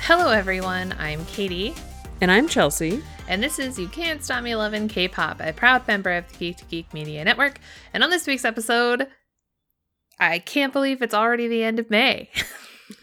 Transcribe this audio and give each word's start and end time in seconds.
Hello, 0.00 0.30
everyone. 0.30 0.94
I'm 0.98 1.24
Katie, 1.26 1.74
And 2.20 2.30
I'm 2.30 2.48
Chelsea. 2.48 3.02
and 3.28 3.42
this 3.42 3.58
is 3.58 3.78
You 3.78 3.88
Can't 3.88 4.22
Stop 4.24 4.42
Me 4.42 4.54
Loving 4.56 4.88
K-pop, 4.88 5.40
a 5.40 5.52
proud 5.52 5.86
member 5.86 6.10
of 6.12 6.28
the 6.30 6.36
Geek 6.38 6.56
to 6.58 6.64
Geek 6.66 6.92
Media 6.92 7.24
Network. 7.24 7.58
And 7.94 8.02
on 8.02 8.10
this 8.10 8.26
week's 8.26 8.44
episode, 8.44 9.06
I 10.18 10.38
can't 10.38 10.72
believe 10.72 11.02
it's 11.02 11.14
already 11.14 11.48
the 11.48 11.62
end 11.62 11.78
of 11.78 11.90
May. 11.90 12.30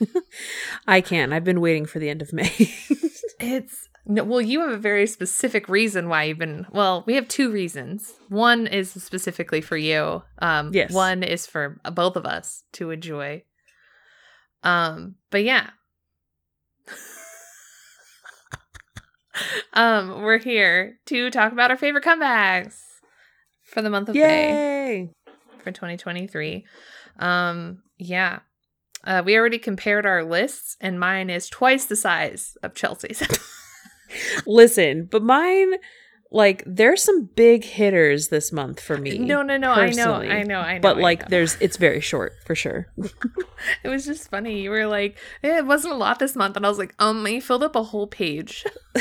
I 0.88 1.02
can't. 1.02 1.34
I've 1.34 1.44
been 1.46 1.62
waiting 1.62 1.86
for 1.86 2.00
the 2.00 2.10
end 2.10 2.22
of 2.22 2.34
May. 2.34 2.52
It's 3.40 3.88
no, 4.08 4.24
well, 4.24 4.42
you 4.42 4.62
have 4.62 4.72
a 4.72 4.78
very 4.78 5.06
specific 5.06 5.70
reason 5.70 6.10
why 6.10 6.24
you've 6.24 6.40
been. 6.40 6.66
Well, 6.72 7.04
we 7.06 7.14
have 7.14 7.28
two 7.28 7.52
reasons. 7.52 8.16
One 8.30 8.66
is 8.66 8.90
specifically 8.92 9.62
for 9.62 9.78
you. 9.78 10.24
Um, 10.40 10.72
Yes. 10.74 10.92
One 10.92 11.22
is 11.22 11.46
for 11.46 11.80
both 11.94 12.16
of 12.16 12.26
us 12.26 12.64
to 12.74 12.90
enjoy. 12.90 13.44
Um, 14.64 15.16
but 15.30 15.44
yeah. 15.44 15.70
um, 19.74 20.22
we're 20.22 20.38
here 20.38 21.00
to 21.08 21.30
talk 21.30 21.52
about 21.52 21.72
our 21.72 21.78
favorite 21.78 22.04
comebacks 22.04 22.78
for 23.64 23.82
the 23.82 23.90
month 23.90 24.10
of 24.10 24.16
May 24.16 25.10
for 25.64 25.72
2023. 25.72 26.66
Um, 27.20 27.84
yeah. 27.98 28.40
Uh, 29.04 29.22
we 29.26 29.38
already 29.38 29.60
compared 29.60 30.06
our 30.06 30.24
lists, 30.24 30.76
and 30.82 31.00
mine 31.00 31.30
is 31.30 31.50
twice 31.50 31.86
the 31.86 31.96
size 31.96 32.58
of 32.64 32.74
Chelsea's. 32.74 33.24
Listen, 34.46 35.08
but 35.10 35.24
mine, 35.24 35.74
like, 36.30 36.64
there's 36.66 37.02
some 37.04 37.26
big 37.36 37.64
hitters 37.64 38.28
this 38.28 38.52
month 38.52 38.82
for 38.82 38.98
me. 38.98 39.18
No, 39.18 39.42
no, 39.42 39.56
no. 39.58 39.72
I 39.72 39.92
know. 39.92 40.16
I 40.16 40.44
know, 40.44 40.60
I 40.60 40.74
know. 40.76 40.82
But 40.82 40.98
I 40.98 41.02
like, 41.02 41.22
know. 41.22 41.28
there's 41.30 41.56
it's 41.62 41.78
very 41.78 42.02
short 42.02 42.34
for 42.46 42.54
sure. 42.54 42.88
it 43.84 43.88
was 43.88 44.06
just 44.06 44.30
funny. 44.30 44.62
You 44.62 44.72
were 44.72 44.88
like, 44.88 45.18
eh, 45.44 45.60
"It 45.60 45.66
wasn't 45.66 45.94
a 45.94 45.98
lot 45.98 46.20
this 46.20 46.36
month," 46.36 46.58
and 46.58 46.66
I 46.66 46.70
was 46.70 46.78
like, 46.78 46.94
"Um, 47.00 47.26
you 47.28 47.42
filled 47.42 47.64
up 47.64 47.78
a 47.78 47.84
whole 47.84 48.08
page." 48.08 48.66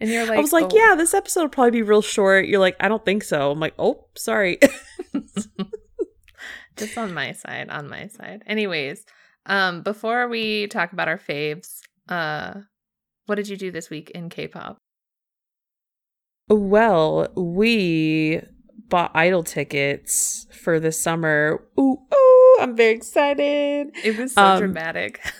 and 0.00 0.10
you're 0.10 0.26
like, 0.26 0.38
I 0.38 0.42
was 0.42 0.52
like, 0.52 0.66
"Oh." 0.70 0.76
yeah, 0.76 0.94
this 0.96 1.14
episode 1.14 1.42
will 1.42 1.48
probably 1.48 1.70
be 1.70 1.82
real 1.82 2.02
short. 2.02 2.46
You're 2.46 2.60
like, 2.60 2.76
I 2.78 2.88
don't 2.88 3.04
think 3.04 3.24
so. 3.24 3.50
I'm 3.50 3.60
like, 3.60 3.74
oh, 3.78 4.06
sorry. 4.16 4.58
just 6.76 6.98
on 6.98 7.14
my 7.14 7.32
side, 7.32 7.70
on 7.70 7.88
my 7.88 8.08
side." 8.08 8.42
Anyways, 8.46 9.06
um, 9.46 9.80
before 9.80 10.28
we 10.28 10.66
talk 10.66 10.92
about 10.92 11.08
our 11.08 11.18
faves, 11.18 11.80
uh, 12.10 12.60
what 13.24 13.36
did 13.36 13.48
you 13.48 13.56
do 13.56 13.70
this 13.70 13.88
week 13.88 14.10
in 14.10 14.28
K-pop? 14.28 14.78
Well, 16.48 17.28
we 17.36 18.40
bought 18.88 19.12
(G)I-DLE 19.14 19.42
tickets 19.44 20.46
for 20.52 20.78
the 20.78 20.92
summer. 20.92 21.64
Ooh, 21.78 21.98
ooh, 22.14 22.56
I'm 22.60 22.76
very 22.76 22.94
excited. 22.94 23.88
It 24.04 24.16
was 24.16 24.34
so 24.34 24.42
Um, 24.42 24.58
dramatic. 24.58 25.20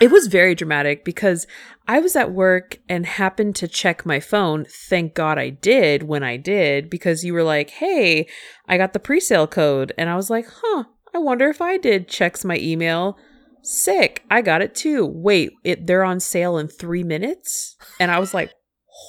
It 0.00 0.12
was 0.12 0.28
very 0.28 0.54
dramatic 0.54 1.04
because 1.04 1.44
I 1.88 1.98
was 1.98 2.14
at 2.14 2.30
work 2.30 2.78
and 2.88 3.04
happened 3.04 3.56
to 3.56 3.66
check 3.66 4.06
my 4.06 4.20
phone. 4.20 4.64
Thank 4.64 5.14
God 5.14 5.38
I 5.38 5.50
did 5.50 6.04
when 6.04 6.22
I 6.22 6.36
did 6.36 6.88
because 6.88 7.24
you 7.24 7.32
were 7.34 7.42
like, 7.42 7.70
hey, 7.70 8.28
I 8.68 8.76
got 8.76 8.92
the 8.92 9.00
pre 9.00 9.18
sale 9.18 9.48
code. 9.48 9.92
And 9.98 10.08
I 10.08 10.14
was 10.14 10.30
like, 10.30 10.46
huh, 10.62 10.84
I 11.12 11.18
wonder 11.18 11.48
if 11.48 11.60
I 11.60 11.78
did. 11.78 12.06
Checks 12.06 12.44
my 12.44 12.58
email. 12.58 13.18
Sick. 13.62 14.22
I 14.30 14.40
got 14.40 14.62
it 14.62 14.76
too. 14.76 15.04
Wait, 15.04 15.50
it 15.64 15.88
they're 15.88 16.04
on 16.04 16.20
sale 16.20 16.58
in 16.58 16.68
three 16.68 17.02
minutes? 17.02 17.76
And 17.98 18.12
I 18.12 18.20
was 18.20 18.32
like, 18.32 18.52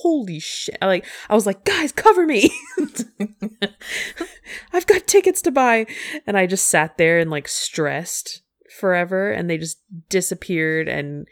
holy 0.01 0.39
shit. 0.39 0.77
I 0.81 0.85
like 0.85 1.05
I 1.29 1.35
was 1.35 1.45
like, 1.45 1.65
guys, 1.65 1.91
cover 1.91 2.25
me. 2.25 2.51
I've 4.73 4.87
got 4.87 5.07
tickets 5.07 5.41
to 5.43 5.51
buy. 5.51 5.85
And 6.25 6.37
I 6.37 6.45
just 6.45 6.67
sat 6.67 6.97
there 6.97 7.19
and 7.19 7.29
like 7.29 7.47
stressed 7.47 8.41
forever 8.80 9.31
and 9.31 9.49
they 9.49 9.58
just 9.58 9.80
disappeared 10.09 10.87
and 10.87 11.27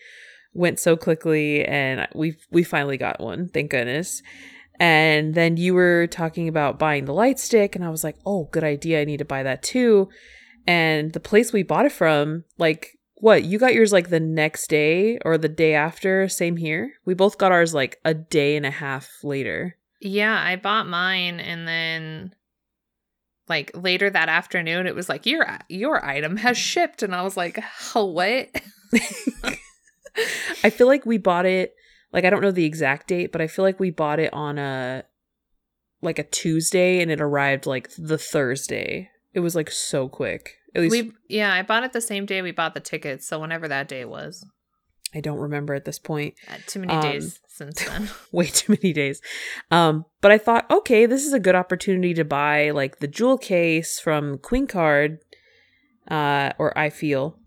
went 0.54 0.80
so 0.80 0.98
quickly 0.98 1.64
and 1.64 2.08
we 2.16 2.36
we 2.52 2.64
finally 2.64 2.98
got 2.98 3.20
one, 3.20 3.50
thank 3.50 3.72
goodness. 3.72 4.22
And 4.80 5.34
then 5.34 5.58
you 5.58 5.74
were 5.74 6.08
talking 6.08 6.48
about 6.48 6.80
buying 6.80 7.06
the 7.06 7.14
light 7.14 7.40
stick 7.40 7.76
and 7.76 7.84
I 7.84 7.90
was 7.90 8.04
like, 8.04 8.16
"Oh, 8.26 8.48
good 8.52 8.64
idea. 8.64 9.02
I 9.02 9.06
need 9.06 9.18
to 9.18 9.26
buy 9.26 9.44
that 9.44 9.64
too." 9.64 10.10
And 10.68 11.14
the 11.14 11.20
place 11.20 11.52
we 11.52 11.64
bought 11.64 11.86
it 11.86 11.92
from, 11.92 12.44
like 12.58 12.97
what? 13.20 13.44
You 13.44 13.60
got 13.60 13.74
yours 13.74 13.92
like 13.92 14.10
the 14.10 14.20
next 14.20 14.70
day 14.70 15.18
or 15.26 15.38
the 15.38 15.50
day 15.50 15.74
after, 15.74 16.28
same 16.30 16.58
here. 16.58 16.94
We 17.06 17.14
both 17.14 17.38
got 17.38 17.52
ours 17.52 17.74
like 17.74 18.00
a 18.06 18.14
day 18.14 18.56
and 18.56 18.66
a 18.66 18.72
half 18.72 19.24
later. 19.24 19.76
Yeah, 20.00 20.40
I 20.40 20.56
bought 20.56 20.88
mine 20.88 21.40
and 21.40 21.68
then 21.68 22.36
like 23.50 23.72
later 23.74 24.10
that 24.10 24.30
afternoon 24.30 24.88
it 24.88 24.96
was 24.96 25.10
like 25.10 25.26
your 25.26 25.48
your 25.70 26.04
item 26.06 26.38
has 26.38 26.58
shipped 26.58 27.02
and 27.02 27.16
I 27.16 27.24
was 27.24 27.38
like, 27.38 27.60
"Oh, 27.96 28.06
what?" 28.06 28.50
I 30.64 30.70
feel 30.70 30.88
like 30.88 31.06
we 31.06 31.18
bought 31.18 31.46
it 31.46 31.76
like 32.12 32.26
I 32.26 32.30
don't 32.30 32.42
know 32.42 32.52
the 32.52 32.66
exact 32.66 33.08
date, 33.08 33.32
but 33.32 33.42
I 33.42 33.48
feel 33.48 33.64
like 33.66 33.80
we 33.80 33.90
bought 33.90 34.20
it 34.20 34.34
on 34.34 34.58
a 34.58 35.04
like 36.02 36.20
a 36.20 36.24
Tuesday 36.24 37.02
and 37.02 37.12
it 37.12 37.22
arrived 37.22 37.66
like 37.66 37.90
the 37.98 38.18
Thursday. 38.18 39.10
It 39.38 39.42
was 39.42 39.56
like 39.56 39.70
so 39.70 40.10
quick. 40.10 40.56
At 40.74 40.82
least 40.82 40.92
we 40.92 41.12
yeah, 41.30 41.54
I 41.54 41.62
bought 41.62 41.84
it 41.84 41.94
the 41.94 42.02
same 42.02 42.26
day 42.26 42.42
we 42.42 42.50
bought 42.52 42.74
the 42.74 42.80
tickets, 42.80 43.28
so 43.28 43.40
whenever 43.40 43.68
that 43.68 43.88
day 43.88 44.04
was. 44.04 44.44
I 45.14 45.22
don't 45.22 45.38
remember 45.38 45.76
at 45.76 45.86
this 45.86 46.00
point. 46.00 46.34
Uh, 46.50 46.56
too 46.66 46.80
many 46.80 46.94
Um, 46.94 47.02
days 47.04 47.40
since 47.48 47.86
then. 47.88 48.10
Way 48.32 48.48
too 48.48 48.74
many 48.82 48.94
days. 48.94 49.22
Um, 49.70 50.06
but 50.22 50.32
I 50.32 50.40
thought, 50.40 50.66
okay, 50.72 51.06
this 51.06 51.24
is 51.24 51.34
a 51.34 51.40
good 51.40 51.54
opportunity 51.54 52.16
to 52.16 52.26
buy 52.26 52.72
like 52.72 52.98
the 52.98 53.08
jewel 53.08 53.38
case 53.38 54.00
from 54.00 54.40
Queen 54.40 54.66
Card, 54.66 55.20
uh, 56.10 56.54
or 56.58 56.76
I 56.76 56.90
feel. 56.90 57.38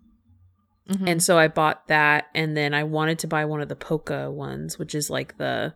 Mhm. 0.88 1.08
And 1.08 1.22
so 1.22 1.38
I 1.38 1.48
bought 1.48 1.88
that 1.88 2.26
and 2.36 2.56
then 2.56 2.72
I 2.72 2.84
wanted 2.84 3.18
to 3.20 3.26
buy 3.26 3.44
one 3.46 3.60
of 3.60 3.68
the 3.68 3.76
Polka 3.76 4.30
ones, 4.30 4.78
which 4.78 4.94
is 4.94 5.10
like 5.10 5.38
the 5.38 5.74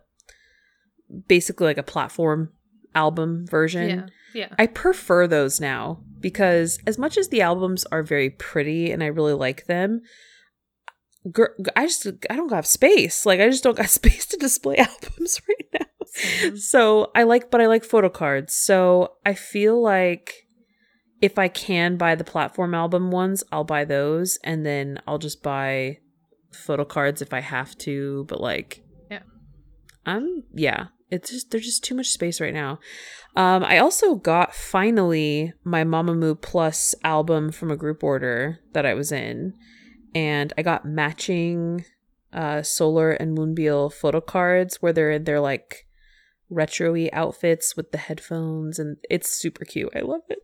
basically 1.27 1.67
like 1.67 1.77
a 1.77 1.83
platform 1.83 2.51
album 2.95 3.45
version. 3.47 3.89
yeah, 3.89 4.05
yeah. 4.33 4.55
I 4.57 4.67
prefer 4.67 5.27
those 5.27 5.59
now 5.61 6.01
because 6.19 6.79
as 6.87 6.97
much 6.97 7.17
as 7.17 7.29
the 7.29 7.41
albums 7.41 7.85
are 7.91 8.03
very 8.03 8.29
pretty 8.29 8.91
and 8.91 9.03
I 9.03 9.07
really 9.07 9.33
like 9.33 9.65
them, 9.65 10.01
gr- 11.31 11.55
I 11.75 11.85
just 11.85 12.07
I 12.29 12.35
don't 12.35 12.51
have 12.51 12.65
space. 12.65 13.25
Like 13.25 13.39
I 13.39 13.49
just 13.49 13.63
don't 13.63 13.77
got 13.77 13.89
space 14.01 14.25
to 14.27 14.37
display 14.37 14.77
albums 14.77 15.41
right 15.47 15.79
now. 15.79 15.85
Same. 16.07 16.57
So 16.57 17.11
I 17.15 17.23
like, 17.23 17.51
but 17.51 17.61
I 17.61 17.67
like 17.67 17.83
photo 17.83 18.09
cards. 18.09 18.53
So 18.53 19.13
I 19.25 19.33
feel 19.33 19.81
like 19.81 20.33
if 21.21 21.37
I 21.39 21.47
can 21.47 21.97
buy 21.97 22.15
the 22.15 22.23
platform 22.23 22.73
album 22.73 23.11
ones, 23.11 23.43
I'll 23.51 23.63
buy 23.63 23.85
those, 23.85 24.37
and 24.43 24.65
then 24.65 24.99
I'll 25.07 25.17
just 25.17 25.41
buy 25.41 25.97
photo 26.53 26.85
cards 26.85 27.21
if 27.21 27.33
I 27.33 27.41
have 27.41 27.77
to. 27.79 28.25
But 28.29 28.39
like, 28.39 28.83
Yeah. 29.09 29.23
I'm 30.05 30.43
yeah. 30.53 30.87
It's 31.11 31.29
just 31.29 31.51
there's 31.51 31.65
just 31.65 31.83
too 31.83 31.95
much 31.95 32.07
space 32.09 32.41
right 32.41 32.53
now. 32.53 32.79
Um, 33.35 33.63
I 33.63 33.77
also 33.77 34.15
got 34.15 34.55
finally 34.55 35.53
my 35.63 35.83
Mamamoo 35.83 36.39
Plus 36.41 36.95
album 37.03 37.51
from 37.51 37.69
a 37.69 37.77
group 37.77 38.03
order 38.03 38.59
that 38.73 38.85
I 38.85 38.93
was 38.93 39.11
in, 39.11 39.53
and 40.15 40.51
I 40.57 40.61
got 40.63 40.85
matching 40.85 41.85
uh 42.33 42.63
Solar 42.63 43.11
and 43.11 43.37
Moonbyul 43.37 43.93
photo 43.93 44.19
cards 44.19 44.81
where 44.81 44.91
they're 44.91 45.11
in 45.11 45.23
their 45.25 45.39
like 45.39 45.85
retro-y 46.49 47.09
outfits 47.13 47.75
with 47.77 47.91
the 47.91 47.97
headphones 47.97 48.77
and 48.79 48.97
it's 49.09 49.29
super 49.29 49.63
cute. 49.65 49.89
I 49.95 49.99
love 49.99 50.21
it. 50.29 50.39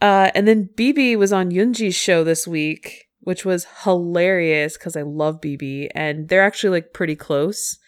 Uh 0.00 0.30
and 0.34 0.46
then 0.46 0.68
BB 0.76 1.16
was 1.18 1.32
on 1.32 1.50
Yunji's 1.50 1.94
show 1.96 2.22
this 2.24 2.46
week, 2.46 3.08
which 3.20 3.44
was 3.44 3.66
hilarious 3.84 4.76
cuz 4.76 4.96
I 4.96 5.02
love 5.02 5.40
BB 5.40 5.88
and 5.94 6.28
they're 6.28 6.42
actually 6.44 6.70
like 6.70 6.92
pretty 6.92 7.16
close 7.16 7.78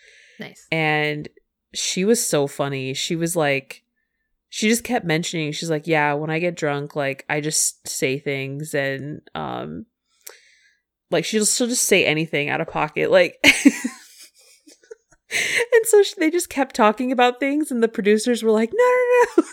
Nice. 0.40 0.66
and 0.72 1.28
she 1.74 2.04
was 2.04 2.24
so 2.26 2.46
funny. 2.46 2.94
She 2.94 3.16
was 3.16 3.34
like 3.36 3.82
she 4.48 4.68
just 4.68 4.84
kept 4.84 5.06
mentioning 5.06 5.52
she's 5.52 5.70
like, 5.70 5.86
"Yeah, 5.86 6.12
when 6.14 6.30
I 6.30 6.38
get 6.38 6.54
drunk, 6.56 6.94
like 6.94 7.24
I 7.28 7.40
just 7.40 7.86
say 7.88 8.18
things 8.18 8.74
and 8.74 9.22
um 9.34 9.86
like 11.10 11.24
she'll 11.24 11.44
she'll 11.46 11.66
just 11.68 11.84
say 11.84 12.04
anything 12.04 12.48
out 12.48 12.60
of 12.60 12.68
pocket 12.68 13.10
like 13.10 13.38
And 15.74 15.86
so 15.86 16.02
sh- 16.02 16.12
they 16.18 16.30
just 16.30 16.50
kept 16.50 16.74
talking 16.76 17.10
about 17.10 17.40
things 17.40 17.70
and 17.70 17.82
the 17.82 17.88
producers 17.88 18.42
were 18.42 18.50
like, 18.50 18.70
"No, 18.74 18.84
no, 19.38 19.44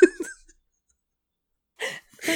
no." 1.87 2.35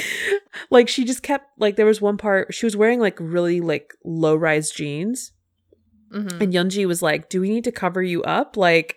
like 0.70 0.88
she 0.88 1.04
just 1.04 1.22
kept 1.22 1.50
like 1.58 1.76
there 1.76 1.84
was 1.84 2.00
one 2.00 2.16
part 2.16 2.54
she 2.54 2.64
was 2.64 2.74
wearing 2.76 3.00
like 3.00 3.18
really 3.20 3.60
like 3.60 3.92
low-rise 4.04 4.70
jeans 4.70 5.32
Mhm. 6.12 6.40
and 6.40 6.52
Yunji 6.54 6.86
was 6.86 7.02
like, 7.02 7.28
"Do 7.28 7.40
we 7.40 7.50
need 7.50 7.64
to 7.64 7.72
cover 7.72 8.00
you 8.02 8.22
up? 8.22 8.56
Like, 8.56 8.96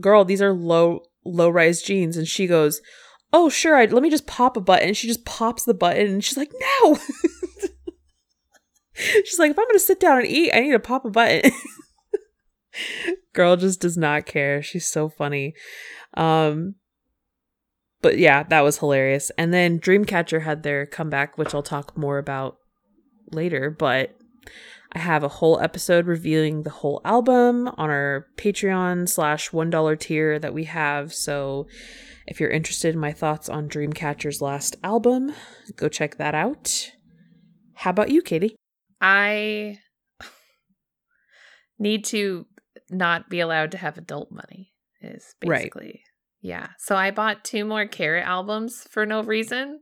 girl, 0.00 0.24
these 0.24 0.42
are 0.42 0.52
low 0.52 1.02
low 1.24 1.48
rise 1.48 1.82
jeans." 1.82 2.16
And 2.16 2.26
she 2.28 2.46
goes, 2.46 2.80
"Oh, 3.32 3.48
sure. 3.48 3.76
I, 3.76 3.86
let 3.86 4.02
me 4.02 4.10
just 4.10 4.26
pop 4.26 4.56
a 4.56 4.60
button." 4.60 4.88
And 4.88 4.96
she 4.96 5.08
just 5.08 5.24
pops 5.24 5.64
the 5.64 5.74
button, 5.74 6.06
and 6.06 6.24
she's 6.24 6.36
like, 6.36 6.52
"No." 6.82 6.98
she's 8.94 9.38
like, 9.38 9.50
"If 9.50 9.58
I'm 9.58 9.66
gonna 9.66 9.78
sit 9.78 10.00
down 10.00 10.18
and 10.18 10.26
eat, 10.26 10.52
I 10.52 10.60
need 10.60 10.72
to 10.72 10.78
pop 10.78 11.04
a 11.04 11.10
button." 11.10 11.50
girl 13.32 13.56
just 13.56 13.80
does 13.80 13.96
not 13.96 14.26
care. 14.26 14.62
She's 14.62 14.86
so 14.86 15.08
funny. 15.08 15.54
Um, 16.14 16.76
but 18.00 18.18
yeah, 18.18 18.42
that 18.44 18.62
was 18.62 18.78
hilarious. 18.78 19.30
And 19.38 19.52
then 19.52 19.78
Dreamcatcher 19.78 20.42
had 20.42 20.62
their 20.62 20.86
comeback, 20.86 21.38
which 21.38 21.54
I'll 21.54 21.62
talk 21.62 21.96
more 21.96 22.18
about 22.18 22.56
later. 23.30 23.70
But 23.70 24.16
I 24.94 24.98
have 24.98 25.22
a 25.24 25.28
whole 25.28 25.58
episode 25.60 26.06
reviewing 26.06 26.62
the 26.64 26.70
whole 26.70 27.00
album 27.04 27.68
on 27.68 27.88
our 27.90 28.26
Patreon 28.36 29.08
slash 29.08 29.50
$1 29.50 29.98
tier 30.00 30.38
that 30.38 30.52
we 30.52 30.64
have. 30.64 31.14
So 31.14 31.66
if 32.26 32.38
you're 32.40 32.50
interested 32.50 32.94
in 32.94 33.00
my 33.00 33.12
thoughts 33.12 33.48
on 33.48 33.68
Dreamcatcher's 33.68 34.42
last 34.42 34.76
album, 34.84 35.32
go 35.76 35.88
check 35.88 36.16
that 36.18 36.34
out. 36.34 36.90
How 37.74 37.90
about 37.90 38.10
you, 38.10 38.20
Katie? 38.22 38.54
I 39.00 39.78
need 41.78 42.04
to 42.06 42.46
not 42.90 43.28
be 43.30 43.40
allowed 43.40 43.70
to 43.72 43.78
have 43.78 43.96
adult 43.98 44.30
money 44.30 44.72
is 45.00 45.34
Right. 45.44 45.58
basically 45.60 46.02
yeah 46.40 46.68
so 46.78 46.94
i 46.94 47.10
bought 47.10 47.42
two 47.44 47.64
more 47.64 47.86
Carat 47.86 48.24
albums 48.24 48.86
for 48.90 49.06
no 49.06 49.22
reason 49.22 49.80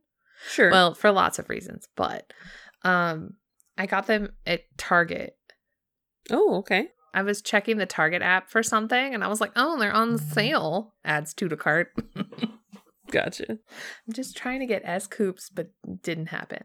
Sure. 0.49 0.71
well 0.71 0.95
for 0.95 1.11
lots 1.11 1.39
of 1.39 1.49
reasons 1.51 1.87
but 1.97 2.33
um 2.85 3.35
i 3.79 3.87
got 3.87 4.07
them 4.07 4.31
at 4.47 4.63
target 4.77 5.37
oh, 6.31 6.57
okay. 6.57 6.89
i 7.15 7.23
was 7.23 7.43
checking 7.43 7.77
the 7.79 7.87
target 7.87 8.23
app 8.23 8.51
for 8.51 8.63
something 8.63 9.15
and 9.15 9.23
i 9.25 9.29
was 9.29 9.41
like 9.41 9.53
oh 9.57 9.79
they're 9.79 9.93
on 9.93 10.19
sale 10.19 10.95
adds 11.05 11.33
two 11.35 11.49
to 11.49 11.57
cart 11.57 11.89
Gotcha. 13.11 13.47
i'm 13.51 14.13
just 14.13 14.37
trying 14.37 14.61
to 14.61 14.67
get 14.67 14.83
S.Coups 14.85 15.51
but 15.51 15.71
didn't 16.03 16.27
happen 16.27 16.63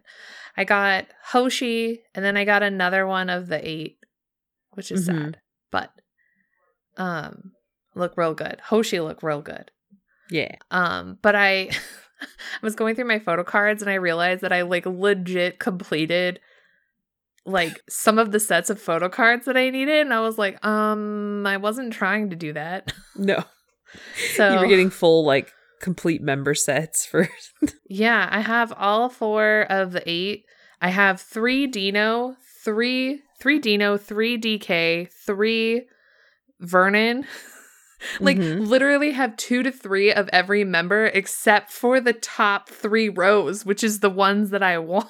i 0.55 0.63
got 0.63 1.05
hoshi 1.23 2.01
and 2.13 2.23
then 2.23 2.37
i 2.37 2.45
got 2.45 2.61
another 2.61 3.07
one 3.07 3.29
of 3.29 3.47
The8 3.47 3.95
which 4.73 4.91
is 4.91 5.07
Mhm. 5.09 5.23
sad 5.25 5.37
but 5.71 5.89
um 6.97 7.51
look 7.95 8.15
real 8.17 8.33
good 8.35 8.59
hoshi 8.65 8.99
look 8.99 9.23
real 9.23 9.41
good 9.41 9.71
Yeah. 10.29 10.55
Um, 10.71 11.17
but 11.21 11.35
I 11.35 11.69
I 12.21 12.27
was 12.61 12.75
going 12.75 12.95
through 12.95 13.05
my 13.07 13.19
photo 13.19 13.43
cards 13.43 13.81
and 13.81 13.89
I 13.91 13.95
realized 13.95 14.41
that 14.41 14.53
I 14.53 14.61
like 14.63 14.85
legit 14.85 15.59
completed 15.59 16.39
like 17.45 17.81
some 17.87 18.17
of 18.17 18.31
the 18.31 18.39
sets 18.39 18.69
of 18.69 18.81
photo 18.81 19.07
cards 19.09 19.45
that 19.45 19.55
I 19.57 19.69
needed 19.69 20.01
and 20.01 20.13
I 20.13 20.19
was 20.21 20.37
like, 20.37 20.63
um, 20.65 21.45
I 21.45 21.57
wasn't 21.57 21.93
trying 21.93 22.29
to 22.31 22.35
do 22.35 22.53
that. 22.53 22.93
No. 23.17 23.43
So 24.35 24.51
you 24.53 24.59
were 24.59 24.67
getting 24.67 24.89
full, 24.89 25.23
like, 25.25 25.49
complete 25.79 26.21
member 26.21 26.53
sets 26.53 27.05
for. 27.05 27.29
yeah, 27.89 28.27
I 28.29 28.41
have 28.41 28.73
all 28.75 29.07
four 29.07 29.65
of 29.69 29.91
The8. 29.93 30.43
I 30.81 30.89
have 30.89 31.21
three 31.21 31.65
Dino, 31.67 32.35
three 32.65 33.21
three 33.39 33.59
Dino, 33.59 33.95
three 33.97 34.37
DK, 34.37 35.09
three 35.25 35.83
Vernon. 36.59 37.25
like 38.19 38.37
Mhm. 38.37 38.67
literally 38.67 39.11
have 39.11 39.37
two 39.37 39.63
to 39.63 39.71
three 39.71 40.11
of 40.11 40.29
every 40.33 40.63
member 40.65 41.05
except 41.05 41.71
for 41.71 42.01
the 42.01 42.13
top 42.13 42.67
three 42.69 43.07
rows, 43.07 43.65
which 43.65 43.83
is 43.83 43.99
the 44.01 44.09
ones 44.09 44.49
that 44.49 44.63
I 44.63 44.77
want. 44.79 45.07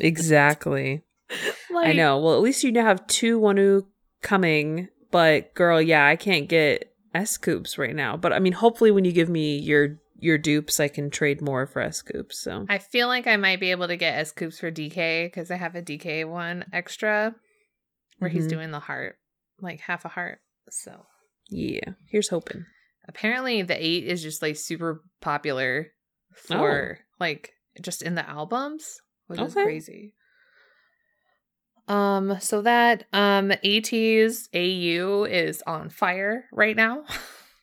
exactly. 0.00 1.02
like, 1.70 1.88
I 1.88 1.92
know. 1.92 2.18
Well, 2.18 2.34
at 2.34 2.40
least 2.42 2.62
you 2.64 2.72
now 2.72 2.84
have 2.84 3.06
two 3.06 3.40
Wonwoo 3.40 3.86
coming. 4.22 4.88
But, 5.10 5.54
girl, 5.54 5.80
yeah, 5.80 6.06
I 6.06 6.16
can't 6.16 6.48
get 6.48 6.90
S.Coups 7.14 7.76
right 7.76 7.94
now. 7.94 8.16
But, 8.16 8.32
I 8.32 8.38
mean, 8.38 8.54
hopefully 8.54 8.90
when 8.90 9.04
you 9.04 9.12
give 9.12 9.28
me 9.28 9.58
your 9.58 9.98
your 10.16 10.38
dupes, 10.38 10.78
I 10.78 10.86
can 10.86 11.10
trade 11.10 11.40
more 11.42 11.66
for 11.66 11.82
S.Coups. 11.82 12.38
So, 12.40 12.64
I 12.68 12.78
feel 12.78 13.08
like 13.08 13.26
I 13.26 13.36
might 13.36 13.58
be 13.58 13.72
able 13.72 13.88
to 13.88 13.96
get 13.96 14.16
S.Coups 14.20 14.60
for 14.60 14.70
DK 14.70 15.26
because 15.26 15.50
I 15.50 15.56
have 15.56 15.74
a 15.74 15.82
DK 15.82 16.24
one 16.28 16.64
extra 16.72 17.34
where 18.18 18.30
he's 18.30 18.46
Mhm. 18.46 18.50
doing 18.50 18.70
the 18.70 18.78
heart, 18.78 19.16
like 19.60 19.80
half 19.80 20.04
a 20.04 20.08
heart. 20.08 20.38
So 20.70 21.06
yeah, 21.50 21.94
here's 22.08 22.28
hoping. 22.28 22.64
apparently 23.08 23.62
The8 23.64 24.04
is 24.04 24.22
just 24.22 24.40
like 24.42 24.54
super 24.56 25.02
popular 25.20 25.88
for 26.32 27.00
like 27.18 27.50
just 27.80 28.00
in 28.02 28.14
the 28.14 28.26
albums, 28.28 29.00
which 29.26 29.40
is 29.40 29.54
crazy. 29.54 30.14
Um, 31.88 32.38
so 32.40 32.62
that 32.62 33.04
um 33.12 33.50
ATEEZ 33.64 34.48
AU 34.54 35.24
is 35.24 35.62
on 35.66 35.90
fire 35.90 36.44
right 36.52 36.76
now. 36.76 37.04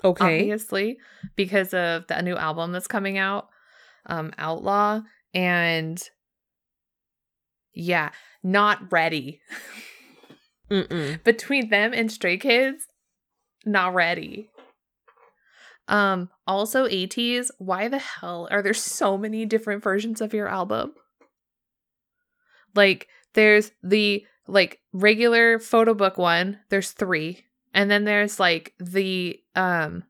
Okay. 0.01 0.39
obviously 0.39 0.97
because 1.35 1.73
of 1.73 2.07
the 2.07 2.21
new 2.21 2.37
album 2.37 2.71
that's 2.71 2.87
coming 2.87 3.17
out 3.17 3.49
um 4.05 4.31
outlaw 4.37 5.01
and 5.33 6.01
yeah 7.73 8.11
not 8.41 8.89
ready 8.93 9.41
between 11.25 11.69
them 11.69 11.91
and 11.93 12.09
stray 12.09 12.37
kids 12.37 12.87
not 13.65 13.93
ready 13.93 14.49
um 15.89 16.29
also 16.47 16.87
ATEEZ 16.87 17.51
why 17.57 17.89
the 17.89 17.97
hell 17.99 18.47
are 18.51 18.61
there 18.61 18.73
so 18.73 19.17
many 19.17 19.45
different 19.45 19.83
versions 19.83 20.21
of 20.21 20.33
your 20.33 20.47
album 20.47 20.93
like 22.73 23.09
there's 23.33 23.71
the 23.83 24.25
like 24.47 24.79
regular 24.93 25.59
photo 25.59 25.93
book 25.93 26.17
one 26.17 26.59
there's 26.69 26.91
three 26.91 27.45
and 27.73 27.89
then 27.89 28.03
there's 28.03 28.39
like 28.39 28.73
the 28.79 29.39
um 29.55 30.03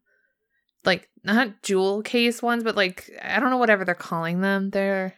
like 0.85 1.09
not 1.23 1.61
jewel 1.61 2.01
case 2.01 2.41
ones 2.41 2.63
but 2.63 2.75
like 2.75 3.09
i 3.21 3.39
don't 3.39 3.49
know 3.49 3.57
whatever 3.57 3.83
they're 3.83 3.95
calling 3.95 4.41
them 4.41 4.69
they're 4.69 5.13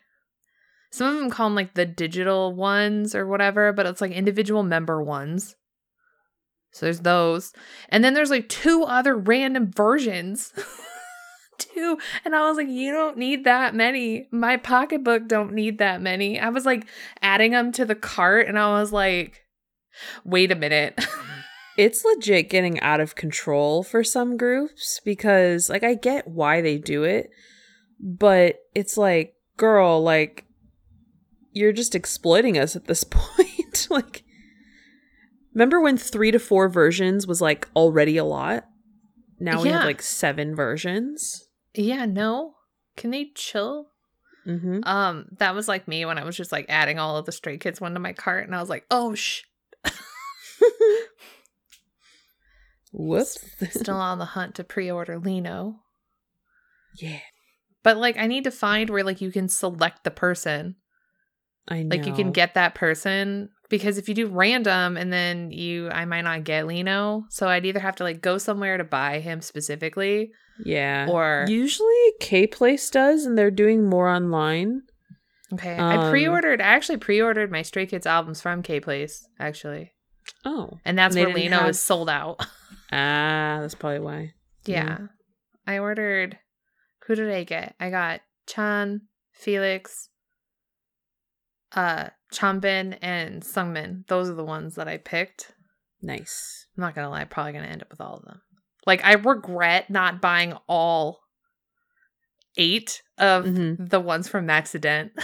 some 0.92 1.07
of 1.15 1.19
them 1.19 1.30
call 1.30 1.48
them 1.48 1.56
like 1.56 1.74
the 1.74 1.86
digital 1.86 2.53
ones 2.53 3.15
or 3.15 3.25
whatever 3.25 3.71
but 3.71 3.86
it's 3.86 4.01
like 4.01 4.12
individual 4.12 4.63
member 4.63 5.01
ones. 5.01 5.56
So 6.74 6.86
there's 6.86 7.01
those. 7.01 7.51
And 7.89 8.03
then 8.03 8.13
there's 8.13 8.30
like 8.30 8.48
two 8.48 8.83
other 8.83 9.15
random 9.15 9.71
versions 9.71 10.53
two 11.61 11.97
and 12.25 12.35
i 12.35 12.47
was 12.47 12.57
like 12.57 12.67
you 12.67 12.91
don't 12.91 13.17
need 13.17 13.43
that 13.43 13.75
many 13.75 14.27
my 14.31 14.57
pocketbook 14.57 15.27
don't 15.27 15.53
need 15.53 15.77
that 15.77 16.01
many 16.01 16.39
i 16.39 16.49
was 16.49 16.65
like 16.65 16.85
adding 17.21 17.51
them 17.51 17.71
to 17.71 17.85
the 17.85 17.95
cart 17.95 18.47
and 18.47 18.57
i 18.57 18.79
was 18.79 18.91
like 18.91 19.45
wait 20.23 20.51
a 20.51 20.55
minute 20.55 20.99
It's 21.77 22.03
legit 22.03 22.49
getting 22.49 22.79
out 22.81 22.99
of 22.99 23.15
control 23.15 23.81
for 23.81 24.03
some 24.03 24.35
groups 24.35 24.99
because, 25.05 25.69
like, 25.69 25.83
I 25.83 25.93
get 25.95 26.27
why 26.27 26.61
they 26.61 26.77
do 26.77 27.03
it, 27.03 27.29
but 27.99 28.59
it's 28.75 28.97
like, 28.97 29.35
girl, 29.57 30.03
like, 30.03 30.45
you're 31.53 31.71
just 31.71 31.95
exploiting 31.95 32.57
us 32.57 32.75
at 32.75 32.85
this 32.85 33.03
point. 33.09 33.87
like, 33.89 34.23
remember 35.53 35.79
when 35.79 35.97
three 35.97 36.31
to 36.31 36.39
four 36.39 36.67
versions 36.67 37.25
was 37.25 37.41
like 37.41 37.67
already 37.75 38.17
a 38.17 38.25
lot? 38.25 38.65
Now 39.39 39.63
we 39.63 39.69
have 39.69 39.85
like 39.85 40.01
seven 40.01 40.55
versions. 40.55 41.47
Yeah 41.73 42.05
no 42.05 42.55
can 42.97 43.11
they 43.11 43.31
chill 43.35 43.87
Mm-hmm. 44.47 44.79
um 44.85 45.27
that 45.37 45.53
was 45.53 45.67
like 45.67 45.87
me 45.87 46.03
when 46.03 46.17
i 46.17 46.23
was 46.23 46.35
just 46.35 46.51
like 46.51 46.65
adding 46.67 46.97
all 46.97 47.15
of 47.15 47.27
the 47.27 47.31
stray 47.31 47.59
kids 47.59 47.79
one 47.79 47.93
to 47.93 47.99
my 47.99 48.11
cart 48.11 48.47
and 48.47 48.55
i 48.55 48.59
was 48.59 48.69
like 48.69 48.87
oh 48.89 49.13
sh 49.13 49.41
Whoops. 52.91 53.37
still 53.69 53.97
on 53.97 54.17
the 54.17 54.25
hunt 54.25 54.55
to 54.55 54.63
pre-order 54.63 55.19
Lee 55.19 55.41
Know 55.41 55.75
yeah, 56.97 57.19
but 57.83 57.97
like 57.97 58.17
i 58.17 58.25
need 58.25 58.43
to 58.45 58.51
find 58.51 58.89
where 58.89 59.03
like 59.03 59.21
you 59.21 59.31
can 59.31 59.47
select 59.47 60.03
the 60.03 60.09
person 60.11 60.75
I 61.67 61.83
know. 61.83 61.95
like 61.95 62.07
you 62.07 62.13
can 62.13 62.31
get 62.31 62.55
that 62.55 62.73
person 62.73 63.49
because 63.71 63.97
if 63.97 64.07
you 64.07 64.13
do 64.13 64.27
random 64.27 64.97
and 64.97 65.11
then 65.11 65.49
you 65.49 65.89
i 65.89 66.05
might 66.05 66.21
not 66.21 66.43
get 66.43 66.67
Lee 66.67 66.83
Know 66.83 67.25
so 67.29 67.47
i'd 67.47 67.65
either 67.65 67.79
have 67.79 67.95
to 67.95 68.03
like 68.03 68.21
go 68.21 68.37
somewhere 68.37 68.77
to 68.77 68.83
buy 68.83 69.19
him 69.19 69.41
specifically 69.41 70.31
yeah. 70.63 71.07
or 71.09 71.45
usually 71.47 72.11
K 72.19 72.45
Place 72.45 72.87
does, 72.91 73.25
and 73.25 73.35
they're 73.35 73.49
doing 73.49 73.89
more 73.89 74.07
online. 74.07 74.83
okay 75.53 75.75
i 75.75 75.95
um, 75.95 76.11
pre-ordered 76.11 76.61
i 76.61 76.65
actually 76.65 76.97
pre-ordered 76.99 77.51
my 77.51 77.63
stray 77.63 77.87
kids 77.87 78.05
albums 78.05 78.39
from 78.41 78.61
k 78.61 78.79
place 78.79 79.27
actually 79.39 79.91
Oh, 80.45 80.79
and 80.85 80.97
that's 80.97 81.15
And 81.15 81.25
where 81.25 81.33
Lee 81.35 81.49
Know 81.49 81.59
have- 81.59 81.69
is 81.69 81.79
sold 81.79 82.09
out 82.09 82.37
ah, 82.91 83.57
that's 83.61 83.75
probably 83.75 83.99
why. 83.99 84.33
yeah 84.65 84.97
i 85.65 85.79
ordered 85.79 86.37
who 87.07 87.15
did 87.15 87.31
i 87.31 87.43
get 87.43 87.75
i 87.79 87.89
got 87.89 88.21
chan 88.47 89.01
felix 89.33 90.09
uh 91.75 92.09
Changbin 92.31 92.97
and 93.01 93.41
Seungmin 93.43 94.07
those 94.07 94.29
are 94.29 94.33
the 94.35 94.43
ones 94.45 94.75
that 94.75 94.88
i 94.88 94.97
picked 94.97 95.53
Nice. 96.03 96.65
I'm 96.75 96.81
not 96.81 96.95
gonna 96.95 97.09
lie, 97.11 97.21
I'm 97.21 97.27
probably 97.27 97.53
gonna 97.53 97.67
end 97.67 97.83
up 97.83 97.91
with 97.91 98.01
all 98.01 98.15
of 98.17 98.25
them. 98.25 98.41
Like 98.88 99.05
I 99.05 99.13
regret 99.13 99.89
not 99.91 100.19
buying 100.19 100.53
all 100.67 101.19
eight 102.57 103.01
of 103.17 103.45
Mhm. 103.45 103.89
the 103.89 104.00
ones 104.00 104.27
from 104.27 104.47
Maxident. 104.47 105.11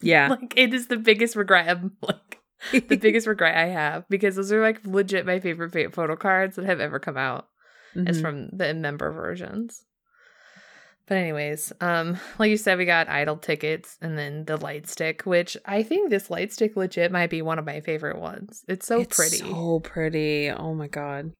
Yeah. 0.00 0.28
like 0.28 0.54
it 0.56 0.72
is 0.74 0.86
the 0.86 0.96
biggest 0.96 1.34
regret. 1.34 1.68
I'm 1.68 1.96
like 2.02 2.38
the 2.88 2.96
biggest 3.00 3.26
regret 3.26 3.56
I 3.56 3.66
have 3.66 4.08
because 4.08 4.36
those 4.36 4.52
are 4.52 4.60
like 4.62 4.84
legit 4.86 5.26
my 5.26 5.40
favorite 5.40 5.92
photo 5.92 6.14
cards 6.14 6.54
that 6.56 6.66
have 6.66 6.78
ever 6.80 6.98
come 7.00 7.16
out. 7.16 7.48
Is 7.96 8.18
Mhm. 8.18 8.20
from 8.20 8.48
the 8.56 8.74
member 8.74 9.10
versions. 9.10 9.84
But 11.08 11.16
anyways, 11.16 11.72
um, 11.80 12.18
like 12.38 12.50
you 12.50 12.56
said, 12.58 12.76
we 12.78 12.84
got 12.84 13.06
(G)I-DLE 13.06 13.36
tickets 13.40 13.96
and 14.02 14.18
then 14.18 14.44
the 14.44 14.56
light 14.58 14.86
stick, 14.88 15.22
which 15.22 15.56
I 15.64 15.82
think 15.82 16.10
this 16.10 16.28
light 16.30 16.52
stick 16.52 16.76
legit 16.76 17.10
might 17.10 17.30
be 17.30 17.40
one 17.40 17.58
of 17.58 17.64
my 17.64 17.80
favorite 17.80 18.18
ones. 18.18 18.64
It's 18.68 18.86
so 18.86 19.00
It's 19.00 19.16
pretty. 19.16 19.38
So 19.38 19.80
pretty. 19.80 20.50
Oh 20.50 20.74
my 20.74 20.86
god. 20.88 21.32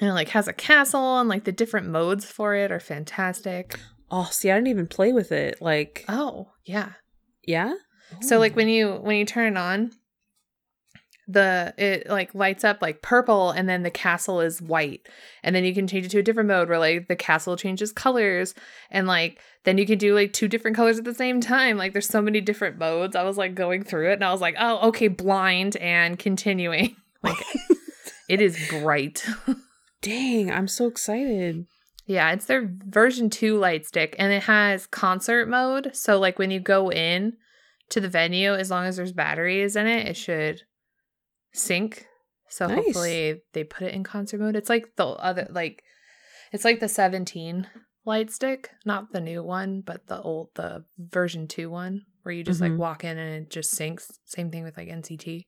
and 0.00 0.10
it 0.10 0.12
like 0.12 0.28
has 0.28 0.46
a 0.46 0.52
castle 0.52 1.18
and 1.18 1.28
like 1.28 1.44
the 1.44 1.52
different 1.52 1.88
modes 1.88 2.24
for 2.26 2.54
it 2.54 2.70
are 2.70 2.80
fantastic. 2.80 3.78
Oh, 4.10 4.28
see, 4.30 4.50
I 4.50 4.54
didn't 4.56 4.68
even 4.68 4.86
play 4.86 5.12
with 5.12 5.32
it. 5.32 5.62
Like, 5.62 6.04
Oh, 6.08 6.50
yeah. 6.66 6.90
yeah. 7.46 7.74
So 8.20 8.38
like 8.38 8.54
when 8.54 8.68
you 8.68 8.92
when 8.96 9.16
you 9.16 9.24
turn 9.24 9.54
it 9.54 9.58
on, 9.58 9.90
the 11.32 11.74
it 11.78 12.08
like 12.08 12.34
lights 12.34 12.64
up 12.64 12.78
like 12.82 13.02
purple 13.02 13.50
and 13.50 13.68
then 13.68 13.82
the 13.82 13.90
castle 13.90 14.40
is 14.40 14.60
white. 14.60 15.08
And 15.42 15.54
then 15.54 15.64
you 15.64 15.74
can 15.74 15.86
change 15.86 16.06
it 16.06 16.10
to 16.10 16.18
a 16.18 16.22
different 16.22 16.48
mode 16.48 16.68
where 16.68 16.78
like 16.78 17.08
the 17.08 17.16
castle 17.16 17.56
changes 17.56 17.92
colors 17.92 18.54
and 18.90 19.06
like 19.06 19.40
then 19.64 19.78
you 19.78 19.86
can 19.86 19.98
do 19.98 20.14
like 20.14 20.32
two 20.32 20.48
different 20.48 20.76
colors 20.76 20.98
at 20.98 21.04
the 21.04 21.14
same 21.14 21.40
time. 21.40 21.76
Like 21.76 21.92
there's 21.92 22.08
so 22.08 22.22
many 22.22 22.40
different 22.40 22.78
modes. 22.78 23.16
I 23.16 23.22
was 23.22 23.38
like 23.38 23.54
going 23.54 23.82
through 23.84 24.10
it 24.10 24.14
and 24.14 24.24
i 24.24 24.32
was 24.32 24.40
like 24.40 24.56
oh 24.58 24.88
okay 24.88 25.08
blind 25.08 25.76
and 25.76 26.18
continuing. 26.18 26.96
Like 27.24 27.38
it 28.28 28.40
is 28.40 28.58
bright. 28.68 29.24
Dang, 30.02 30.50
I'm 30.50 30.66
so 30.66 30.88
excited. 30.88 31.66
yeah 32.04 32.32
it's 32.32 32.46
their 32.46 32.68
version 32.84 33.30
2 33.30 33.56
light 33.56 33.86
stick 33.86 34.16
and 34.18 34.32
it 34.32 34.42
has 34.42 34.88
concert 34.88 35.48
mode. 35.48 35.94
So 35.94 36.18
like 36.18 36.40
when 36.40 36.50
you 36.50 36.58
go 36.58 36.90
in 36.90 37.34
to 37.90 38.00
the 38.00 38.08
venue 38.08 38.54
as 38.54 38.70
long 38.72 38.86
as 38.86 38.96
there's 38.96 39.12
batteries 39.12 39.76
in 39.76 39.86
it 39.86 40.08
it 40.08 40.16
should 40.16 40.62
sync 41.52 42.06
so 42.48 42.66
Nice. 42.66 42.76
hopefully 42.76 43.40
they 43.52 43.64
put 43.64 43.82
it 43.86 43.94
in 43.94 44.04
concert 44.04 44.40
mode 44.40 44.56
it's 44.56 44.68
like 44.68 44.96
the 44.96 45.06
other 45.06 45.46
like 45.50 45.82
it's 46.52 46.64
like 46.64 46.80
the 46.80 46.88
17 46.88 47.66
light 48.04 48.30
stick 48.30 48.70
not 48.84 49.12
the 49.12 49.20
new 49.20 49.42
one 49.42 49.80
but 49.80 50.06
the 50.06 50.20
old 50.20 50.48
the 50.54 50.84
version 50.98 51.46
2 51.46 51.70
one 51.70 52.02
where 52.22 52.34
you 52.34 52.42
just 52.44 52.60
Mhm. 52.60 52.70
like 52.70 52.78
walk 52.78 53.04
in 53.04 53.16
and 53.18 53.44
it 53.44 53.50
just 53.50 53.74
syncs 53.74 54.04
same 54.24 54.50
thing 54.50 54.64
with 54.64 54.76
like 54.76 54.88
nct 54.88 55.46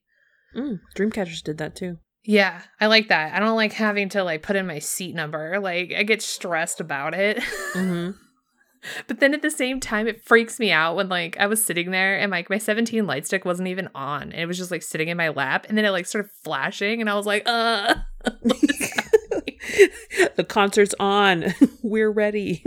Mm, 0.55 0.79
Dreamcatchers 0.95 1.43
did 1.43 1.57
that 1.57 1.75
too. 1.75 1.97
yeah 2.23 2.61
i 2.79 2.85
like 2.87 3.09
that 3.09 3.33
i 3.35 3.39
don't 3.39 3.55
like 3.57 3.73
having 3.73 4.07
to 4.09 4.23
like 4.23 4.41
put 4.41 4.55
in 4.55 4.65
my 4.65 4.79
seat 4.79 5.13
number 5.13 5.59
like 5.59 5.93
i 5.97 6.03
get 6.03 6.21
stressed 6.21 6.79
about 6.79 7.13
it 7.13 7.37
Mm-hmm. 7.73 8.11
But 9.07 9.19
then 9.19 9.33
at 9.33 9.41
the 9.41 9.51
same 9.51 9.79
time, 9.79 10.07
it 10.07 10.23
freaks 10.23 10.59
me 10.59 10.71
out 10.71 10.95
when 10.95 11.09
like 11.09 11.37
I 11.39 11.47
was 11.47 11.63
sitting 11.63 11.91
there 11.91 12.17
and 12.17 12.31
like 12.31 12.49
my 12.49 12.57
17 12.57 13.05
light 13.05 13.25
stick 13.25 13.45
wasn't 13.45 13.67
even 13.67 13.89
on. 13.95 14.23
And 14.23 14.35
It 14.35 14.45
was 14.45 14.57
just 14.57 14.71
like 14.71 14.83
sitting 14.83 15.09
in 15.09 15.17
my 15.17 15.29
lap 15.29 15.65
and 15.69 15.77
then 15.77 15.85
it 15.85 15.91
like 15.91 16.05
started 16.05 16.31
flashing 16.43 17.01
and 17.01 17.09
I 17.09 17.15
was 17.15 17.25
like, 17.25 17.43
uh 17.45 17.95
what 18.41 18.63
is 18.63 18.89
happening? 19.21 20.29
the 20.35 20.43
concert's 20.43 20.95
on. 20.99 21.53
We're 21.83 22.11
ready. 22.11 22.63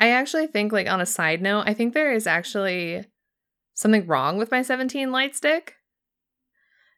I 0.00 0.10
actually 0.10 0.46
think 0.48 0.72
like 0.72 0.88
on 0.88 1.00
a 1.00 1.06
side 1.06 1.40
note, 1.40 1.64
I 1.66 1.74
think 1.74 1.94
there 1.94 2.12
is 2.12 2.26
actually 2.26 3.04
something 3.74 4.06
wrong 4.06 4.38
with 4.38 4.50
my 4.50 4.62
17 4.62 5.10
light 5.12 5.34
stick. 5.34 5.74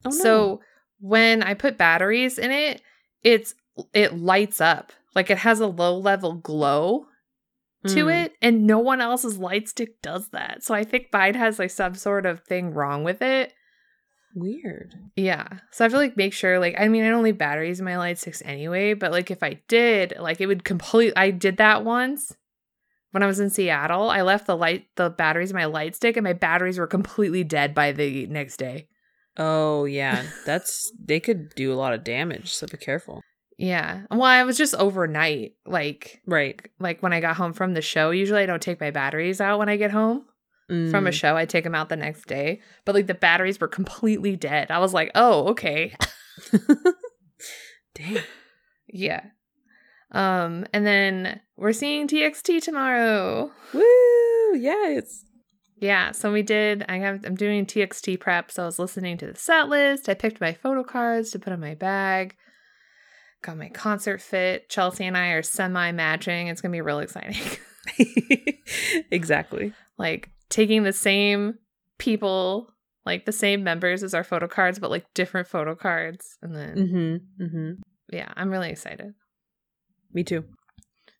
Oh, 0.04 0.11
no. 0.11 0.16
So 0.16 0.61
when 1.00 1.42
I 1.42 1.54
put 1.54 1.78
batteries 1.78 2.38
in 2.38 2.50
it, 2.50 2.83
it's 3.23 3.54
it 3.92 4.14
lights 4.16 4.61
up. 4.61 4.92
Like 5.14 5.30
it 5.30 5.38
has 5.38 5.61
a 5.61 5.66
low 5.66 5.97
level 5.99 6.35
glow 6.35 7.06
to 7.87 8.05
Mm. 8.07 8.25
it 8.25 8.33
and 8.43 8.66
no 8.66 8.78
one 8.78 9.00
else's 9.00 9.38
light 9.38 9.69
stick 9.69 10.00
does 10.02 10.28
that 10.31 10.62
so 10.62 10.75
i 10.75 10.85
think 10.85 11.09
mine 11.12 11.35
has 11.35 11.59
like 11.59 11.71
some 11.71 11.95
sort 11.95 12.26
of 12.26 12.40
thing 12.40 12.73
wrong 12.75 13.05
with 13.05 13.23
it 13.23 13.52
Weird. 14.35 14.95
yeah 15.16 15.47
so 15.73 15.83
i 15.83 15.87
have 15.87 15.93
to 15.93 15.99
like 15.99 16.16
make 16.16 16.35
sure 16.35 16.59
like 16.59 16.75
i 16.78 16.88
mean 16.88 17.05
i 17.05 17.09
don't 17.09 17.23
leave 17.25 17.38
batteries 17.38 17.78
in 17.78 17.87
my 17.87 17.97
light 17.97 18.19
sticks 18.19 18.43
anyway 18.45 18.93
but 18.93 19.11
like 19.11 19.31
if 19.31 19.43
i 19.43 19.61
did 19.69 20.12
like 20.19 20.40
it 20.43 20.47
would 20.47 20.62
complete 20.64 21.14
i 21.16 21.31
did 21.31 21.57
that 21.57 21.85
once 21.85 22.37
when 23.12 23.23
i 23.23 23.26
was 23.26 23.40
in 23.40 23.49
seattle 23.49 24.11
i 24.11 24.21
left 24.21 24.47
the 24.47 24.57
light 24.57 24.85
the 24.97 25.09
batteries 25.09 25.50
in 25.52 25.57
my 25.57 25.64
light 25.64 25.97
stick 25.97 26.19
and 26.19 26.25
my 26.25 26.35
batteries 26.35 26.78
were 26.78 26.87
completely 26.87 27.45
dead 27.45 27.75
by 27.75 27.93
the 27.93 28.26
next 28.26 28.57
day 28.59 28.88
Oh 29.38 29.85
yeah, 29.85 30.25
that's 30.47 30.90
they 30.99 31.21
could 31.21 31.50
do 31.55 31.71
a 31.71 31.76
lot 31.76 31.93
of 31.93 32.02
damage. 32.02 32.55
So 32.55 32.66
be 32.66 32.78
careful. 32.78 33.21
Yeah 33.59 34.03
well 34.11 34.23
i 34.23 34.43
was 34.45 34.59
just 34.59 34.75
overnight 34.75 35.53
like 35.65 36.21
Right. 36.27 36.61
like 36.79 37.03
when 37.03 37.13
i 37.13 37.21
got 37.21 37.37
home 37.37 37.53
from 37.55 37.73
the 37.75 37.81
show 37.83 38.11
usually 38.11 38.43
i 38.43 38.47
don't 38.47 38.61
take 38.63 38.81
my 38.81 38.91
batteries 38.91 39.41
out 39.41 39.59
when 39.59 39.69
i 39.69 39.77
get 39.77 39.91
home 39.93 40.25
from 40.69 41.07
a 41.07 41.11
Mm. 41.11 41.13
show. 41.13 41.37
I 41.37 41.45
take 41.47 41.63
them 41.63 41.77
out 41.77 41.89
the 41.91 41.95
next 41.97 42.27
day, 42.27 42.61
but 42.85 42.97
like 42.97 43.07
the 43.07 43.15
batteries 43.15 43.61
were 43.61 43.69
completely 43.79 44.35
dead. 44.35 44.69
I 44.73 44.81
was 44.81 44.93
like, 44.93 45.13
oh, 45.15 45.51
okay. 45.51 45.95
Dang. 47.95 48.19
yeah. 48.89 49.27
Um, 50.11 50.67
and 50.73 50.85
then 50.85 51.41
we're 51.57 51.73
seeing 51.73 52.09
TXT 52.09 52.63
tomorrow. 52.63 53.53
Woo! 53.73 54.57
Yes. 54.59 55.25
Yeah, 55.79 56.11
so 56.11 56.33
we 56.33 56.43
did. 56.43 56.85
I 56.89 56.97
have. 56.99 57.25
I'm 57.25 57.37
doing 57.37 57.65
TXT 57.67 58.19
prep, 58.19 58.51
so 58.51 58.63
I 58.65 58.67
was 58.67 58.79
listening 58.81 59.19
to 59.19 59.27
the 59.33 59.39
set 59.39 59.69
list. 59.69 60.09
I 60.09 60.15
picked 60.15 60.41
my 60.41 60.53
photo 60.53 60.83
cards 60.83 61.31
to 61.31 61.39
put 61.39 61.53
in 61.53 61.61
my 61.61 61.75
bag. 61.75 62.35
Got 63.47 63.59
my 63.59 63.69
concert 63.69 64.21
fit. 64.21 64.69
Chelsea 64.69 65.05
and 65.05 65.17
I 65.17 65.29
are 65.29 65.43
semi 65.43 65.93
matching. 65.93 66.49
It's 66.49 66.61
gonna 66.61 66.73
be 66.73 66.81
real 66.81 66.99
exciting. 66.99 67.37
exactly. 69.12 69.73
like 69.99 70.31
taking 70.49 70.83
the 70.83 70.93
same 70.93 71.55
people, 71.99 72.69
like 73.05 73.25
the 73.25 73.31
same 73.31 73.62
members 73.62 74.03
as 74.03 74.15
our 74.15 74.25
photo 74.25 74.49
cards, 74.49 74.81
but 74.81 74.91
like 74.91 75.07
different 75.15 75.47
photo 75.47 75.76
cards. 75.76 76.37
And 76.43 76.57
then 76.57 76.76
Mm-hmm. 76.76 77.45
Mm-hmm. 77.45 77.71
yeah, 78.12 78.33
I'm 78.37 78.50
really 78.50 78.71
excited. 78.71 79.15
Me 80.12 80.25
too. 80.25 80.43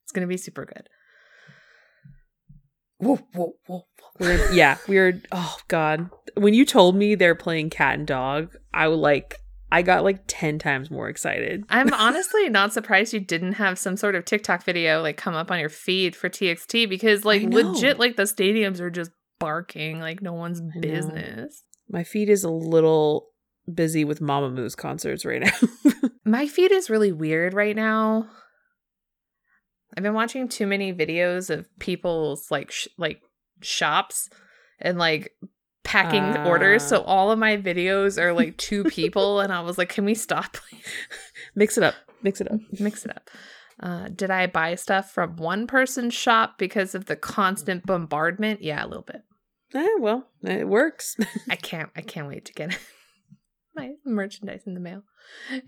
It's 0.03 0.11
gonna 0.13 0.27
be 0.27 0.37
super 0.37 0.65
good. 0.65 0.89
Whoa, 2.99 3.17
whoa, 3.35 3.53
whoa, 3.67 3.87
whoa. 3.99 4.09
We're 4.19 4.53
yeah, 4.53 4.79
we're 4.89 5.23
oh 5.31 5.59
god. 5.69 6.11
When 6.35 6.55
you 6.55 6.65
told 6.65 6.97
me 6.97 7.15
they're 7.15 7.37
playing 7.37 7.71
cat 7.71 7.99
and 7.99 8.07
dog, 8.07 8.57
I 8.75 8.89
was 8.89 8.99
like 8.99 9.37
I 9.77 9.83
got 9.83 10.05
like 10.05 10.23
10 10.27 10.59
times 10.59 10.91
more 10.91 11.11
excited. 11.11 11.67
I'm 11.69 11.93
honestly 11.93 12.49
not 12.49 12.73
surprised 12.73 13.13
you 13.13 13.21
didn't 13.21 13.53
have 13.55 13.79
some 13.79 13.99
sort 13.99 14.15
of 14.15 14.25
TikTok 14.25 14.65
video 14.65 15.03
like 15.03 15.19
come 15.19 15.35
up 15.35 15.51
on 15.51 15.61
your 15.61 15.69
feed 15.69 16.17
for 16.17 16.31
TXT 16.31 16.89
because 16.89 17.27
like 17.27 17.43
legit 17.43 17.99
like 17.99 18.17
the 18.17 18.23
stadiums 18.23 18.81
are 18.81 18.89
just 18.89 19.11
barking 19.39 20.01
like 20.01 20.23
no 20.23 20.33
one's 20.33 20.63
business. 20.81 21.63
My 21.91 22.05
feed 22.05 22.31
is 22.31 22.43
a 22.43 22.49
little 22.49 23.27
busy 23.71 24.03
with 24.07 24.21
Mamamoo 24.21 24.75
concerts 24.75 25.27
right 25.27 25.43
now. 25.43 25.91
My 26.25 26.47
feed 26.47 26.73
is 26.73 26.89
really 26.89 27.13
weird 27.13 27.53
right 27.53 27.77
now. 27.77 28.31
I've 29.95 30.03
been 30.03 30.15
watching 30.15 30.49
too 30.49 30.67
many 30.67 30.95
videos 30.95 31.51
of 31.51 31.69
people's 31.79 32.51
like 32.51 32.71
sh- 32.71 32.89
like 32.97 33.21
shops 33.61 34.31
and 34.81 34.97
like 34.97 35.33
packing 35.87 36.23
Ah. 36.37 36.45
orders. 36.47 36.83
So 36.83 37.01
all 37.03 37.31
of 37.31 37.39
my 37.39 37.57
videos 37.57 38.21
are 38.21 38.33
like 38.33 38.57
two 38.59 38.85
people, 38.99 39.41
and 39.41 39.53
I 39.53 39.61
was 39.61 39.79
like, 39.79 39.89
"Can 39.89 40.05
we 40.05 40.15
stop? 40.15 40.57
Mix 41.55 41.79
it 41.79 41.85
up. 41.85 41.95
Mix 42.23 42.41
it 42.41 42.51
up. 42.51 42.61
Mix 42.81 43.05
it 43.07 43.11
up." 43.17 43.31
Uh, 43.81 44.09
did 44.09 44.31
I 44.31 44.47
buy 44.47 44.75
stuff 44.75 45.11
from 45.13 45.37
one 45.37 45.67
person's 45.67 46.15
shop 46.15 46.59
because 46.59 46.95
of 46.95 47.07
the 47.07 47.17
constant 47.17 47.85
bombardment? 47.87 48.63
Yeah, 48.63 48.85
a 48.85 48.89
little 48.89 49.05
bit. 49.05 49.23
Eh, 49.75 49.97
well, 50.01 50.27
it 50.43 50.67
works. 50.67 51.17
I 51.51 51.57
can't 51.57 51.91
I 51.97 52.01
can't 52.01 52.29
wait 52.29 52.45
to 52.47 52.53
get 52.53 52.79
my 53.75 53.93
merchandise 54.05 54.63
in 54.67 54.75
the 54.75 54.81
mail. 54.81 55.03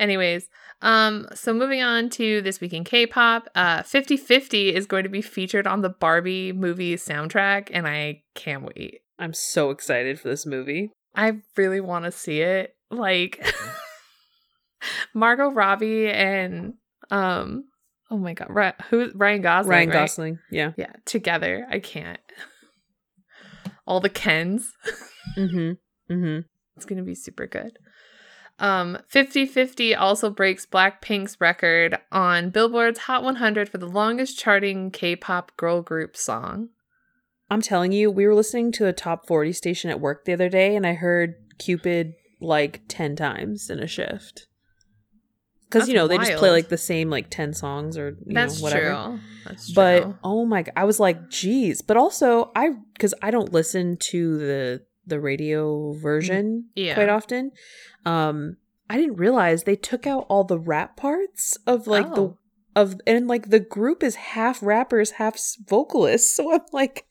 Anyways, 0.01 0.49
um 0.83 1.27
so 1.35 1.53
moving 1.53 1.83
on 1.83 2.09
to 2.11 2.41
this 2.43 2.61
week 2.61 2.73
in 2.73 2.85
K-pop, 2.85 3.49
uh 3.55 3.83
50/50 3.83 4.73
is 4.73 4.87
going 4.87 5.03
to 5.03 5.11
be 5.11 5.21
featured 5.21 5.67
on 5.67 5.83
the 5.83 5.91
Barbie 5.91 6.53
movie 6.53 6.97
soundtrack 6.97 7.69
and 7.73 7.87
I 7.87 8.23
can't 8.35 8.63
wait. 8.65 9.01
I'm 9.19 9.35
so 9.35 9.71
excited 9.71 10.21
for 10.21 10.29
this 10.29 10.47
movie. 10.47 10.91
I 11.15 11.39
really 11.57 11.81
want 11.81 12.05
to 12.05 12.13
see 12.13 12.41
it. 12.41 12.75
Like 12.91 13.45
Margot 15.15 15.51
Robbie 15.51 16.09
and 16.09 16.75
um 17.11 17.65
oh 18.11 18.17
my 18.17 18.35
god, 18.35 18.49
Ry- 18.51 18.75
who 18.91 19.11
Ryan 19.15 19.43
Gosling. 19.43 19.71
Ryan 19.71 19.89
right? 19.89 19.95
Gosling. 19.95 20.39
Yeah. 20.51 20.73
Yeah, 20.77 20.93
together. 21.05 21.67
I 21.71 21.81
can't. 21.81 22.21
All 23.87 24.01
the 24.01 24.09
Kens. 24.11 24.73
Mm-hmm. 25.37 26.13
Mm-hmm. 26.13 26.39
It's 26.75 26.87
going 26.87 26.97
to 26.97 27.05
be 27.05 27.15
super 27.15 27.47
good. 27.47 27.79
Um 28.59 28.99
50/50 29.13 29.95
also 29.97 30.31
breaks 30.31 30.65
Blackpink's 30.65 31.39
record 31.39 31.99
on 32.11 32.49
Billboard's 32.49 33.01
Hot 33.01 33.23
100 33.23 33.69
for 33.69 33.77
the 33.77 33.87
longest 33.87 34.39
charting 34.39 34.91
K-pop 34.91 35.55
girl 35.59 35.83
group 35.83 36.17
song. 36.17 36.71
I'm 37.51 37.63
telling 37.63 37.93
you, 37.93 38.11
we 38.11 38.27
were 38.27 38.35
listening 38.35 38.73
to 38.73 38.87
a 38.87 38.93
top 38.93 39.27
40 39.27 39.53
station 39.53 39.91
at 39.91 40.01
work 40.01 40.25
the 40.25 40.33
other 40.35 40.49
day, 40.49 40.77
and 40.77 40.87
I 40.87 40.95
heard 40.95 41.35
Cupid 41.59 42.15
like 42.41 42.83
10 42.89 43.17
times 43.17 43.71
in 43.71 43.79
a 43.81 43.87
shift. 43.87 44.47
Because, 45.65 45.87
you 45.89 45.95
know, 45.95 46.09
they 46.09 46.17
just 46.17 46.37
play 46.37 46.51
like 46.51 46.69
the 46.71 46.79
same 46.79 47.11
like 47.11 47.29
10 47.31 47.53
songs 47.53 47.99
or, 47.99 48.17
you 48.25 48.33
That's 48.35 48.59
know, 48.59 48.63
whatever. 48.65 48.95
true. 49.11 49.21
That's 49.45 49.67
true. 49.67 49.75
But 49.75 50.15
oh 50.25 50.47
my 50.47 50.63
god, 50.63 50.73
I 50.77 50.85
was 50.85 50.99
like, 50.99 51.29
geez. 51.29 51.83
But 51.83 51.97
also, 51.99 52.51
I 52.57 52.71
because 52.95 53.13
I 53.21 53.31
don't 53.31 53.53
listen 53.53 53.99
to 53.99 54.39
the 54.39 54.83
the 55.07 55.21
radio 55.21 55.93
version 55.93 56.69
Yeah. 56.75 56.95
quite 56.95 57.11
often. 57.11 57.51
Um, 58.07 58.57
I 58.89 58.97
didn't 58.97 59.17
realize 59.17 59.65
they 59.65 59.77
took 59.77 60.07
out 60.07 60.25
all 60.31 60.45
the 60.45 60.59
rap 60.59 60.97
parts 60.97 61.59
of 61.67 61.87
like 61.87 62.15
the 62.15 62.23
Oh. 62.23 62.39
of 62.75 62.99
and 63.07 63.29
like 63.29 63.51
the 63.51 63.61
group 63.61 64.03
is 64.03 64.15
half 64.15 64.63
rappers, 64.63 65.13
half 65.13 65.39
vocalists. 65.67 66.33
So 66.37 66.51
I'm 66.55 66.61
like, 66.73 67.05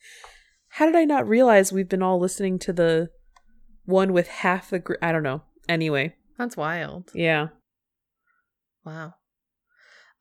how 0.77 0.86
did 0.86 0.96
I 0.96 1.05
not 1.05 1.27
realize 1.27 1.74
we've 1.74 1.89
been 1.89 2.03
all 2.03 2.19
listening 2.19 2.60
to 2.60 2.72
the 2.72 3.10
one 3.86 4.13
with 4.13 4.27
half 4.27 4.69
the 4.69 4.77
group? 4.77 5.00
I 5.01 5.12
don't 5.12 5.24
know. 5.24 5.41
Anyway, 5.67 6.13
That's 6.38 6.55
wild. 6.55 7.10
yeah. 7.15 7.48
Wow. 8.86 9.15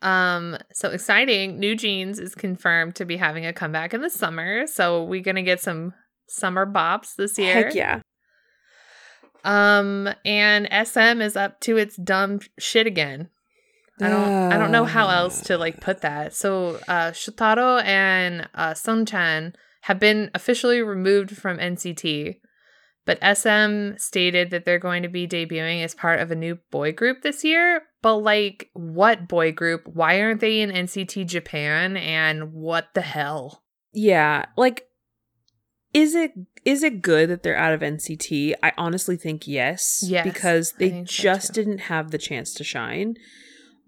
Um, 0.00 0.56
so 0.72 0.88
exciting. 0.88 1.60
New 1.60 1.76
Jeans 1.76 2.18
is 2.18 2.34
confirmed 2.34 2.94
to 2.94 3.04
be 3.04 3.18
having 3.18 3.44
a 3.44 3.52
comeback 3.52 3.92
in 3.92 4.00
the 4.00 4.08
summer. 4.08 4.66
So 4.66 5.04
we're 5.04 5.22
gonna 5.22 5.42
get 5.42 5.60
some 5.60 5.92
summer 6.26 6.64
bops 6.64 7.16
this 7.16 7.38
year. 7.38 7.52
Heck 7.52 7.74
yeah. 7.74 8.00
Um, 9.44 10.08
and 10.24 10.68
SM 10.72 11.20
is 11.20 11.36
up 11.36 11.60
to 11.60 11.76
its 11.76 11.96
dumb 11.96 12.40
shit 12.58 12.86
again. 12.86 13.28
I 14.00 14.08
don't 14.08 14.52
I 14.52 14.56
don't 14.56 14.72
know 14.72 14.86
how 14.86 15.08
else 15.10 15.42
to 15.42 15.58
like 15.58 15.82
put 15.82 16.00
that. 16.00 16.34
So 16.34 16.80
uh 16.88 17.10
Shotaro 17.10 17.84
and 17.84 18.48
uh 18.54 18.72
Sungchan 18.72 19.54
have 19.86 20.00
been 20.00 20.32
officially 20.34 20.82
removed 20.82 21.36
from 21.36 21.58
NCT, 21.58 22.40
but 23.04 23.20
SM 23.22 23.96
stated 23.98 24.50
that 24.50 24.64
they're 24.64 24.80
going 24.80 25.04
to 25.04 25.08
be 25.08 25.28
debuting 25.28 25.84
as 25.84 25.94
part 25.94 26.18
of 26.18 26.32
a 26.32 26.34
new 26.34 26.58
boy 26.72 26.90
group 26.90 27.22
this 27.22 27.44
year. 27.44 27.82
But 28.02 28.16
like 28.16 28.68
what 28.72 29.28
boy 29.28 29.52
group? 29.52 29.82
Why 29.86 30.20
aren't 30.20 30.40
they 30.40 30.60
in 30.60 30.72
NCT 30.72 31.28
Japan 31.28 31.96
and 31.96 32.52
what 32.52 32.88
the 32.94 33.00
hell? 33.00 33.62
Yeah, 33.92 34.46
like 34.56 34.88
is 35.94 36.16
it 36.16 36.32
is 36.64 36.82
it 36.82 37.00
good 37.00 37.30
that 37.30 37.44
they're 37.44 37.56
out 37.56 37.72
of 37.72 37.80
NCT? 37.80 38.54
I 38.64 38.72
honestly 38.76 39.16
think 39.16 39.46
yes, 39.46 40.04
Yes, 40.04 40.24
because 40.24 40.72
they 40.80 40.90
think 40.90 41.08
so 41.08 41.22
just 41.22 41.52
didn't 41.52 41.78
have 41.82 42.10
the 42.10 42.18
chance 42.18 42.52
to 42.54 42.64
shine. 42.64 43.14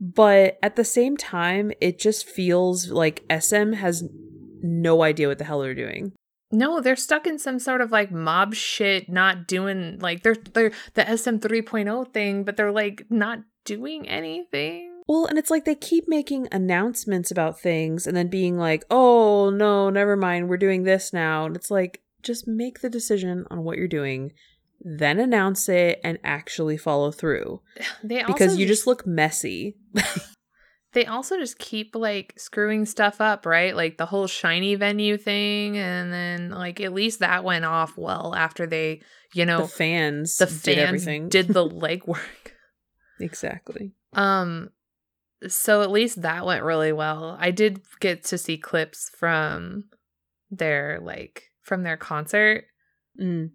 But 0.00 0.58
at 0.62 0.76
the 0.76 0.84
same 0.84 1.16
time, 1.16 1.72
it 1.80 1.98
just 1.98 2.24
feels 2.24 2.88
like 2.88 3.24
SM 3.28 3.72
has 3.72 4.04
no 4.62 5.02
idea 5.02 5.28
what 5.28 5.38
the 5.38 5.44
hell 5.44 5.60
they're 5.60 5.74
doing. 5.74 6.12
No, 6.50 6.80
they're 6.80 6.96
stuck 6.96 7.26
in 7.26 7.38
some 7.38 7.58
sort 7.58 7.80
of 7.80 7.92
like 7.92 8.10
mob 8.10 8.54
shit, 8.54 9.08
not 9.08 9.46
doing 9.46 9.98
like 10.00 10.22
they're 10.22 10.36
they're 10.54 10.72
the 10.94 11.16
SM 11.16 11.36
3.0 11.36 12.12
thing, 12.12 12.44
but 12.44 12.56
they're 12.56 12.72
like 12.72 13.04
not 13.10 13.40
doing 13.64 14.08
anything. 14.08 15.02
Well, 15.06 15.26
and 15.26 15.38
it's 15.38 15.50
like 15.50 15.64
they 15.64 15.74
keep 15.74 16.06
making 16.06 16.48
announcements 16.52 17.30
about 17.30 17.60
things 17.60 18.06
and 18.06 18.16
then 18.16 18.28
being 18.28 18.58
like, 18.58 18.84
"Oh, 18.90 19.50
no, 19.50 19.90
never 19.90 20.16
mind, 20.16 20.48
we're 20.48 20.56
doing 20.56 20.84
this 20.84 21.12
now." 21.12 21.46
And 21.46 21.56
it's 21.56 21.70
like 21.70 22.02
just 22.22 22.48
make 22.48 22.80
the 22.80 22.90
decision 22.90 23.46
on 23.50 23.64
what 23.64 23.78
you're 23.78 23.88
doing, 23.88 24.32
then 24.80 25.18
announce 25.18 25.68
it 25.68 26.00
and 26.04 26.18
actually 26.24 26.76
follow 26.76 27.10
through 27.10 27.60
They 28.02 28.20
also 28.20 28.32
because 28.32 28.56
you 28.56 28.66
just 28.66 28.86
look 28.86 29.06
messy. 29.06 29.76
they 30.92 31.04
also 31.04 31.38
just 31.38 31.58
keep 31.58 31.94
like 31.94 32.34
screwing 32.36 32.86
stuff 32.86 33.20
up, 33.20 33.44
right? 33.44 33.76
Like 33.76 33.98
the 33.98 34.06
whole 34.06 34.26
SHINee 34.26 34.78
venue 34.78 35.16
thing, 35.18 35.76
and 35.76 36.12
then 36.12 36.50
like 36.50 36.80
at 36.80 36.92
least 36.92 37.20
that 37.20 37.44
went 37.44 37.64
off 37.64 37.96
well 37.98 38.34
after 38.34 38.66
they, 38.66 39.02
you 39.34 39.44
know, 39.44 39.62
the 39.62 39.68
fans 39.68 40.36
the 40.38 40.46
did 40.46 40.76
fans 40.76 40.78
everything. 40.78 41.28
did 41.28 41.48
the 41.48 41.68
legwork. 41.68 42.52
exactly. 43.20 43.92
Um, 44.14 44.70
so 45.46 45.82
at 45.82 45.90
least 45.90 46.22
that 46.22 46.46
went 46.46 46.64
really 46.64 46.92
well. 46.92 47.36
I 47.38 47.50
did 47.50 47.82
get 48.00 48.24
to 48.24 48.38
see 48.38 48.56
clips 48.56 49.10
from 49.18 49.84
their 50.50 51.00
like 51.02 51.44
from 51.62 51.82
their 51.82 51.96
concert. 51.98 52.64
Mm. 53.20 53.50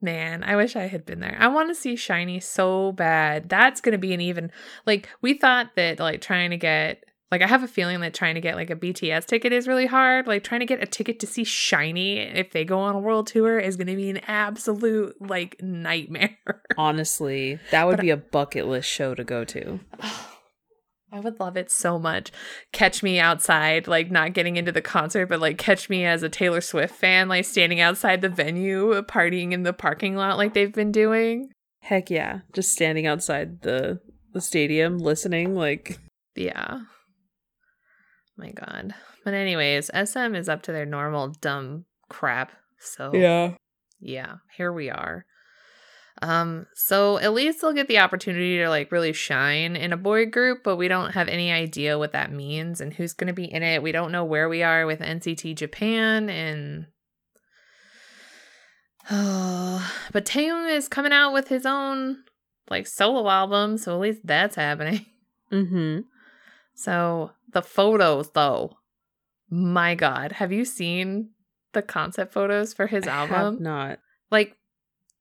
Man, 0.00 0.44
I 0.44 0.54
wish 0.56 0.76
I 0.76 0.86
had 0.86 1.04
been 1.04 1.20
there. 1.20 1.36
I 1.40 1.48
want 1.48 1.70
to 1.70 1.74
see 1.74 1.94
SHINee 1.94 2.42
so 2.42 2.92
bad. 2.92 3.48
That's 3.48 3.80
going 3.80 3.92
to 3.92 3.98
be 3.98 4.14
an 4.14 4.20
even 4.20 4.52
like 4.86 5.08
we 5.20 5.34
thought 5.34 5.70
that 5.76 5.98
like 5.98 6.20
trying 6.20 6.50
to 6.50 6.56
get 6.56 7.02
like 7.32 7.42
I 7.42 7.46
have 7.46 7.62
a 7.62 7.68
feeling 7.68 8.00
that 8.00 8.14
trying 8.14 8.36
to 8.36 8.40
get 8.40 8.54
like 8.54 8.70
a 8.70 8.76
BTS 8.76 9.26
ticket 9.26 9.52
is 9.52 9.66
really 9.66 9.86
hard. 9.86 10.26
Like 10.28 10.44
trying 10.44 10.60
to 10.60 10.66
get 10.66 10.82
a 10.82 10.86
ticket 10.86 11.18
to 11.20 11.26
see 11.26 11.42
SHINee 11.42 12.34
if 12.36 12.52
they 12.52 12.64
go 12.64 12.78
on 12.78 12.94
a 12.94 13.00
world 13.00 13.26
tour 13.26 13.58
is 13.58 13.76
going 13.76 13.88
to 13.88 13.96
be 13.96 14.08
an 14.08 14.18
absolute 14.28 15.20
like 15.20 15.56
nightmare. 15.60 16.38
Honestly, 16.78 17.58
that 17.72 17.86
would 17.86 17.96
But- 17.96 18.02
be 18.02 18.10
a 18.10 18.16
bucket 18.16 18.66
list 18.66 18.88
show 18.88 19.14
to 19.14 19.24
go 19.24 19.44
to. 19.44 19.80
Oh, 20.02 20.37
I 21.10 21.20
would 21.20 21.40
love 21.40 21.56
it 21.56 21.70
so 21.70 21.98
much. 21.98 22.30
Catch 22.72 23.02
me 23.02 23.18
outside, 23.18 23.88
like 23.88 24.10
not 24.10 24.34
getting 24.34 24.56
into 24.56 24.72
the 24.72 24.82
concert, 24.82 25.26
but 25.26 25.40
like 25.40 25.56
catch 25.56 25.88
me 25.88 26.04
as 26.04 26.22
a 26.22 26.28
Taylor 26.28 26.60
Swift 26.60 26.94
fan, 26.94 27.28
like 27.28 27.46
standing 27.46 27.80
outside 27.80 28.20
the 28.20 28.28
venue, 28.28 29.00
partying 29.02 29.52
in 29.52 29.62
the 29.62 29.72
parking 29.72 30.16
lot 30.16 30.36
like 30.36 30.52
they've 30.52 30.72
been 30.72 30.92
doing. 30.92 31.48
Heck 31.80 32.10
yeah, 32.10 32.40
just 32.52 32.72
standing 32.72 33.06
outside 33.06 33.62
the 33.62 34.00
the 34.34 34.40
stadium 34.40 34.98
listening 34.98 35.54
like 35.54 35.98
Yeah. 36.36 36.80
My 38.36 38.50
God. 38.50 38.94
But 39.24 39.34
anyways, 39.34 39.90
SM 39.92 40.34
is 40.34 40.48
up 40.48 40.62
to 40.62 40.72
their 40.72 40.86
normal 40.86 41.28
dumb 41.40 41.86
crap. 42.08 42.52
So 42.78 43.12
yeah. 43.14 43.54
yeah, 43.98 44.36
here 44.56 44.72
we 44.72 44.90
are. 44.90 45.24
Um, 46.20 46.66
so 46.74 47.18
at 47.18 47.32
least 47.32 47.60
they'll 47.60 47.72
get 47.72 47.86
the 47.88 47.98
opportunity 48.00 48.58
to 48.58 48.68
like 48.68 48.90
really 48.90 49.12
shine 49.12 49.76
in 49.76 49.92
a 49.92 49.96
boy 49.96 50.26
group, 50.26 50.64
but 50.64 50.76
we 50.76 50.88
don't 50.88 51.12
have 51.12 51.28
any 51.28 51.52
idea 51.52 51.96
what 51.98 52.12
that 52.12 52.32
means 52.32 52.80
and 52.80 52.92
who's 52.92 53.12
gonna 53.12 53.32
be 53.32 53.44
in 53.44 53.62
it. 53.62 53.82
We 53.82 53.92
don't 53.92 54.10
know 54.12 54.24
where 54.24 54.48
we 54.48 54.62
are 54.62 54.84
with 54.84 54.98
NCT 55.00 55.54
Japan 55.56 56.28
and 56.28 56.86
oh 59.10 59.92
but 60.12 60.24
Taeyong 60.26 60.74
is 60.74 60.88
coming 60.88 61.12
out 61.12 61.32
with 61.32 61.48
his 61.48 61.64
own 61.66 62.18
like 62.70 62.86
solo 62.86 63.28
album, 63.28 63.78
so 63.78 63.94
at 63.94 64.00
least 64.00 64.20
that's 64.24 64.56
happening. 64.56 65.06
Mhm. 65.50 66.04
So 66.74 67.30
the 67.54 67.62
photos 67.62 68.32
though, 68.32 68.76
my 69.48 69.94
God, 69.94 70.32
have 70.32 70.52
you 70.52 70.66
seen 70.66 71.30
the 71.72 71.80
concept 71.80 72.34
photos 72.34 72.74
for 72.74 72.86
his 72.86 73.06
I 73.08 73.12
have 73.24 73.30
album? 73.30 73.62
not. 73.62 74.00
Like, 74.30 74.57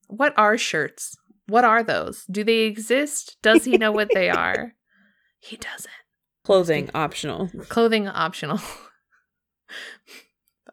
what 0.07 0.33
are 0.37 0.57
shirts? 0.57 1.15
What 1.47 1.63
are 1.63 1.83
those? 1.83 2.25
Do 2.29 2.43
they 2.43 2.59
exist? 2.61 3.37
Does 3.41 3.63
he 3.65 3.77
know 3.77 3.91
what 3.91 4.09
they 4.13 4.29
are? 4.45 4.73
He 5.39 5.55
doesn't. 5.57 5.91
Clothing 6.43 6.89
optional. 6.93 7.49
Clothing 7.69 8.07
optional. 8.07 8.59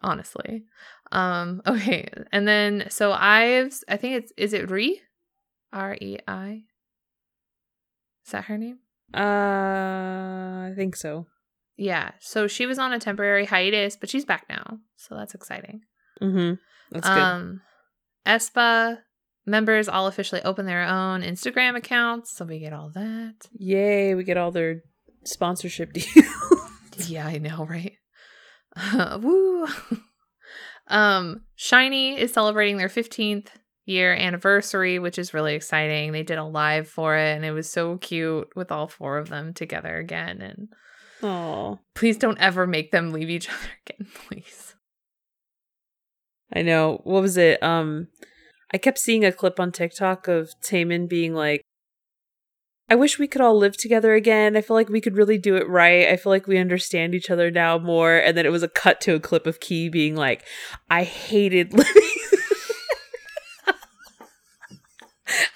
Honestly. 0.03 0.64
Um, 1.12 1.62
okay. 1.66 2.09
And 2.33 2.47
then 2.47 2.87
so 2.90 3.12
IVE's, 3.12 3.85
I 3.88 3.97
think 3.97 4.16
it's 4.16 4.33
is 4.37 4.53
it 4.53 4.70
Re? 4.70 5.01
R 5.73 5.97
E 6.01 6.18
I? 6.29 6.62
Is 8.27 8.33
that 8.33 8.44
her 8.44 8.59
name? 8.59 8.79
Uh, 9.14 9.18
I 10.70 10.73
think 10.77 10.97
so. 10.97 11.27
Yeah. 11.77 12.12
So 12.20 12.47
she 12.47 12.66
was 12.66 12.79
on 12.79 12.92
a 12.92 12.99
temporary 13.01 13.44
hiatus, 13.47 13.97
but 13.97 14.09
she's 14.09 14.25
back 14.25 14.47
now. 14.49 14.79
So 14.97 15.14
that's 15.16 15.35
exciting. 15.35 15.83
Mm-hmm. 16.23 16.55
That's 16.92 17.09
good. 17.09 17.18
um 17.18 17.61
aespa 18.27 18.99
members 19.46 19.88
all 19.88 20.07
officially 20.07 20.42
open 20.42 20.66
their 20.66 20.85
own 20.85 21.22
Instagram 21.22 21.76
accounts, 21.76 22.37
so 22.37 22.44
we 22.44 22.59
get 22.59 22.72
all 22.72 22.90
that. 22.94 23.35
Yay, 23.59 24.14
we 24.14 24.24
get 24.24 24.37
all 24.37 24.50
their 24.50 24.83
sponsorship 25.24 25.92
deals. 25.92 27.09
Yeah, 27.09 27.26
I 27.26 27.38
know, 27.38 27.66
right? 27.66 27.94
woo. 29.20 29.66
um 30.88 31.42
SHINee 31.57 32.18
is 32.18 32.33
celebrating 32.33 32.76
their 32.76 32.88
15th 32.88 33.48
year 33.87 34.12
anniversary, 34.14 34.98
which 34.98 35.18
is 35.18 35.35
really 35.35 35.54
exciting. 35.54 36.12
They 36.12 36.22
did 36.22 36.38
a 36.38 36.44
live 36.44 36.88
for 36.88 37.16
it 37.16 37.37
and 37.37 37.44
it 37.44 37.52
was 37.52 37.70
so 37.70 37.98
cute 37.98 38.48
with 38.57 38.72
all 38.72 38.88
four 38.88 39.18
of 39.18 39.28
them 39.28 39.54
together 39.54 39.96
again 39.96 40.40
and 40.40 40.68
Oh, 41.22 41.78
please 41.94 42.18
don't 42.18 42.38
ever 42.38 42.66
make 42.66 42.90
them 42.90 43.12
leave 43.12 43.30
each 43.30 43.48
other 43.48 43.70
again, 43.87 44.09
please. 44.26 44.74
I 46.52 46.62
know. 46.62 47.00
What 47.04 47.22
was 47.22 47.37
it? 47.37 47.62
Um, 47.62 48.09
I 48.74 48.78
kept 48.78 48.98
seeing 48.98 49.24
a 49.24 49.30
clip 49.30 49.60
on 49.60 49.70
TikTok 49.70 50.26
of 50.26 50.50
Taemin 50.60 51.08
being 51.08 51.32
like, 51.32 51.62
"I 52.90 52.96
wish 52.96 53.20
we 53.20 53.28
could 53.28 53.40
all 53.40 53.56
live 53.56 53.76
together 53.76 54.14
again. 54.14 54.56
I 54.56 54.62
feel 54.62 54.74
like 54.74 54.88
we 54.88 55.00
could 55.00 55.16
really 55.16 55.38
do 55.38 55.54
it 55.54 55.68
right. 55.68 56.08
I 56.08 56.16
feel 56.16 56.32
like 56.32 56.48
we 56.48 56.58
understand 56.58 57.14
each 57.14 57.30
other 57.30 57.52
now 57.52 57.78
more." 57.78 58.16
And 58.16 58.37
then 58.37 58.44
it 58.44 58.50
was 58.50 58.64
a 58.64 58.68
cut 58.68 59.00
to 59.02 59.14
a 59.14 59.20
clip 59.20 59.46
of 59.46 59.60
Key 59.60 59.88
being 59.88 60.16
like, 60.16 60.44
"I 60.90 61.04
hated 61.04 61.72
living." 61.76 61.92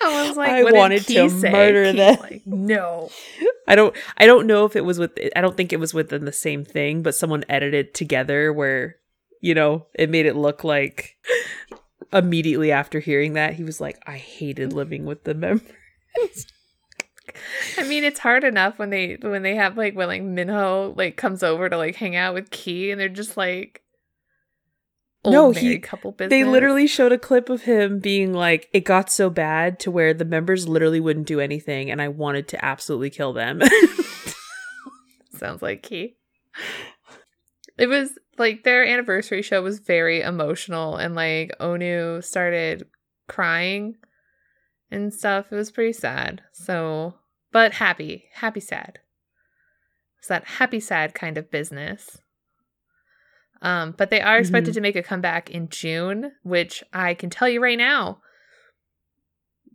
I 0.01 0.29
was 0.29 0.37
like, 0.37 0.51
I 0.51 0.63
wanted 0.63 1.05
to 1.09 1.29
say? 1.29 1.51
murder 1.51 1.93
them. 1.93 2.19
Like, 2.21 2.47
no. 2.47 3.11
I 3.67 3.75
don't 3.75 3.97
I 4.17 4.27
don't 4.27 4.47
know 4.47 4.65
if 4.65 4.77
it 4.77 4.85
was 4.85 5.01
with 5.01 5.19
I 5.35 5.41
don't 5.41 5.57
think 5.57 5.73
it 5.73 5.81
was 5.81 5.93
within 5.93 6.25
the 6.25 6.33
same 6.33 6.65
thing, 6.65 7.03
but 7.03 7.17
someone 7.17 7.45
edited 7.49 7.95
together 7.95 8.53
where, 8.53 8.97
you 9.41 9.55
know, 9.55 9.87
it 9.95 10.09
made 10.09 10.27
it 10.27 10.37
look 10.37 10.63
like 10.63 11.17
immediately 12.13 12.73
after 12.73 13.01
hearing 13.01 13.35
that 13.35 13.55
he 13.55 13.65
was 13.65 13.81
like, 13.81 14.01
I 14.07 14.17
hated 14.17 14.73
living 14.73 15.05
with 15.05 15.25
the 15.25 15.35
members. 15.35 15.67
I 17.77 17.83
mean, 17.87 18.05
it's 18.05 18.19
hard 18.19 18.43
enough 18.43 18.79
when 18.79 18.91
they 18.91 19.19
when 19.21 19.43
they 19.43 19.55
have 19.57 19.77
like 19.77 19.95
when 19.95 20.09
like 20.09 20.23
Minho 20.23 20.95
like 20.97 21.17
comes 21.17 21.43
over 21.43 21.69
to 21.69 21.77
like 21.77 21.95
hang 21.97 22.17
out 22.17 22.35
with 22.35 22.51
Key, 22.51 22.91
and 22.91 22.99
they're 23.01 23.09
just 23.09 23.37
like 23.37 23.83
No, 25.27 25.51
he- 25.51 25.79
couple 25.79 26.13
business. 26.13 26.31
They 26.31 26.45
literally 26.45 26.87
showed 26.87 27.13
a 27.13 27.19
clip 27.19 27.51
of 27.51 27.63
him 27.63 27.99
being 28.01 28.33
like, 28.33 28.69
it 28.73 28.81
got 28.85 29.11
so 29.11 29.29
bad 29.29 29.79
to 29.81 29.91
where 29.91 30.15
the 30.15 30.25
members 30.25 30.67
literally 30.67 31.01
wouldn't 31.01 31.27
do 31.27 31.39
anything 31.39 31.91
and 31.91 32.01
I 32.01 32.09
wanted 32.09 32.49
to 32.49 32.65
absolutely 32.65 33.11
kill 33.11 33.35
them. 33.35 33.61
sounds 35.37 35.61
like 35.61 35.83
Key. 35.83 36.17
It 37.77 37.89
was 37.89 38.19
like 38.39 38.65
their 38.65 38.85
anniversary 38.87 39.43
show 39.43 39.63
was 39.63 39.79
very 39.81 40.21
emotional, 40.21 40.97
and 40.97 41.15
like 41.15 41.53
Onew 41.61 42.23
started 42.25 42.87
crying 43.29 43.97
and 44.91 45.13
stuff. 45.13 45.47
It 45.51 45.55
was 45.57 45.71
pretty 45.71 45.93
sad. 45.93 46.43
So, 46.53 47.15
but 47.53 47.75
happy, 47.75 48.25
happy, 48.35 48.61
sad. 48.61 49.01
It's 50.19 50.29
that 50.29 50.45
happy, 50.45 50.81
sad 50.81 51.15
kind 51.15 51.39
of 51.39 51.51
business. 51.51 52.19
Um, 53.61 53.93
but 53.97 54.11
they 54.11 54.21
are 54.21 54.39
expected 54.39 54.71
Mhm. 54.71 54.75
to 54.75 54.81
make 54.81 54.97
a 54.97 55.03
comeback 55.03 55.51
in 55.51 55.69
June, 55.69 56.33
which 56.45 56.85
I 56.93 57.15
can 57.15 57.29
tell 57.31 57.49
you 57.49 57.61
right 57.63 57.79
now. 57.79 58.21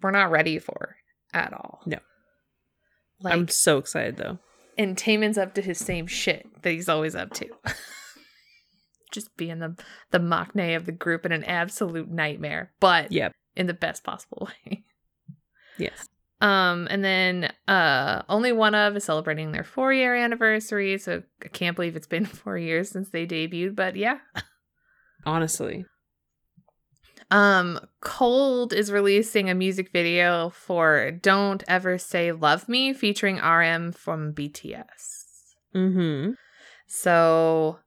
we're 0.01 0.11
not 0.11 0.31
ready 0.31 0.59
for 0.59 0.97
at 1.33 1.53
all. 1.53 1.81
No. 1.85 1.97
Like 3.21 3.33
I'm 3.33 3.47
so 3.47 3.77
excited 3.77 4.17
though. 4.17 4.37
and 4.77 4.97
Taemin's 4.97 5.37
up 5.37 5.53
to 5.53 5.61
his 5.61 5.77
same 5.77 6.07
shit 6.07 6.45
that 6.61 6.71
he's 6.71 6.89
always 6.89 7.15
up 7.15 7.31
to. 7.35 7.47
Just 9.13 9.35
being 9.37 9.59
the 9.59 9.81
the 10.11 10.19
maknae 10.19 10.75
of 10.75 10.85
the 10.85 10.91
group 10.91 11.23
and 11.23 11.33
an 11.33 11.45
absolute 11.45 12.09
nightmare, 12.11 12.73
but 12.81 13.11
Yep. 13.13 13.31
in 13.55 13.67
the 13.67 13.73
best 13.73 14.03
possible 14.03 14.49
way. 14.67 14.83
Yes. 15.77 16.09
Um, 16.41 16.89
and 16.91 17.05
then 17.05 17.53
uh 17.69 18.23
only 18.27 18.51
one 18.51 18.75
of 18.75 18.97
is 18.97 19.05
celebrating 19.05 19.53
their 19.53 19.63
four 19.63 19.93
year 19.93 20.13
anniversary, 20.13 20.97
so 20.97 21.23
I 21.41 21.47
can't 21.47 21.77
believe 21.77 21.95
it's 21.95 22.07
been 22.07 22.25
four 22.43 22.57
years 22.57 22.89
since 22.89 23.09
they 23.09 23.25
debuted, 23.25 23.75
but 23.75 23.95
yeah. 23.95 24.17
Honestly. 25.25 25.85
Um, 27.31 27.79
Colde 28.01 28.73
is 28.73 28.91
releasing 28.91 29.49
a 29.49 29.55
music 29.55 29.91
video 29.91 30.49
for 30.49 31.09
Don't 31.11 31.63
Ever 31.67 31.97
Say 31.97 32.31
Love 32.31 32.67
Me 32.69 32.93
featuring 32.93 33.37
RM 33.37 33.93
from 33.93 34.33
BTS. 34.33 35.23
Mm-hmm. 35.73 36.31
So 36.85 37.79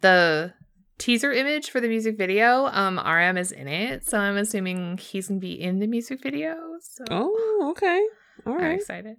the 0.00 0.52
teaser 0.98 1.32
image 1.32 1.70
for 1.70 1.80
the 1.80 1.88
music 1.88 2.16
video, 2.18 2.66
um, 2.66 2.98
RM 2.98 3.36
is 3.36 3.52
in 3.52 3.68
it, 3.68 4.04
so 4.06 4.18
I'm 4.18 4.36
assuming 4.36 4.98
he's 4.98 5.28
gonna 5.28 5.40
be 5.40 5.60
in 5.60 5.78
the 5.78 5.86
music 5.86 6.22
video. 6.22 6.56
So 6.80 7.04
Oh, 7.10 7.68
okay. 7.70 8.02
All 8.46 8.54
I'm 8.54 8.72
excited. 8.72 9.16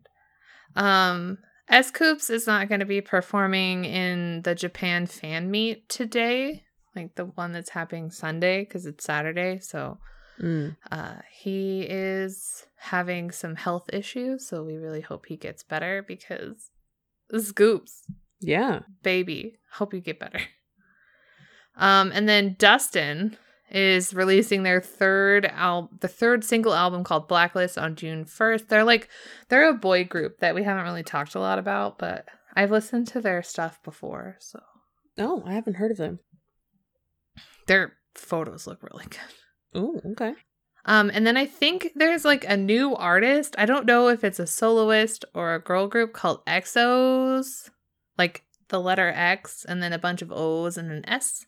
Um, 0.76 1.40
S.Coups 1.68 2.30
is 2.30 2.48
not 2.48 2.68
going 2.68 2.80
to 2.80 2.86
be 2.86 3.02
performing 3.02 3.86
in 3.86 4.42
the 4.44 4.56
Japan 4.56 5.06
fan 5.06 5.52
meet 5.52 5.88
today, 5.90 6.64
like 6.96 7.16
the 7.16 7.26
one 7.26 7.52
that's 7.52 7.70
happening 7.72 8.12
Sunday 8.12 8.62
because 8.62 8.86
it's 8.86 9.04
Saturday. 9.04 9.60
So 9.60 10.00
Mm. 10.42 10.78
uh, 10.90 11.16
he 11.32 11.82
is 11.82 12.66
having 12.78 13.30
some 13.30 13.56
health 13.58 13.90
issues, 13.92 14.48
so 14.48 14.64
we 14.64 14.78
really 14.78 15.02
hope 15.02 15.26
he 15.26 15.36
gets 15.36 15.64
better 15.64 16.02
because 16.08 16.72
S.Coups, 17.34 18.06
Yeah. 18.40 18.84
baby, 19.04 19.60
hope 19.74 19.94
you 19.94 20.00
get 20.02 20.18
better. 20.20 20.40
Um, 21.80 22.12
and 22.14 22.30
then 22.30 22.56
Dustin 22.60 23.38
is 23.72 24.14
releasing 24.14 24.64
their 24.64 24.82
third 24.82 25.46
al- 25.46 25.90
the 26.00 26.08
third 26.08 26.44
single 26.44 26.74
album 26.74 27.04
called 27.04 27.28
Blacklist 27.28 27.78
on 27.78 27.96
June 27.96 28.26
1st. 28.26 28.68
They're 28.68 28.84
like 28.84 29.08
they're 29.48 29.70
a 29.70 29.74
boy 29.74 30.04
group 30.04 30.40
that 30.40 30.54
we 30.56 30.64
haven't 30.64 30.84
really 30.84 31.04
talked 31.04 31.36
a 31.36 31.40
lot 31.40 31.58
about, 31.60 31.98
but 31.98 32.26
I've 32.56 32.72
listened 32.72 33.08
to 33.10 33.22
their 33.22 33.42
stuff 33.44 33.82
before, 33.84 34.36
so 34.40 34.60
Oh, 35.18 35.44
I 35.46 35.54
haven't 35.54 35.76
heard 35.76 35.92
of 35.92 35.98
them. 35.98 36.20
their 37.68 37.94
photos 38.16 38.66
look 38.68 38.82
really 38.84 39.06
good. 39.10 39.20
Oh, 39.76 40.02
okay. 40.14 40.34
Um, 40.86 41.12
and 41.14 41.28
then 41.28 41.38
I 41.38 41.46
think 41.46 41.90
there's 41.96 42.26
like 42.26 42.44
a 42.48 42.58
new 42.58 42.96
artist. 42.96 43.54
I 43.58 43.66
don't 43.66 43.86
know 43.86 44.08
if 44.08 44.24
it's 44.24 44.40
a 44.40 44.48
soloist 44.48 45.26
or 45.36 45.54
a 45.54 45.60
girl 45.62 45.88
group 45.88 46.14
called 46.14 46.44
Exos, 46.46 47.70
like 48.18 48.44
the 48.70 48.80
letter 48.80 49.10
X 49.16 49.66
and 49.68 49.84
then 49.84 49.94
a 49.94 50.00
bunch 50.00 50.22
of 50.22 50.32
O's 50.32 50.78
and 50.78 50.92
an 50.92 51.08
S. 51.08 51.46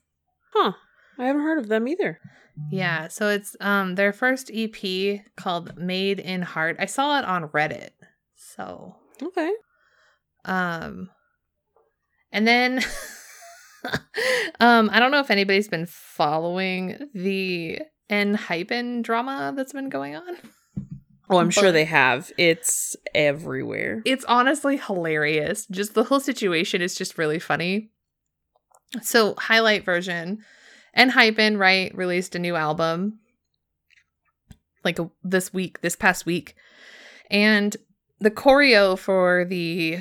Huh. 0.53 0.73
I 1.17 1.25
haven't 1.25 1.41
heard 1.43 1.59
of 1.59 1.67
them 1.67 1.87
either. 1.87 2.19
Yeah, 2.69 3.07
so 3.07 3.29
it's 3.29 3.55
um 3.59 3.95
their 3.95 4.11
first 4.13 4.51
EP 4.53 5.21
called 5.37 5.77
Made 5.77 6.19
in 6.19 6.41
Heart. 6.41 6.77
I 6.79 6.85
saw 6.85 7.17
it 7.19 7.25
on 7.25 7.47
Reddit. 7.49 7.89
So, 8.35 8.95
Okay. 9.21 9.51
um 10.45 11.09
and 12.31 12.47
then 12.47 12.83
um 14.59 14.89
I 14.91 14.99
don't 14.99 15.11
know 15.11 15.19
if 15.19 15.31
anybody's 15.31 15.67
been 15.67 15.85
following 15.85 16.97
the 17.13 17.79
ENHYPEN 18.09 19.03
drama 19.03 19.53
that's 19.55 19.73
been 19.73 19.89
going 19.89 20.15
on. 20.15 20.37
Oh, 21.29 21.37
I'm 21.37 21.49
sure 21.49 21.71
they 21.71 21.85
have. 21.85 22.29
It's 22.37 22.97
everywhere. 23.15 24.01
It's 24.05 24.25
honestly 24.25 24.75
hilarious. 24.75 25.65
Just 25.67 25.93
the 25.93 26.03
whole 26.03 26.19
situation 26.19 26.81
is 26.81 26.93
just 26.93 27.17
really 27.17 27.39
funny. 27.39 27.90
So, 29.01 29.35
highlight 29.37 29.85
version 29.85 30.43
and 30.93 31.11
ENHYPEN, 31.11 31.57
right, 31.57 31.95
released 31.95 32.35
a 32.35 32.39
new 32.39 32.55
album 32.55 33.19
like 34.83 34.99
a, 34.99 35.09
this 35.23 35.53
week, 35.53 35.81
this 35.81 35.95
past 35.95 36.25
week. 36.25 36.55
And 37.29 37.75
the 38.19 38.31
choreo 38.31 38.97
for 38.97 39.45
the 39.45 39.99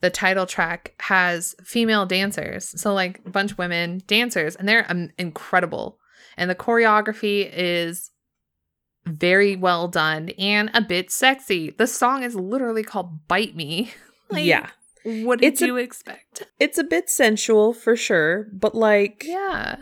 the 0.00 0.10
title 0.10 0.44
track 0.44 0.94
has 1.00 1.54
female 1.64 2.04
dancers. 2.04 2.78
So 2.78 2.92
like 2.92 3.22
a 3.24 3.30
bunch 3.30 3.52
of 3.52 3.58
women 3.58 4.02
dancers 4.06 4.54
and 4.54 4.68
they're 4.68 4.84
um, 4.90 5.08
incredible. 5.16 5.98
And 6.36 6.50
the 6.50 6.54
choreography 6.54 7.50
is 7.50 8.10
very 9.06 9.56
well 9.56 9.88
done 9.88 10.28
and 10.38 10.70
a 10.74 10.82
bit 10.82 11.10
sexy. 11.10 11.70
The 11.70 11.86
song 11.86 12.22
is 12.22 12.34
literally 12.34 12.82
called 12.82 13.26
Bite 13.28 13.56
Me. 13.56 13.92
Like, 14.30 14.46
yeah. 14.46 14.70
What 15.04 15.40
did 15.40 15.46
It's 15.52 15.62
a- 15.62 15.66
you 15.66 15.76
expect? 15.76 16.44
It's 16.58 16.78
a 16.78 16.84
bit 16.84 17.08
sensual 17.10 17.72
for 17.74 17.94
sure, 17.96 18.48
but 18.52 18.74
like 18.74 19.22
Yeah. 19.26 19.76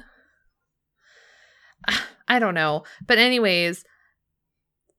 I 2.28 2.38
don't 2.38 2.54
know. 2.54 2.84
But, 3.06 3.18
anyways, 3.18 3.84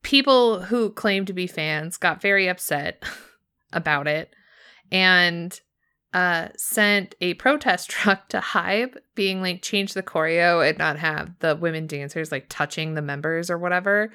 people 0.03 0.61
who 0.63 0.91
claim 0.91 1.25
to 1.25 1.33
be 1.33 1.47
fans 1.47 1.97
got 1.97 2.21
very 2.21 2.47
upset 2.47 3.03
about 3.73 4.07
it 4.07 4.33
and 4.91 5.59
uh 6.13 6.49
sent 6.55 7.15
a 7.21 7.33
protest 7.35 7.89
truck 7.89 8.29
to 8.29 8.39
Hybe 8.39 8.97
being 9.15 9.41
like 9.41 9.61
change 9.61 9.93
the 9.93 10.03
choreo 10.03 10.67
and 10.67 10.77
not 10.77 10.99
have 10.99 11.31
the 11.39 11.55
women 11.55 11.87
dancers 11.87 12.31
like 12.31 12.45
touching 12.49 12.93
the 12.93 13.01
members 13.01 13.49
or 13.49 13.57
whatever. 13.57 14.11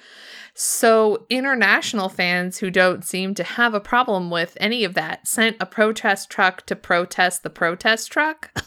So 0.54 1.26
international 1.28 2.08
fans 2.08 2.58
who 2.58 2.70
don't 2.70 3.04
seem 3.04 3.34
to 3.34 3.44
have 3.44 3.74
a 3.74 3.80
problem 3.80 4.30
with 4.30 4.56
any 4.60 4.84
of 4.84 4.94
that 4.94 5.26
sent 5.26 5.56
a 5.60 5.66
protest 5.66 6.30
truck 6.30 6.66
to 6.66 6.76
protest 6.76 7.42
the 7.42 7.50
protest 7.50 8.10
truck. 8.10 8.50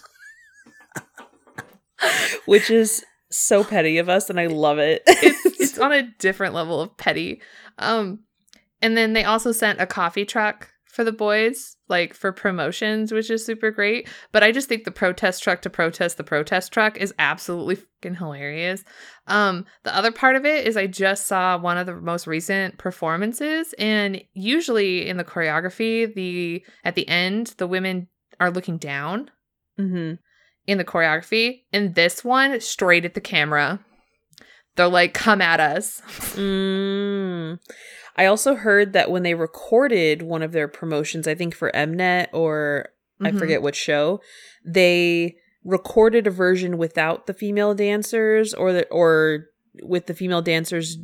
which 2.46 2.70
is 2.70 3.06
so 3.30 3.64
petty 3.64 3.98
of 3.98 4.10
us 4.10 4.30
and 4.30 4.40
I 4.40 4.48
love 4.48 4.80
it. 4.80 5.04
it's, 5.08 5.46
it's 5.60 5.80
on 5.80 5.92
a 5.92 6.10
different 6.20 6.54
level 6.54 6.82
of 6.82 6.96
petty. 6.98 7.42
Um, 7.78 8.20
and 8.82 8.98
then 8.98 9.14
they 9.14 9.24
also 9.24 9.52
sent 9.52 9.80
a 9.80 9.86
coffee 9.86 10.26
truck 10.26 10.71
for 10.92 11.04
the 11.06 11.12
boys, 11.12 11.78
like 11.88 12.14
for 12.14 12.32
promotions, 12.34 13.12
which 13.12 13.30
is 13.30 13.46
super 13.46 13.72
great. 13.72 14.10
But 14.32 14.44
I 14.44 14.52
just 14.52 14.68
think 14.68 14.84
the 14.84 14.92
protest 14.92 15.42
truck 15.42 15.62
to 15.62 15.70
protest 15.70 16.18
the 16.18 16.24
protest 16.24 16.74
truck 16.74 16.98
is 16.98 17.14
absolutely 17.18 17.76
fucking 17.76 18.16
hilarious. 18.16 18.84
Um, 19.28 19.66
the 19.84 19.96
other 19.96 20.12
part 20.12 20.36
of 20.36 20.46
it 20.46 20.68
is 20.68 20.76
I 20.76 20.88
just 20.88 21.28
saw 21.28 21.58
one 21.58 21.78
of 21.78 21.86
the 21.86 21.96
most 21.96 22.28
recent 22.28 22.78
performances, 22.78 23.74
and 23.80 24.22
usually 24.34 25.08
in 25.08 25.18
the 25.18 25.24
choreography, 25.24 26.14
the 26.14 26.64
at 26.84 26.96
the 26.96 27.08
end, 27.08 27.56
the 27.58 27.68
women 27.68 28.08
are 28.40 28.52
looking 28.52 28.78
down 28.78 29.32
hmm 29.78 30.14
in 30.68 30.78
the 30.78 30.86
choreography. 30.86 31.64
In 31.72 31.94
this 31.94 32.24
one, 32.24 32.60
straight 32.60 33.06
at 33.06 33.14
the 33.14 33.22
camera. 33.22 33.80
They're 34.76 34.88
like, 34.88 35.14
come 35.14 35.42
at 35.42 35.60
us. 35.60 36.02
Mm. 36.32 37.60
I 38.22 38.28
also 38.28 38.54
heard 38.54 38.94
that 38.94 39.10
when 39.10 39.24
they 39.24 39.34
recorded 39.34 40.22
one 40.22 40.44
of 40.44 40.52
their 40.52 40.68
promotions, 40.68 41.28
I 41.28 41.34
think 41.34 41.56
for 41.56 41.72
Mnet 41.74 42.28
or 42.34 42.90
I 43.20 43.32
Mhm. 43.32 43.40
forget 43.40 43.64
what 43.64 43.76
show, 43.76 44.22
they 44.64 45.38
recorded 45.64 46.28
a 46.28 46.32
version 46.32 46.78
without 46.78 47.26
the 47.26 47.34
female 47.34 47.74
dancers 47.74 48.54
or 48.54 48.74
the, 48.74 48.88
or 48.90 49.48
with 49.82 50.06
the 50.06 50.14
female 50.14 50.44
dancers 50.44 50.98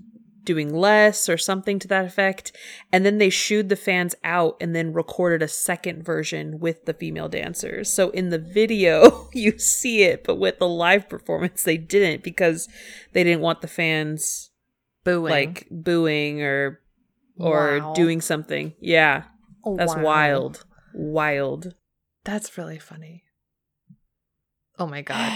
doing 0.44 0.72
less 0.76 1.28
or 1.28 1.38
something 1.38 1.80
to 1.80 1.88
that 1.88 2.06
effect 2.06 2.52
and 2.94 3.04
then 3.06 3.18
they 3.18 3.30
shooed 3.30 3.68
the 3.68 3.76
fans 3.76 4.16
out 4.24 4.56
and 4.62 4.74
then 4.76 4.94
recorded 4.94 5.42
a 5.42 5.48
second 5.48 6.06
version 6.06 6.58
with 6.60 6.86
the 6.86 6.94
female 6.94 7.28
dancers 7.28 7.92
so 7.94 8.10
in 8.12 8.30
the 8.30 8.38
video 8.40 9.28
you 9.34 9.58
see 9.60 10.04
it 10.04 10.24
but 10.24 10.36
with 10.36 10.58
the 10.60 10.68
live 10.68 11.10
performance 11.10 11.64
they 11.64 11.76
didn't 11.78 12.24
because 12.24 12.70
they 13.12 13.24
didn't 13.26 13.42
want 13.42 13.60
the 13.62 13.68
fans 13.68 14.52
Booing. 15.04 15.32
like 15.32 15.68
booing 15.70 16.42
or 16.42 16.80
or 17.40 17.80
Wow. 17.80 17.94
doing 17.94 18.22
something 18.22 18.74
yeah 18.80 19.24
that's 19.78 19.96
Wow. 19.96 20.04
wild 20.04 20.66
wild 20.94 21.74
That's 22.26 22.58
really 22.58 22.80
funny. 22.80 23.24
Oh 24.80 24.86
my 24.88 25.02
god. 25.02 25.32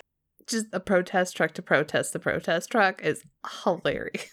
Just 0.46 0.66
a 0.72 0.80
protest 0.80 1.36
truck 1.36 1.52
to 1.54 1.62
protest 1.62 2.12
the 2.12 2.18
protest 2.18 2.70
truck 2.70 3.02
is 3.02 3.24
hilarious. 3.64 4.28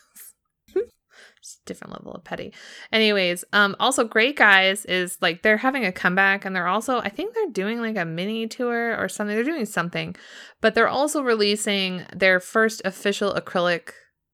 Different 1.65 1.93
level 1.93 2.13
of 2.13 2.23
petty. 2.23 2.53
Anyways, 2.91 3.43
um 3.53 3.75
also 3.79 4.03
Great 4.05 4.35
Guys 4.37 4.85
is 4.85 5.17
like 5.21 5.41
they're 5.43 5.57
having 5.57 5.85
a 5.85 5.91
comeback 5.91 6.45
and 6.45 6.55
they're 6.55 6.67
also 6.67 6.99
I 6.99 7.09
think 7.09 7.33
they're 7.33 7.51
doing 7.51 7.79
like 7.81 7.97
a 7.97 8.05
mini 8.05 8.47
tour 8.47 8.95
or 8.97 9.09
something. 9.09 9.35
They're 9.35 9.43
doing 9.43 9.65
something. 9.65 10.15
But 10.61 10.73
they're 10.75 10.87
also 10.87 11.21
releasing 11.21 12.03
their 12.15 12.39
first 12.39 12.81
official 12.85 13.33
acrylic 13.33 13.89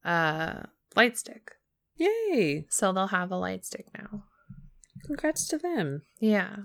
uh 0.05 0.61
light 0.95 1.17
stick. 1.17 1.51
Yay 1.99 2.65
So 2.69 2.91
they'll 2.91 3.07
have 3.07 3.31
a 3.31 3.35
light 3.35 3.65
stick 3.65 3.85
now. 3.97 4.23
congrats 5.05 5.47
to 5.49 5.57
them 5.57 6.01
Yeah. 6.19 6.57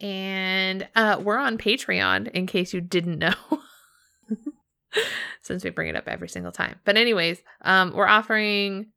And 0.00 0.88
uh 0.96 1.20
we're 1.22 1.38
on 1.38 1.56
Patreon 1.58 2.30
in 2.32 2.46
case 2.46 2.74
you 2.74 2.80
didn't 2.80 3.18
know. 3.18 3.34
Since 5.42 5.64
we 5.64 5.70
bring 5.70 5.88
it 5.88 5.96
up 5.96 6.08
every 6.08 6.28
single 6.28 6.52
time. 6.52 6.78
But 6.84 6.96
anyways, 6.96 7.42
um 7.62 7.92
we're 7.94 8.06
offering 8.06 8.88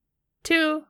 two 0.44 0.84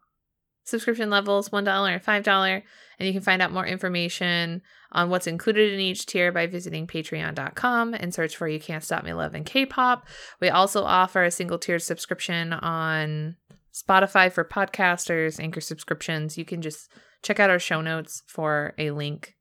subscription 0.64 1.10
levels 1.10 1.50
$1 1.50 1.94
and 1.94 2.04
$5. 2.04 2.62
And 3.00 3.08
you 3.08 3.14
can 3.14 3.22
find 3.22 3.42
out 3.42 3.54
more 3.54 3.66
information 3.66 4.62
on 4.92 5.10
what's 5.10 5.28
included 5.28 5.72
in 5.74 5.80
each 5.80 6.06
tier 6.06 6.32
by 6.32 6.46
visiting 6.48 6.88
patreon.com 6.88 7.94
and 7.94 8.14
search 8.14 8.36
for 8.36 8.48
You 8.48 8.60
Can't 8.60 8.84
Stop 8.84 9.04
Me 9.04 9.14
Loving 9.14 9.44
K-pop. 9.46 10.06
We 10.42 10.50
also 10.50 10.84
offer 10.84 11.24
a 11.24 11.32
single 11.32 11.58
tiered 11.58 11.84
subscription 11.84 12.52
on 12.54 13.36
Spotify 13.84 14.32
for 14.32 14.44
podcasters, 14.44 15.40
Anchor 15.40 15.62
subscriptions. 15.62 16.38
You 16.38 16.46
can 16.46 16.62
just 16.62 16.92
check 17.22 17.40
out 17.40 17.50
our 17.50 17.60
show 17.60 17.82
notes 17.82 18.24
for 18.28 18.74
a 18.78 18.92
link 18.92 19.36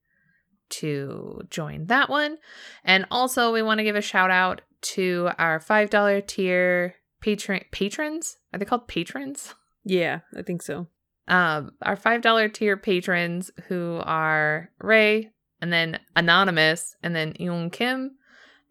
to 0.69 1.43
join 1.51 1.87
that 1.87 2.09
one. 2.09 2.39
And 2.85 3.07
also, 3.11 3.53
we 3.53 3.63
want 3.63 3.79
to 3.79 3.85
give 3.85 3.97
a 3.97 4.03
shout 4.03 4.31
out 4.31 4.63
to 4.83 5.31
our 5.39 5.61
$5 5.61 6.27
tier 6.27 6.97
patron 7.21 7.65
patrons. 7.71 8.39
Are 8.53 8.59
they 8.59 8.65
called 8.65 8.89
patrons? 8.89 9.55
Yeah, 9.85 10.21
I 10.37 10.43
think 10.43 10.63
so. 10.63 10.89
Um, 11.29 11.73
our 11.83 11.97
$5 11.97 12.53
tier 12.53 12.77
patrons 12.77 13.51
who 13.69 14.01
are 14.05 14.71
Ray, 14.81 15.31
and 15.61 15.73
then 15.73 15.99
Anonymous, 16.15 16.97
and 17.03 17.15
then 17.17 17.33
Yoon 17.35 17.73
Kim. 17.73 18.17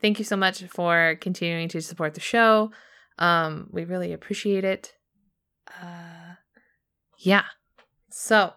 Thank 0.02 0.20
you 0.20 0.26
so 0.26 0.36
much 0.36 0.64
for 0.64 1.18
continuing 1.20 1.68
to 1.70 1.82
support 1.82 2.14
the 2.14 2.20
show. 2.20 2.72
Um, 3.18 3.70
we 3.72 3.86
really 3.86 4.14
appreciate 4.14 4.64
it. 4.64 4.94
Uh, 5.68 6.36
yeah. 7.18 7.44
So 8.10 8.54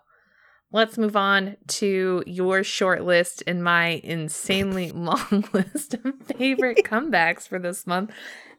let's 0.70 0.98
move 0.98 1.16
on 1.16 1.56
to 1.66 2.22
your 2.26 2.62
short 2.62 3.02
list 3.02 3.42
and 3.46 3.64
my 3.64 4.00
insanely 4.04 4.90
long 4.94 5.44
list 5.52 5.94
of 5.94 6.14
favorite 6.36 6.78
comebacks 6.84 7.48
for 7.48 7.58
this 7.58 7.86
month. 7.86 8.12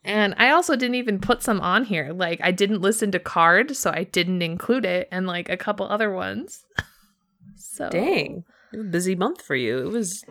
And 0.03 0.33
I 0.37 0.51
also 0.51 0.75
didn't 0.75 0.95
even 0.95 1.19
put 1.19 1.43
some 1.43 1.59
on 1.59 1.83
here. 1.83 2.13
Like 2.13 2.39
I 2.41 2.51
didn't 2.51 2.81
listen 2.81 3.11
to 3.11 3.19
KARD, 3.19 3.75
so 3.75 3.91
I 3.91 4.05
didn't 4.05 4.41
include 4.41 4.85
it, 4.85 5.09
and 5.11 5.27
like 5.27 5.49
a 5.49 5.57
couple 5.57 5.85
other 5.87 6.11
ones. 6.13 6.63
so 7.57 7.89
Dang. 7.89 8.45
It 8.71 8.77
was 8.77 8.85
a 8.85 8.89
busy 8.89 9.15
month 9.15 9.41
for 9.41 9.55
you. 9.55 9.79
It 9.79 9.91
was 9.91 10.23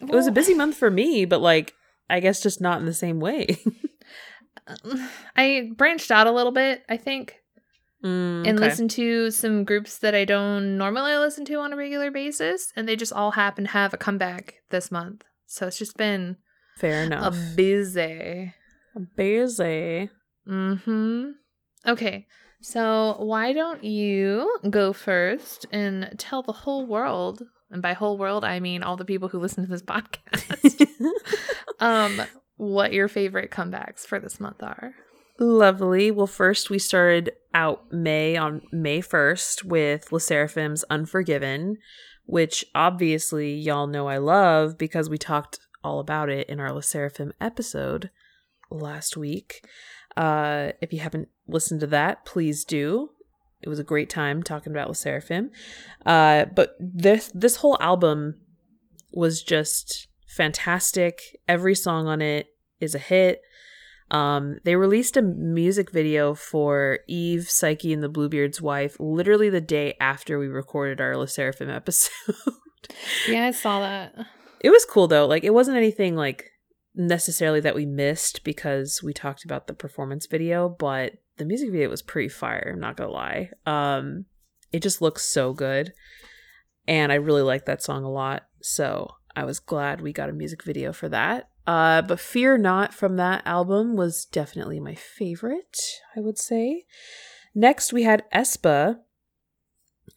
it 0.00 0.10
was 0.10 0.28
a 0.28 0.32
busy 0.32 0.54
month 0.54 0.76
for 0.76 0.90
me, 0.90 1.24
but 1.24 1.40
like 1.40 1.74
I 2.08 2.20
guess 2.20 2.40
just 2.40 2.60
not 2.60 2.78
in 2.78 2.86
the 2.86 2.94
same 2.94 3.18
way. 3.18 3.58
I 5.36 5.70
branched 5.76 6.10
out 6.10 6.26
a 6.26 6.32
little 6.32 6.52
bit, 6.52 6.82
I 6.88 6.96
think, 6.96 7.40
Mm, 8.04 8.46
and 8.46 8.58
okay. 8.58 8.68
listened 8.68 8.90
to 8.90 9.30
some 9.30 9.64
groups 9.64 9.96
that 9.98 10.14
I 10.14 10.26
don't 10.26 10.76
normally 10.76 11.16
listen 11.16 11.46
to 11.46 11.54
on 11.54 11.72
a 11.72 11.76
regular 11.76 12.10
basis, 12.10 12.70
and 12.76 12.86
they 12.86 12.96
just 12.96 13.14
all 13.14 13.30
happen 13.30 13.64
to 13.64 13.70
have 13.70 13.94
a 13.94 13.96
comeback 13.96 14.56
this 14.68 14.90
month. 14.90 15.24
So 15.46 15.66
it's 15.68 15.78
just 15.78 15.96
been 15.96 16.36
Fair 16.76 17.04
enough. 17.04 17.34
a 17.34 17.54
busy. 17.56 18.52
busy. 19.16 20.10
Mm-hmm. 20.46 21.30
Okay. 21.86 22.26
So 22.60 23.16
why 23.20 23.54
don't 23.54 23.82
you 23.84 24.54
go 24.68 24.92
first 24.92 25.64
and 25.72 26.14
tell 26.18 26.42
the 26.42 26.52
whole 26.52 26.84
world, 26.86 27.42
and 27.70 27.80
by 27.80 27.94
whole 27.94 28.18
world 28.18 28.44
I 28.44 28.60
mean 28.60 28.82
all 28.82 28.98
the 28.98 29.04
people 29.06 29.28
who 29.28 29.38
listen 29.38 29.64
to 29.64 29.70
this 29.70 29.82
podcast, 29.94 30.86
um, 31.80 32.20
what 32.56 32.92
your 32.92 33.08
favorite 33.08 33.50
comebacks 33.50 34.00
for 34.00 34.18
this 34.18 34.40
month 34.40 34.62
are. 34.62 34.94
Lovely. 35.38 36.10
Well, 36.10 36.28
first 36.28 36.70
we 36.70 36.78
started 36.78 37.32
out 37.52 37.92
May 37.92 38.36
on 38.36 38.62
May 38.72 39.00
1st 39.00 39.64
with 39.64 40.12
LE 40.12 40.18
SSERAFIM's 40.18 40.84
Unforgiven, 40.84 41.78
which 42.24 42.64
obviously 42.74 43.52
y'all 43.52 43.88
know 43.88 44.06
I 44.06 44.18
love 44.18 44.78
because 44.78 45.10
we 45.10 45.18
talked 45.18 45.58
all 45.82 45.98
about 45.98 46.28
it 46.30 46.48
in 46.48 46.60
our 46.60 46.72
LE 46.72 46.80
SSERAFIM 46.80 47.32
episode 47.40 48.10
last 48.70 49.16
week. 49.16 49.66
Uh, 50.16 50.72
if 50.80 50.92
you 50.92 51.00
haven't 51.00 51.28
listened 51.48 51.80
to 51.80 51.86
that, 51.88 52.24
please 52.24 52.64
do. 52.64 53.10
It 53.60 53.68
was 53.68 53.80
a 53.80 53.84
great 53.84 54.10
time 54.10 54.42
talking 54.42 54.72
about 54.72 54.88
LE 54.88 54.94
SSERAFIM. 54.94 55.50
Uh, 56.06 56.44
but 56.44 56.76
this 56.78 57.30
this 57.34 57.56
whole 57.56 57.76
album 57.80 58.40
was 59.12 59.42
just 59.42 60.06
fantastic. 60.34 61.20
Every 61.48 61.74
song 61.74 62.06
on 62.06 62.20
it 62.20 62.48
is 62.80 62.94
a 62.94 62.98
hit. 62.98 63.40
Um, 64.10 64.58
they 64.64 64.76
released 64.76 65.16
a 65.16 65.22
music 65.22 65.90
video 65.90 66.34
for 66.34 67.00
Eve, 67.08 67.48
Psyche, 67.48 67.92
and 67.92 68.02
the 68.02 68.08
Bluebeard's 68.08 68.60
wife 68.60 68.96
literally 69.00 69.48
the 69.48 69.60
day 69.60 69.94
after 70.00 70.38
we 70.38 70.46
recorded 70.46 71.00
our 71.00 71.16
LE 71.16 71.26
SSERAFIM 71.26 71.74
episode. 71.74 72.34
Yeah, 73.28 73.46
I 73.46 73.50
saw 73.50 73.80
that. 73.80 74.14
it 74.60 74.70
was 74.70 74.84
cool 74.84 75.08
though. 75.08 75.26
Like 75.26 75.44
it 75.44 75.54
wasn't 75.54 75.78
anything 75.78 76.16
like 76.16 76.50
necessarily 76.94 77.60
that 77.60 77.74
we 77.74 77.86
missed 77.86 78.44
because 78.44 79.00
we 79.02 79.12
talked 79.12 79.44
about 79.44 79.66
the 79.66 79.74
performance 79.74 80.26
video, 80.26 80.68
but 80.68 81.14
the 81.38 81.44
music 81.44 81.70
video 81.70 81.88
was 81.88 82.02
pretty 82.02 82.28
fire, 82.28 82.70
I'm 82.72 82.80
not 82.80 82.96
gonna 82.96 83.10
lie. 83.10 83.50
Um 83.66 84.26
it 84.70 84.82
just 84.82 85.00
looks 85.00 85.24
so 85.24 85.54
good. 85.54 85.92
And 86.86 87.10
I 87.10 87.16
really 87.16 87.42
like 87.42 87.64
that 87.64 87.82
song 87.82 88.04
a 88.04 88.10
lot. 88.10 88.42
So 88.60 89.08
I 89.36 89.44
was 89.44 89.58
glad 89.60 90.00
we 90.00 90.12
got 90.12 90.28
a 90.28 90.32
music 90.32 90.62
video 90.62 90.92
for 90.92 91.08
that. 91.08 91.48
Uh 91.66 92.02
but 92.02 92.20
Fear 92.20 92.58
Not 92.58 92.94
from 92.94 93.16
that 93.16 93.42
album 93.46 93.96
was 93.96 94.24
definitely 94.24 94.80
my 94.80 94.94
favorite, 94.94 95.78
I 96.16 96.20
would 96.20 96.38
say. 96.38 96.84
Next 97.54 97.92
we 97.92 98.02
had 98.02 98.24
aespa. 98.32 98.98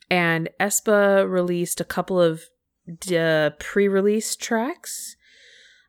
And 0.10 0.50
aespa 0.60 1.30
released 1.30 1.82
a 1.82 1.86
couple 1.86 2.20
of 2.22 2.44
d- 3.00 3.50
pre-release 3.60 4.36
tracks 4.36 5.16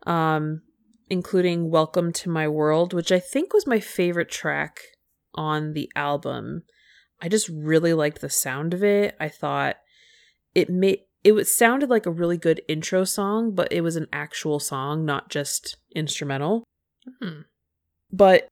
um 0.07 0.63
including 1.09 1.71
welcome 1.71 2.13
to 2.13 2.29
my 2.29 2.49
world 2.49 2.93
which 2.93 3.13
i 3.13 3.19
think 3.19 3.53
was 3.53 3.67
my 3.67 3.79
favorite 3.81 4.31
track 4.31 4.81
on 5.35 5.73
the 5.75 5.91
album 5.95 6.63
i 7.21 7.29
just 7.29 7.49
really 7.49 7.95
liked 7.95 8.21
the 8.21 8.31
sound 8.31 8.75
of 8.75 8.83
it 8.83 9.17
i 9.21 9.29
thought 9.29 9.77
it 10.55 10.69
made 10.69 11.01
it 11.25 11.33
was 11.33 11.55
sounded 11.55 11.91
like 11.91 12.07
a 12.07 12.11
really 12.11 12.37
good 12.37 12.61
intro 12.69 13.05
song 13.05 13.55
but 13.55 13.73
it 13.73 13.81
was 13.81 13.97
an 13.97 14.07
actual 14.13 14.59
song 14.59 15.05
not 15.05 15.29
just 15.29 15.77
instrumental 15.95 16.65
Hmm. 17.21 17.41
but 18.13 18.49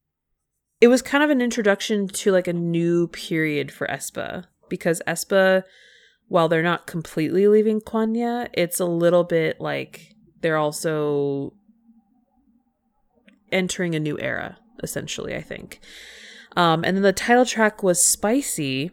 it 0.81 0.87
was 0.87 1.01
kind 1.01 1.23
of 1.23 1.29
an 1.29 1.41
introduction 1.41 2.07
to 2.07 2.31
like 2.31 2.47
a 2.47 2.53
new 2.53 3.07
period 3.07 3.71
for 3.71 3.87
aespa 3.87 4.45
because 4.69 5.01
aespa, 5.07 5.63
while 6.27 6.47
they're 6.47 6.63
not 6.63 6.87
completely 6.87 7.47
leaving 7.47 7.81
Kwangya, 7.81 8.49
it's 8.53 8.79
a 8.79 8.85
little 8.85 9.23
bit 9.23 9.59
like 9.59 10.13
they're 10.41 10.57
also 10.57 11.53
entering 13.51 13.95
a 13.95 13.99
new 13.99 14.19
era, 14.19 14.57
essentially, 14.83 15.35
I 15.35 15.41
think. 15.41 15.79
Um, 16.55 16.83
and 16.83 16.97
then 16.97 17.03
the 17.03 17.13
title 17.13 17.45
track 17.45 17.81
was 17.81 18.03
Spicy. 18.03 18.91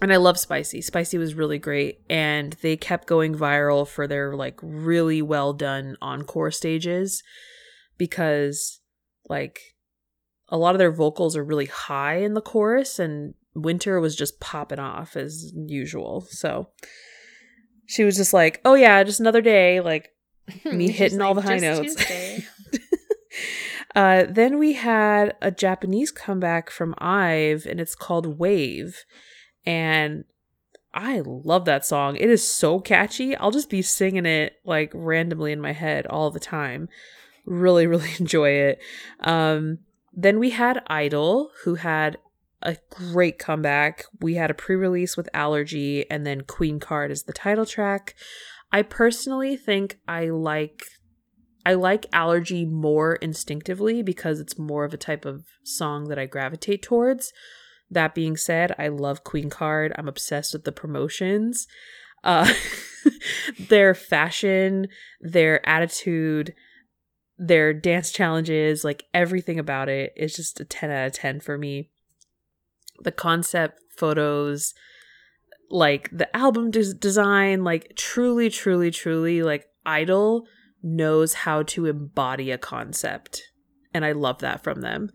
And 0.00 0.12
I 0.12 0.16
love 0.16 0.38
Spicy. 0.38 0.82
Spicy 0.82 1.18
was 1.18 1.34
really 1.34 1.58
great. 1.58 2.00
And 2.10 2.54
they 2.62 2.76
kept 2.76 3.06
going 3.06 3.34
viral 3.34 3.86
for 3.86 4.06
their 4.06 4.34
like 4.34 4.58
really 4.62 5.22
well 5.22 5.52
done 5.52 5.96
encore 6.02 6.50
stages 6.50 7.22
because 7.96 8.80
like 9.28 9.60
a 10.48 10.58
lot 10.58 10.74
of 10.74 10.78
their 10.78 10.92
vocals 10.92 11.36
are 11.36 11.44
really 11.44 11.66
high 11.66 12.16
in 12.16 12.34
the 12.34 12.40
chorus 12.40 12.98
and 12.98 13.34
Winter 13.54 14.00
was 14.00 14.16
just 14.16 14.40
popping 14.40 14.80
off 14.80 15.16
as 15.16 15.52
usual. 15.54 16.26
So 16.28 16.68
she 17.86 18.02
was 18.02 18.16
just 18.16 18.32
like, 18.32 18.60
"Oh 18.64 18.74
yeah, 18.74 19.02
just 19.04 19.20
another 19.20 19.40
day 19.40 19.80
like 19.80 20.10
me 20.64 20.90
hitting 20.90 21.20
all 21.20 21.34
the 21.34 21.42
high 21.42 21.58
"Just 21.58 21.98
notes." 21.98 22.42
Uh, 23.94 24.24
then 24.28 24.58
we 24.58 24.72
had 24.72 25.36
a 25.40 25.52
Japanese 25.52 26.10
comeback 26.10 26.68
from 26.68 26.96
Ive, 26.98 27.64
and 27.64 27.80
it's 27.80 27.94
called 27.94 28.38
Wave. 28.38 29.04
And 29.66 30.24
I 30.92 31.22
love 31.24 31.64
that 31.64 31.84
song. 31.84 32.16
It 32.16 32.30
is 32.30 32.46
so 32.46 32.78
catchy. 32.78 33.36
I'll 33.36 33.50
just 33.50 33.70
be 33.70 33.82
singing 33.82 34.26
it 34.26 34.54
like 34.64 34.92
randomly 34.94 35.52
in 35.52 35.60
my 35.60 35.72
head 35.72 36.06
all 36.06 36.30
the 36.30 36.40
time. 36.40 36.88
Really, 37.44 37.86
really 37.88 38.10
enjoy 38.18 38.50
it. 38.50 38.80
Um, 39.20 39.78
then 40.12 40.38
we 40.38 40.50
had 40.50 40.82
(G)I-DLE, 40.88 41.50
who 41.64 41.74
had 41.74 42.18
a 42.62 42.76
great 42.90 43.38
comeback. 43.38 44.04
We 44.20 44.34
had 44.34 44.50
a 44.50 44.54
pre 44.54 44.76
release 44.76 45.16
with 45.16 45.28
Allergy, 45.34 46.08
and 46.10 46.24
then 46.26 46.42
Queen 46.42 46.78
Card 46.78 47.10
is 47.10 47.24
the 47.24 47.32
title 47.32 47.66
track. 47.66 48.14
I 48.72 48.82
personally 48.82 49.56
think 49.56 49.98
I 50.08 50.26
like 50.26 50.84
I 51.66 51.74
like 51.74 52.06
Allergy 52.12 52.64
more 52.64 53.16
instinctively 53.16 54.02
because 54.02 54.38
it's 54.38 54.58
more 54.58 54.84
of 54.84 54.92
a 54.92 54.98
type 54.98 55.24
of 55.24 55.44
song 55.62 56.08
that 56.08 56.18
I 56.18 56.26
gravitate 56.26 56.82
towards. 56.82 57.32
That 57.94 58.14
being 58.14 58.36
said, 58.36 58.74
I 58.78 58.88
love 58.88 59.24
Queen 59.24 59.50
Card. 59.50 59.92
I'm 59.96 60.08
obsessed 60.08 60.52
with 60.52 60.64
the 60.64 60.72
promotions. 60.72 61.66
Uh 62.22 62.52
their 63.68 63.94
fashion, 63.94 64.88
their 65.20 65.66
attitude, 65.68 66.54
their 67.38 67.72
dance 67.72 68.12
challenges, 68.12 68.84
like 68.84 69.04
everything 69.12 69.58
about 69.58 69.88
it 69.88 70.12
is 70.16 70.34
just 70.34 70.60
a 70.60 70.64
10 70.64 70.90
out 70.90 71.06
of 71.06 71.12
10 71.12 71.40
for 71.40 71.58
me. 71.58 71.90
The 73.02 73.12
concept 73.12 73.80
photos, 73.96 74.74
like 75.70 76.08
the 76.12 76.34
album 76.36 76.70
des- 76.70 76.94
design, 76.94 77.64
like 77.64 77.92
truly, 77.96 78.50
truly, 78.50 78.90
truly, 78.90 79.42
like 79.42 79.66
(G)I-DLE 79.86 80.46
knows 80.82 81.34
how 81.34 81.62
to 81.62 81.86
embody 81.86 82.50
a 82.50 82.58
concept 82.58 83.42
and 83.94 84.04
I 84.04 84.12
love 84.12 84.40
that 84.40 84.62
from 84.62 84.80
them. 84.82 85.10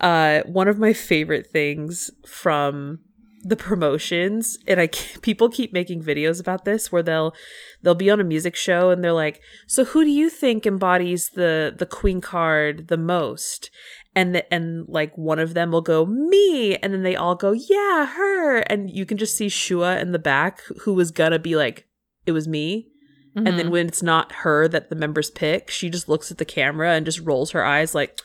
Uh, 0.00 0.42
one 0.44 0.68
of 0.68 0.78
my 0.78 0.92
favorite 0.92 1.46
things 1.46 2.10
from 2.26 3.00
the 3.42 3.56
promotions 3.56 4.58
and 4.68 4.80
I 4.80 4.86
people 5.22 5.48
keep 5.48 5.72
making 5.72 6.02
videos 6.02 6.40
about 6.40 6.64
this 6.64 6.92
where 6.92 7.02
they'll 7.02 7.34
they'll 7.82 7.94
be 7.94 8.10
on 8.10 8.20
a 8.20 8.24
music 8.24 8.54
show 8.54 8.90
and 8.90 9.02
they're 9.02 9.12
like, 9.12 9.40
"So 9.66 9.84
who 9.84 10.04
do 10.04 10.10
you 10.10 10.28
think 10.30 10.66
embodies 10.66 11.30
the 11.30 11.74
the 11.76 11.86
queen 11.86 12.20
card 12.20 12.88
the 12.88 12.98
most?" 12.98 13.70
And 14.14 14.34
the, 14.34 14.52
and 14.52 14.86
like 14.88 15.16
one 15.16 15.38
of 15.38 15.54
them 15.54 15.70
will 15.70 15.82
go, 15.82 16.04
"Me." 16.04 16.76
And 16.76 16.92
then 16.92 17.02
they 17.02 17.16
all 17.16 17.34
go, 17.34 17.52
"Yeah, 17.52 18.06
her." 18.06 18.58
And 18.58 18.90
you 18.90 19.06
can 19.06 19.16
just 19.16 19.36
see 19.36 19.48
Shua 19.48 19.98
in 19.98 20.12
the 20.12 20.18
back 20.18 20.60
who 20.82 20.92
was 20.92 21.10
to 21.10 21.38
be 21.38 21.56
like, 21.56 21.86
"It 22.26 22.32
was 22.32 22.46
me." 22.46 22.89
Mm-hmm. 23.36 23.46
And 23.46 23.58
then 23.58 23.66
mm-hmm. 23.66 23.72
when 23.72 23.86
it's 23.88 24.02
not 24.02 24.32
her 24.32 24.66
that 24.68 24.90
the 24.90 24.96
members 24.96 25.30
pick, 25.30 25.70
she 25.70 25.88
just 25.88 26.08
looks 26.08 26.30
at 26.30 26.38
the 26.38 26.44
camera 26.44 26.92
and 26.92 27.06
just 27.06 27.20
rolls 27.20 27.52
her 27.52 27.64
eyes 27.64 27.94
like, 27.94 28.18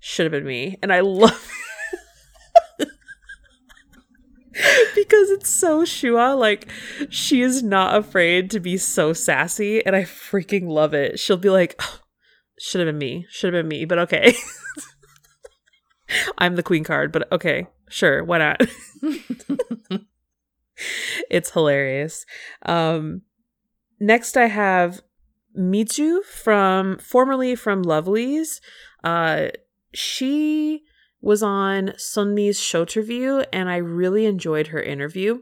"Should 0.00 0.24
have 0.24 0.32
been 0.32 0.46
me." 0.46 0.76
And 0.82 0.92
I 0.92 1.00
love 1.00 1.48
because 4.94 5.30
it's 5.30 5.48
so 5.48 5.84
Shua. 5.84 6.34
Like, 6.34 6.68
she 7.08 7.40
is 7.40 7.62
not 7.62 7.94
afraid 7.94 8.50
to 8.50 8.60
be 8.60 8.76
so 8.76 9.12
sassy, 9.12 9.84
and 9.84 9.94
I 9.94 10.02
freaking 10.02 10.68
love 10.68 10.94
it. 10.94 11.18
She'll 11.18 11.36
be 11.36 11.50
like, 11.50 11.76
oh, 11.80 12.00
should 12.58 12.80
have 12.80 12.88
been 12.88 12.98
me, 12.98 13.26
should 13.30 13.54
have 13.54 13.62
been 13.62 13.68
me, 13.68 13.84
but 13.84 13.98
okay. 14.00 14.34
I'm 16.38 16.56
the 16.56 16.62
queen 16.62 16.84
card, 16.84 17.12
but 17.12 17.30
okay, 17.32 17.66
sure, 17.88 18.24
why 18.24 18.38
not? 18.38 18.62
it's 21.30 21.50
hilarious. 21.50 22.24
Um, 22.64 23.22
next, 24.00 24.36
I 24.36 24.46
have 24.46 25.00
Mijoo 25.56 26.24
from 26.24 26.98
formerly 26.98 27.54
from 27.54 27.82
Lovelyz. 27.82 28.60
Uh, 29.02 29.48
she 29.92 30.82
was 31.20 31.42
on 31.42 31.88
Sunmi's 31.96 32.60
Showterview 32.60 33.44
and 33.52 33.68
I 33.68 33.76
really 33.76 34.24
enjoyed 34.24 34.68
her 34.68 34.80
interview. 34.80 35.40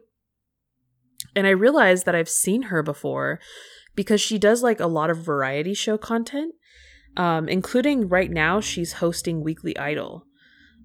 And 1.34 1.46
I 1.46 1.50
realized 1.50 2.06
that 2.06 2.14
I've 2.14 2.28
seen 2.28 2.62
her 2.62 2.82
before 2.82 3.40
because 3.94 4.20
she 4.20 4.38
does 4.38 4.62
like 4.62 4.80
a 4.80 4.86
lot 4.86 5.10
of 5.10 5.18
variety 5.18 5.74
show 5.74 5.98
content, 5.98 6.54
um, 7.16 7.48
including 7.48 8.08
right 8.08 8.30
now 8.30 8.60
she's 8.60 8.94
hosting 8.94 9.42
Weekly 9.42 9.76
Idol. 9.76 10.24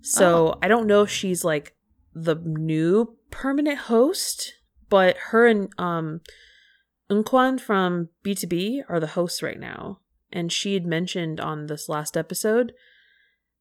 So 0.02 0.54
oh. 0.56 0.60
I 0.62 0.68
don't 0.68 0.88
know 0.88 1.04
if 1.04 1.10
she's 1.10 1.46
like 1.46 1.74
the 2.14 2.36
new 2.36 3.16
permanent 3.30 3.78
host, 3.78 4.56
but 4.90 5.16
her 5.30 5.48
and 5.48 5.70
um 5.78 6.22
Eunkwang 7.12 7.60
from 7.60 8.10
BTOB 8.24 8.84
are 8.88 9.00
the 9.00 9.08
hosts 9.08 9.44
right 9.44 9.60
now. 9.60 10.00
And 10.32 10.52
she 10.52 10.76
had 10.76 10.86
mentioned 10.86 11.42
on 11.42 11.68
this 11.68 11.90
last 11.90 12.16
episode 12.16 12.72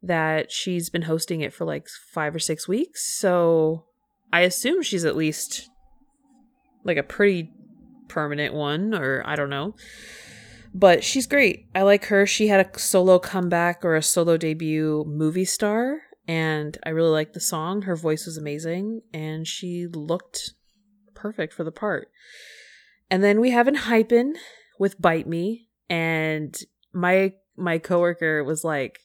that 0.03 0.53
she's 0.53 0.89
been 0.89 1.03
hosting 1.03 1.41
it 1.41 1.53
for 1.53 1.65
like 1.65 1.89
five 1.89 2.35
or 2.35 2.39
six 2.39 2.69
weeks. 2.69 3.05
So 3.05 3.87
I 4.33 4.43
assume 4.43 4.83
she's 4.83 5.05
at 5.05 5.17
least 5.17 5.69
like 6.85 6.97
a 6.97 7.03
pretty 7.03 7.51
permanent 8.09 8.55
one, 8.55 8.95
or 8.95 9.23
I 9.27 9.35
don't 9.35 9.51
know. 9.51 9.75
But 10.73 11.03
she's 11.03 11.27
great. 11.27 11.67
I 11.75 11.83
like 11.83 12.07
her. 12.07 12.27
She 12.27 12.47
had 12.47 12.65
a 12.65 12.79
solo 12.79 13.19
comeback 13.19 13.85
or 13.85 13.97
a 13.97 14.03
solo 14.03 14.37
debut 14.37 15.05
movie 15.07 15.45
star, 15.45 16.03
and 16.29 16.79
I 16.87 16.91
really 16.91 17.11
liked 17.11 17.35
the 17.35 17.41
song. 17.41 17.83
Her 17.83 17.97
voice 17.97 18.27
was 18.27 18.37
amazing, 18.37 19.03
and 19.13 19.47
she 19.47 19.89
looked 19.89 20.53
perfect 21.15 21.53
for 21.53 21.65
the 21.65 21.73
part. 21.73 22.09
And 23.11 23.25
then 23.25 23.41
we 23.41 23.51
have 23.51 23.67
Enhypen 23.67 24.35
with 24.79 25.01
Bite 25.01 25.27
Me, 25.27 25.69
and 25.89 26.57
my 26.93 27.35
my 27.57 27.79
coworker 27.79 28.45
was 28.45 28.65
like, 28.65 29.01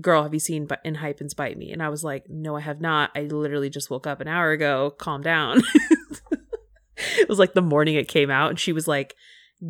girl, 0.00 0.22
have 0.22 0.32
you 0.32 0.40
seen 0.40 0.66
Enhypen's 0.66 1.34
Bite 1.34 1.58
Me? 1.58 1.72
And 1.72 1.82
I 1.82 1.88
was 1.88 2.04
like, 2.04 2.24
no, 2.28 2.56
I 2.56 2.60
have 2.60 2.80
not. 2.80 3.10
I 3.14 3.22
literally 3.22 3.68
just 3.68 3.90
woke 3.90 4.06
up 4.06 4.20
an 4.20 4.28
hour 4.28 4.50
ago. 4.52 4.94
Calm 4.98 5.22
down. 5.22 5.60
it 6.96 7.28
was 7.28 7.38
like 7.38 7.54
the 7.54 7.62
morning 7.62 7.96
it 7.96 8.08
came 8.08 8.30
out, 8.30 8.50
and 8.50 8.58
she 8.58 8.72
was 8.72 8.88
like, 8.88 9.14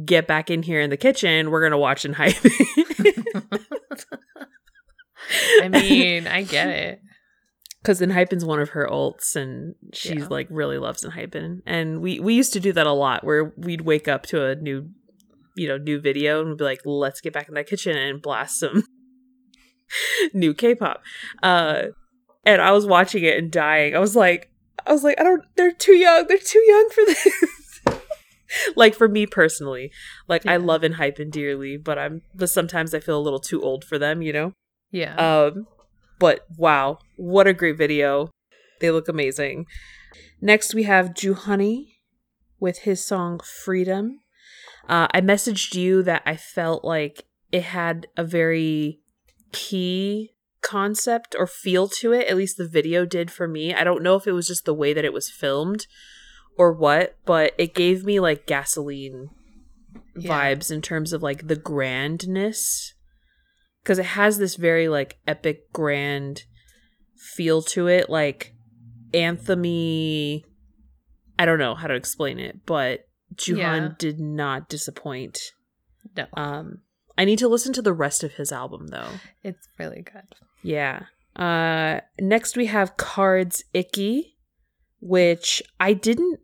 get 0.04 0.26
back 0.26 0.50
in 0.50 0.62
here 0.62 0.80
in 0.80 0.90
the 0.90 0.96
kitchen. 0.96 1.50
We're 1.50 1.60
going 1.60 1.72
to 1.72 1.78
watch 1.78 2.04
Enhypen. 2.04 2.50
I 5.62 5.68
mean, 5.68 6.26
I 6.26 6.42
get 6.42 6.68
it. 6.68 7.02
Because 7.82 8.00
Enhypen's 8.00 8.44
one 8.44 8.60
of 8.60 8.70
her 8.70 8.86
ults, 8.88 9.34
and 9.34 9.74
she 9.92 10.14
yeah. 10.14 10.26
like 10.28 10.46
really 10.50 10.78
loves 10.78 11.04
Enhypen. 11.04 11.62
And 11.66 12.00
we 12.00 12.20
we 12.20 12.34
used 12.34 12.52
to 12.52 12.60
do 12.60 12.72
that 12.72 12.86
a 12.86 12.92
lot, 12.92 13.24
where 13.24 13.52
we'd 13.56 13.80
wake 13.80 14.06
up 14.06 14.24
to 14.26 14.44
a 14.44 14.54
new, 14.54 14.90
you 15.56 15.66
know, 15.66 15.78
new 15.78 16.00
video 16.00 16.40
and 16.40 16.50
we'd 16.50 16.58
be 16.58 16.64
like, 16.64 16.80
let's 16.84 17.20
get 17.20 17.32
back 17.32 17.48
in 17.48 17.54
that 17.54 17.66
kitchen 17.66 17.96
and 17.96 18.22
blast 18.22 18.60
some 18.60 18.84
new 20.32 20.54
K-pop. 20.54 21.02
Uh, 21.42 21.86
and 22.44 22.62
I 22.62 22.72
was 22.72 22.86
watching 22.86 23.24
it 23.24 23.36
and 23.36 23.50
dying. 23.50 23.94
I 23.94 23.98
was 23.98 24.16
like, 24.16 24.50
I 24.86 24.92
was 24.92 25.04
like, 25.04 25.20
I 25.20 25.24
don't. 25.24 25.42
They're 25.56 25.72
too 25.72 25.94
young. 25.94 26.26
They're 26.26 26.38
too 26.38 26.62
young 26.66 26.90
for 26.90 27.04
this. 27.06 27.80
like 28.76 28.94
for 28.94 29.08
me 29.08 29.26
personally, 29.26 29.92
like 30.28 30.44
yeah. 30.44 30.52
I 30.52 30.56
love 30.56 30.82
Enhypen 30.82 31.30
dearly, 31.30 31.76
but 31.76 31.98
I'm. 31.98 32.22
But 32.34 32.50
sometimes 32.50 32.94
I 32.94 33.00
feel 33.00 33.18
a 33.18 33.22
little 33.22 33.40
too 33.40 33.62
old 33.62 33.84
for 33.84 33.98
them. 33.98 34.22
You 34.22 34.32
know. 34.32 34.52
Yeah. 34.90 35.14
Um. 35.16 35.66
But 36.22 36.46
wow, 36.56 37.00
what 37.16 37.48
a 37.48 37.52
great 37.52 37.76
video! 37.76 38.30
They 38.78 38.92
look 38.92 39.08
amazing. 39.08 39.66
Next, 40.40 40.72
we 40.72 40.84
have 40.84 41.14
Joohoney 41.14 41.96
with 42.60 42.78
his 42.78 43.04
song 43.04 43.40
"Freedom." 43.40 44.20
Uh, 44.88 45.08
I 45.10 45.20
messaged 45.20 45.74
you 45.74 46.00
that 46.04 46.22
I 46.24 46.36
felt 46.36 46.84
like 46.84 47.24
it 47.50 47.64
had 47.64 48.06
a 48.16 48.22
very 48.22 49.00
key 49.50 50.30
concept 50.60 51.34
or 51.36 51.48
feel 51.48 51.88
to 51.88 52.12
it. 52.12 52.28
At 52.28 52.36
least 52.36 52.56
the 52.56 52.68
video 52.68 53.04
did 53.04 53.32
for 53.32 53.48
me. 53.48 53.74
I 53.74 53.82
don't 53.82 54.04
know 54.04 54.14
if 54.14 54.28
it 54.28 54.32
was 54.32 54.46
just 54.46 54.64
the 54.64 54.72
way 54.74 54.92
that 54.92 55.04
it 55.04 55.12
was 55.12 55.28
filmed 55.28 55.88
or 56.56 56.72
what, 56.72 57.16
but 57.26 57.52
it 57.58 57.74
gave 57.74 58.04
me 58.04 58.20
like 58.20 58.46
gasoline 58.46 59.30
yeah. 60.16 60.54
vibes 60.54 60.70
in 60.70 60.82
terms 60.82 61.12
of 61.12 61.20
like 61.20 61.48
the 61.48 61.56
grandness. 61.56 62.94
Because 63.82 63.98
it 63.98 64.06
has 64.06 64.38
this 64.38 64.56
very 64.56 64.88
like 64.88 65.18
epic 65.26 65.72
grand 65.72 66.44
feel 67.16 67.62
to 67.62 67.88
it, 67.88 68.08
like 68.08 68.54
anthemy. 69.12 70.44
I 71.38 71.46
don't 71.46 71.58
know 71.58 71.74
how 71.74 71.88
to 71.88 71.94
explain 71.94 72.38
it, 72.38 72.64
but 72.66 73.08
Jooheon 73.34 73.56
yeah. 73.56 73.88
did 73.98 74.20
not 74.20 74.68
disappoint. 74.68 75.52
No. 76.16 76.26
Um, 76.34 76.82
I 77.16 77.24
need 77.24 77.38
to 77.38 77.48
listen 77.48 77.72
to 77.74 77.82
the 77.82 77.92
rest 77.92 78.22
of 78.24 78.32
his 78.34 78.52
album 78.52 78.88
though. 78.88 79.08
It's 79.42 79.68
really 79.78 80.02
good. 80.02 80.34
Yeah. 80.62 81.04
Uh 81.36 82.00
next 82.20 82.56
we 82.56 82.66
have 82.66 82.96
KARD's 82.96 83.64
Icky, 83.72 84.36
which 85.00 85.62
I 85.80 85.94
didn't 85.94 86.40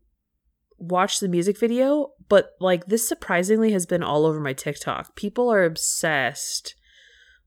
watch 0.78 1.20
the 1.20 1.28
music 1.28 1.58
video, 1.58 2.12
but 2.28 2.52
like 2.60 2.86
this 2.86 3.06
surprisingly 3.06 3.72
has 3.72 3.86
been 3.86 4.02
all 4.02 4.24
over 4.24 4.40
my 4.40 4.52
TikTok. 4.52 5.14
People 5.14 5.52
are 5.52 5.64
obsessed 5.64 6.74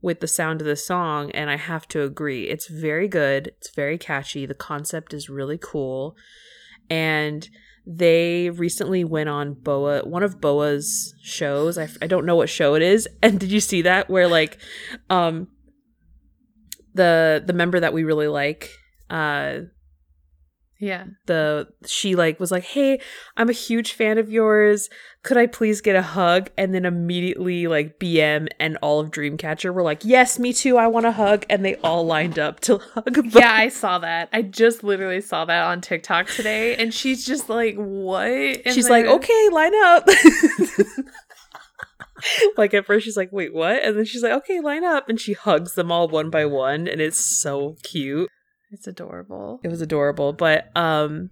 with 0.01 0.19
the 0.19 0.27
sound 0.27 0.61
of 0.61 0.67
the 0.67 0.75
song 0.75 1.31
and 1.31 1.49
I 1.49 1.57
have 1.57 1.87
to 1.89 2.03
agree. 2.03 2.49
It's 2.49 2.67
very 2.67 3.07
good. 3.07 3.47
It's 3.59 3.73
very 3.75 3.97
catchy. 3.97 4.45
The 4.45 4.53
concept 4.53 5.13
is 5.13 5.29
really 5.29 5.59
cool. 5.61 6.15
And 6.89 7.47
they 7.85 8.49
recently 8.49 9.03
went 9.03 9.29
on 9.29 9.53
BoA 9.53 10.01
one 10.01 10.21
of 10.21 10.39
BoA's 10.39 11.15
shows 11.23 11.79
I, 11.79 11.89
I 11.99 12.05
don't 12.05 12.25
know 12.25 12.35
what 12.35 12.47
show 12.47 12.75
it 12.75 12.83
is 12.83 13.07
and 13.23 13.39
did 13.39 13.51
you 13.51 13.59
see 13.59 13.81
that 13.81 14.07
where 14.07 14.27
like 14.27 14.59
um 15.09 15.47
the 16.93 17.41
the 17.43 17.53
member 17.53 17.79
that 17.79 17.93
we 17.93 18.03
really 18.03 18.27
like 18.27 18.69
uh 19.09 19.61
yeah. 20.81 21.05
The 21.27 21.67
she 21.85 22.15
like 22.15 22.39
was 22.39 22.51
like, 22.51 22.63
"Hey, 22.63 22.99
I'm 23.37 23.49
a 23.49 23.53
huge 23.53 23.93
fan 23.93 24.17
of 24.17 24.31
yours. 24.31 24.89
Could 25.21 25.37
I 25.37 25.45
please 25.45 25.79
get 25.79 25.95
a 25.95 26.01
hug?" 26.01 26.49
And 26.57 26.73
then 26.73 26.85
immediately 26.85 27.67
like 27.67 27.99
BM 27.99 28.47
and 28.59 28.79
all 28.81 28.99
of 28.99 29.11
Dreamcatcher 29.11 29.71
were 29.71 29.83
like, 29.83 30.03
"Yes, 30.03 30.39
me 30.39 30.53
too. 30.53 30.77
I 30.77 30.87
want 30.87 31.05
a 31.05 31.11
hug." 31.11 31.45
And 31.51 31.63
they 31.63 31.75
all 31.75 32.07
lined 32.07 32.39
up 32.39 32.61
to 32.61 32.77
hug. 32.95 33.31
Yeah, 33.31 33.53
I 33.53 33.69
saw 33.69 33.99
that. 33.99 34.29
I 34.33 34.41
just 34.41 34.83
literally 34.83 35.21
saw 35.21 35.45
that 35.45 35.65
on 35.65 35.81
TikTok 35.81 36.27
today 36.27 36.75
and 36.75 36.91
she's 36.91 37.27
just 37.27 37.47
like, 37.47 37.75
"What?" 37.75 38.31
And 38.31 38.73
she's 38.73 38.89
like, 38.89 39.05
"Okay, 39.05 39.49
line 39.51 39.75
up." 39.83 40.09
like 42.57 42.73
at 42.73 42.87
first 42.87 43.05
she's 43.05 43.17
like, 43.17 43.31
"Wait, 43.31 43.53
what?" 43.53 43.83
And 43.83 43.95
then 43.95 44.05
she's 44.05 44.23
like, 44.23 44.33
"Okay, 44.33 44.59
line 44.59 44.83
up." 44.83 45.09
And 45.09 45.21
she 45.21 45.33
hugs 45.33 45.75
them 45.75 45.91
all 45.91 46.07
one 46.07 46.31
by 46.31 46.45
one 46.45 46.87
and 46.87 46.99
it's 46.99 47.19
so 47.19 47.75
cute. 47.83 48.31
It's 48.71 48.87
adorable. 48.87 49.59
It 49.63 49.67
was 49.67 49.81
adorable, 49.81 50.33
but 50.33 50.75
um 50.75 51.29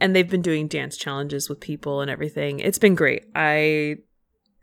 and 0.00 0.14
they've 0.14 0.28
been 0.28 0.42
doing 0.42 0.68
dance 0.68 0.96
challenges 0.96 1.48
with 1.48 1.60
people 1.60 2.00
and 2.00 2.10
everything. 2.10 2.60
It's 2.60 2.78
been 2.78 2.94
great. 2.94 3.24
I 3.34 3.96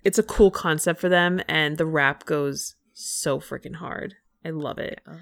it's 0.03 0.17
a 0.17 0.23
cool 0.23 0.51
concept 0.51 0.99
for 1.01 1.09
them 1.09 1.41
and 1.47 1.77
the 1.77 1.85
rap 1.85 2.25
goes 2.25 2.75
so 2.93 3.39
freaking 3.39 3.75
hard. 3.75 4.15
I 4.43 4.51
love 4.51 4.77
it. 4.77 5.01
Yeah. 5.05 5.17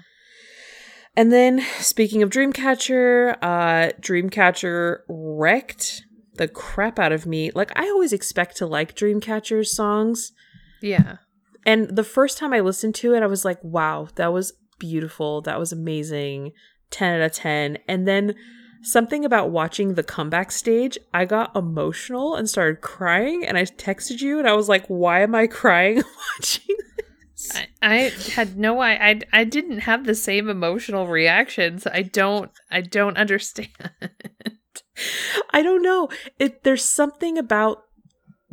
And 1.16 1.32
then 1.32 1.64
speaking 1.78 2.22
of 2.22 2.30
Dreamcatcher, 2.30 3.36
uh 3.42 3.92
Dreamcatcher 4.00 4.98
wrecked 5.08 6.04
the 6.34 6.48
crap 6.48 6.98
out 6.98 7.12
of 7.12 7.26
me. 7.26 7.50
Like 7.54 7.72
I 7.76 7.84
always 7.88 8.12
expect 8.12 8.56
to 8.58 8.66
like 8.66 8.94
Dreamcatcher's 8.94 9.74
songs. 9.74 10.32
Yeah. 10.80 11.16
And 11.66 11.96
the 11.96 12.04
first 12.04 12.38
time 12.38 12.52
I 12.52 12.60
listened 12.60 12.94
to 12.96 13.14
it, 13.14 13.22
I 13.22 13.26
was 13.26 13.44
like, 13.44 13.58
wow, 13.62 14.08
that 14.16 14.32
was 14.32 14.52
beautiful. 14.78 15.40
That 15.42 15.58
was 15.58 15.72
amazing. 15.72 16.52
10 16.90 17.20
out 17.20 17.26
of 17.26 17.32
10. 17.32 17.78
And 17.88 18.06
then 18.06 18.34
something 18.82 19.24
about 19.24 19.50
watching 19.50 19.94
the 19.94 20.02
comeback 20.02 20.52
stage, 20.52 20.98
I 21.12 21.24
got 21.24 21.56
emotional 21.56 22.34
and 22.34 22.48
started 22.48 22.80
crying. 22.80 23.44
And 23.44 23.58
I 23.58 23.62
texted 23.62 24.20
you 24.20 24.38
and 24.38 24.48
I 24.48 24.54
was 24.54 24.68
like, 24.68 24.86
why 24.86 25.22
am 25.22 25.34
I 25.34 25.46
crying 25.46 25.96
watching 26.38 26.76
this? 26.96 27.52
I, 27.52 27.66
I 27.82 27.96
had 28.34 28.56
no 28.56 28.78
I, 28.78 29.10
I 29.10 29.20
I 29.32 29.44
didn't 29.44 29.80
have 29.80 30.06
the 30.06 30.14
same 30.14 30.48
emotional 30.48 31.08
reactions. 31.08 31.86
I 31.86 32.02
don't 32.02 32.50
I 32.70 32.80
don't 32.80 33.16
understand. 33.16 33.68
I 35.50 35.62
don't 35.62 35.82
know. 35.82 36.08
It 36.38 36.62
there's 36.62 36.84
something 36.84 37.36
about 37.36 37.82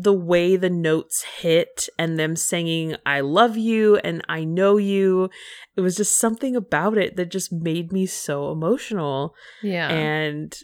the 0.01 0.13
way 0.13 0.55
the 0.55 0.69
notes 0.69 1.23
hit 1.39 1.87
and 1.99 2.17
them 2.17 2.35
singing 2.35 2.95
I 3.05 3.21
love 3.21 3.55
you 3.57 3.97
and 3.97 4.23
I 4.27 4.43
know 4.43 4.77
you. 4.77 5.29
It 5.75 5.81
was 5.81 5.95
just 5.95 6.17
something 6.17 6.55
about 6.55 6.97
it 6.97 7.17
that 7.17 7.29
just 7.29 7.51
made 7.51 7.91
me 7.91 8.05
so 8.07 8.51
emotional. 8.51 9.35
Yeah. 9.61 9.89
And 9.89 10.55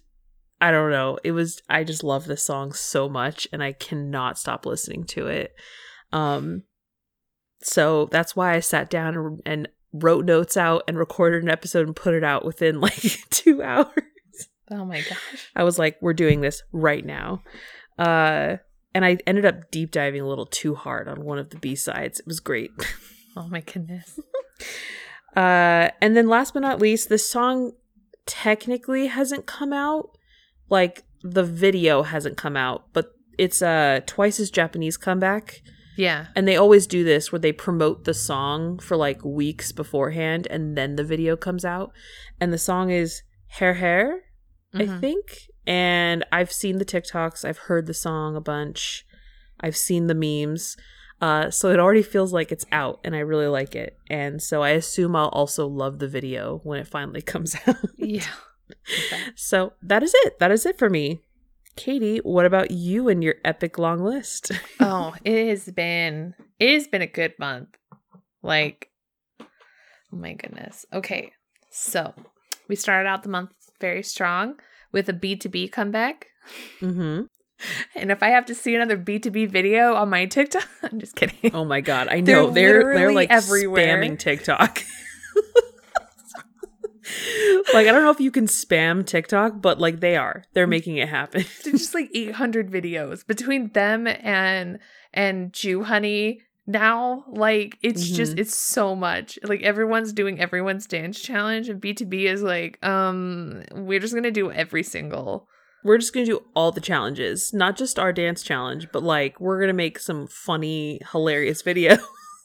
I 0.60 0.72
don't 0.72 0.90
know. 0.90 1.20
It 1.24 1.34
was 1.34 1.62
I 1.70 1.84
just 1.84 2.04
love 2.04 2.26
this 2.26 2.44
song 2.44 2.74
so 2.74 3.08
much 3.08 3.48
and 3.54 3.62
I 3.62 3.74
cannot 3.74 4.40
stop 4.40 4.66
listening 4.66 5.04
to 5.06 5.28
it. 5.28 5.54
Um 6.12 6.64
so 7.62 8.08
that's 8.12 8.36
why 8.36 8.56
I 8.56 8.60
sat 8.60 8.90
down 8.90 9.16
and, 9.16 9.42
and 9.46 9.70
wrote 9.94 10.26
notes 10.26 10.58
out 10.58 10.84
and 10.88 10.98
recorded 10.98 11.44
an 11.44 11.50
episode 11.50 11.86
and 11.86 11.96
put 11.96 12.14
it 12.14 12.24
out 12.24 12.44
within 12.44 12.80
like 12.82 13.30
2 13.30 13.62
hours. 13.62 13.88
oh 14.72 14.86
my 14.86 15.02
gosh. 15.02 15.52
I 15.56 15.64
was 15.64 15.78
like 15.78 15.98
we're 16.02 16.14
doing 16.14 16.42
this 16.42 16.64
right 16.72 17.06
now. 17.06 17.44
Uh 18.00 18.58
and 18.98 19.06
I 19.06 19.18
ended 19.28 19.46
up 19.46 19.70
deep 19.70 19.92
diving 19.92 20.22
a 20.22 20.28
little 20.28 20.48
too 20.48 20.74
hard 20.74 21.08
on 21.08 21.24
one 21.24 21.38
of 21.38 21.52
the 21.52 21.58
B 21.58 21.76
sides. 21.76 22.20
It 22.20 22.26
was 22.28 22.40
great. 22.40 22.72
Oh 23.40 23.48
my 23.48 23.62
goodness. 23.62 24.20
Uh, 25.36 25.90
and 26.02 26.18
then 26.18 26.28
last 26.28 26.56
but 26.56 26.62
not 26.62 26.80
least, 26.82 27.08
this 27.08 27.30
song 27.30 27.74
technically 28.26 29.06
hasn't 29.08 29.46
come 29.46 29.72
out. 29.72 30.10
Like 30.70 31.04
the 31.22 31.44
video 31.44 32.02
hasn't 32.02 32.36
come 32.36 32.58
out, 32.58 32.86
but 32.94 33.12
it's 33.38 33.62
uh 33.62 34.00
Twice's 34.08 34.50
Japanese 34.50 34.98
comeback. 34.98 35.62
Yeah. 35.98 36.28
And 36.36 36.48
they 36.48 36.56
always 36.58 36.88
do 36.88 37.04
this 37.04 37.32
where 37.32 37.38
they 37.40 37.52
promote 37.52 38.06
the 38.06 38.14
song 38.16 38.80
for 38.80 38.98
like 38.98 39.24
weeks 39.24 39.72
beforehand 39.72 40.48
and 40.50 40.76
then 40.76 40.96
the 40.96 41.04
video 41.04 41.36
comes 41.36 41.64
out. 41.64 41.92
And 42.42 42.52
the 42.52 42.58
song 42.58 42.90
is 42.90 43.22
Hare 43.48 43.76
Hare, 43.76 44.22
I 44.74 44.86
Mhm. 44.86 45.00
think. 45.00 45.47
And 45.68 46.26
I've 46.32 46.52
seen 46.52 46.78
the 46.78 46.86
TikToks, 46.86 47.44
I've 47.44 47.58
heard 47.58 47.86
the 47.86 47.94
song 47.94 48.38
a 48.38 48.42
bunch, 48.42 49.06
I've 49.60 49.78
seen 49.78 50.08
the 50.08 50.16
memes. 50.16 50.78
Uh, 51.20 51.50
so 51.50 51.70
it 51.72 51.80
already 51.80 52.04
feels 52.04 52.32
like 52.32 52.52
it's 52.52 52.66
out 52.72 53.00
and 53.04 53.16
I 53.16 53.20
really 53.20 53.48
like 53.48 53.76
it. 53.76 53.98
And 54.10 54.42
so 54.42 54.62
I 54.62 54.70
assume 54.70 55.16
I'll 55.16 55.30
also 55.30 55.68
love 55.68 56.00
the 56.00 56.08
video 56.08 56.62
when 56.64 56.80
it 56.80 56.88
finally 56.88 57.22
comes 57.34 57.56
out. 57.68 57.76
Yeah. 57.98 58.24
so 59.36 59.74
that 59.82 60.04
is 60.04 60.14
it. 60.16 60.40
That 60.40 60.52
is 60.52 60.66
it 60.66 60.78
for 60.78 60.90
me. 60.90 61.22
Katie, 61.76 62.18
what 62.20 62.46
about 62.46 62.72
you 62.72 63.08
and 63.08 63.24
your 63.24 63.36
epic 63.46 63.78
long 63.78 64.04
list? 64.04 64.52
oh, 64.80 65.14
it 65.24 65.50
has 65.50 65.66
been 65.66 66.34
it 66.60 66.74
has 66.74 66.88
been 66.88 67.04
a 67.04 67.08
good 67.08 67.34
month. 67.38 67.70
Like 68.42 68.90
oh 69.40 69.46
my 70.12 70.34
goodness. 70.34 70.86
Okay. 70.94 71.34
So, 71.70 72.14
we 72.68 72.76
started 72.76 73.08
out 73.08 73.22
the 73.22 73.30
month 73.30 73.52
very 73.80 74.02
strong 74.02 74.56
with 74.92 75.10
a 75.10 75.14
BTOB 75.14 75.72
comeback. 75.72 76.28
mm-hmm. 76.82 77.24
And 77.96 78.12
if 78.12 78.22
I 78.22 78.30
have 78.30 78.46
to 78.46 78.56
see 78.56 78.76
another 78.76 78.98
BTOB 78.98 79.50
video 79.50 79.96
on 79.96 80.10
my 80.10 80.26
TikTok, 80.28 80.68
I'm 80.84 81.00
just 81.00 81.16
kidding. 81.16 81.52
Oh 81.56 81.66
my 81.66 81.82
god, 81.82 82.08
I 82.08 82.22
They're 82.22 82.36
know 82.44 82.52
they're 82.52 82.94
they're, 82.94 83.12
like 83.12 83.32
everywhere. 83.32 83.98
spamming 83.98 84.20
TikTok. 84.20 84.84
like 87.74 87.88
I 87.88 87.92
don't 87.92 88.04
know 88.04 88.12
if 88.12 88.20
you 88.20 88.32
can 88.32 88.46
spam 88.46 89.06
TikTok, 89.06 89.62
but 89.62 89.80
like 89.80 90.00
they 90.02 90.18
are. 90.18 90.44
They're 90.54 90.68
making 90.68 90.98
it 90.98 91.10
happen. 91.10 91.46
Just 91.64 91.96
like 91.96 92.10
800 92.14 92.70
videos 92.70 93.26
between 93.26 93.72
them 93.74 94.08
and 94.08 94.80
and 95.14 95.52
Joohoney 95.52 96.40
now 96.68 97.24
like 97.30 97.78
it's 97.82 98.08
just 98.10 98.36
Mhm. 98.36 98.40
it's 98.40 98.56
so 98.56 98.94
much 98.96 99.40
like 99.44 99.62
everyone's 99.64 100.12
doing 100.12 100.40
everyone's 100.40 100.86
dance 100.86 101.20
challenge 101.20 101.70
and 101.70 101.82
BTOB 101.82 102.26
is 102.26 102.44
like 102.44 102.78
um 102.86 103.64
we're 103.74 104.00
just 104.02 104.14
gonna 104.14 104.32
do 104.32 104.52
every 104.52 104.84
single 104.84 105.48
We're 105.84 105.98
just 106.00 106.14
gonna 106.14 106.26
do 106.26 106.44
all 106.54 106.72
the 106.74 106.82
challenges, 106.82 107.54
not 107.54 107.78
just 107.78 107.98
our 107.98 108.12
dance 108.12 108.44
challenge, 108.44 108.90
but 108.92 109.04
like 109.04 109.40
we're 109.40 109.60
gonna 109.62 109.74
make 109.74 110.00
some 110.00 110.28
funny, 110.28 111.00
hilarious 111.14 111.64
videos. 111.64 112.02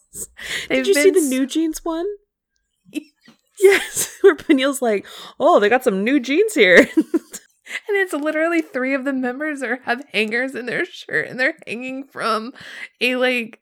Did 0.68 0.87
you 0.87 0.95
see 0.95 1.11
the 1.11 1.20
new 1.23 1.47
jeans 1.47 1.85
one? 1.85 2.07
yes, 3.61 4.18
where 4.20 4.37
Peniel's 4.37 4.83
like, 4.83 5.07
oh, 5.41 5.59
they 5.59 5.68
got 5.68 5.83
some 5.85 6.05
new 6.05 6.20
jeans 6.20 6.55
here. 6.55 6.77
and 6.77 7.97
it's 7.97 8.12
literally 8.12 8.61
three 8.61 8.95
of 8.95 9.05
the 9.05 9.12
members 9.12 9.62
are 9.62 9.81
have 9.85 10.05
hangers 10.12 10.55
in 10.55 10.66
their 10.66 10.85
shirt 10.85 11.27
and 11.29 11.41
they're 11.41 11.57
hanging 11.66 12.05
from 12.05 12.53
a 13.01 13.16
like 13.16 13.61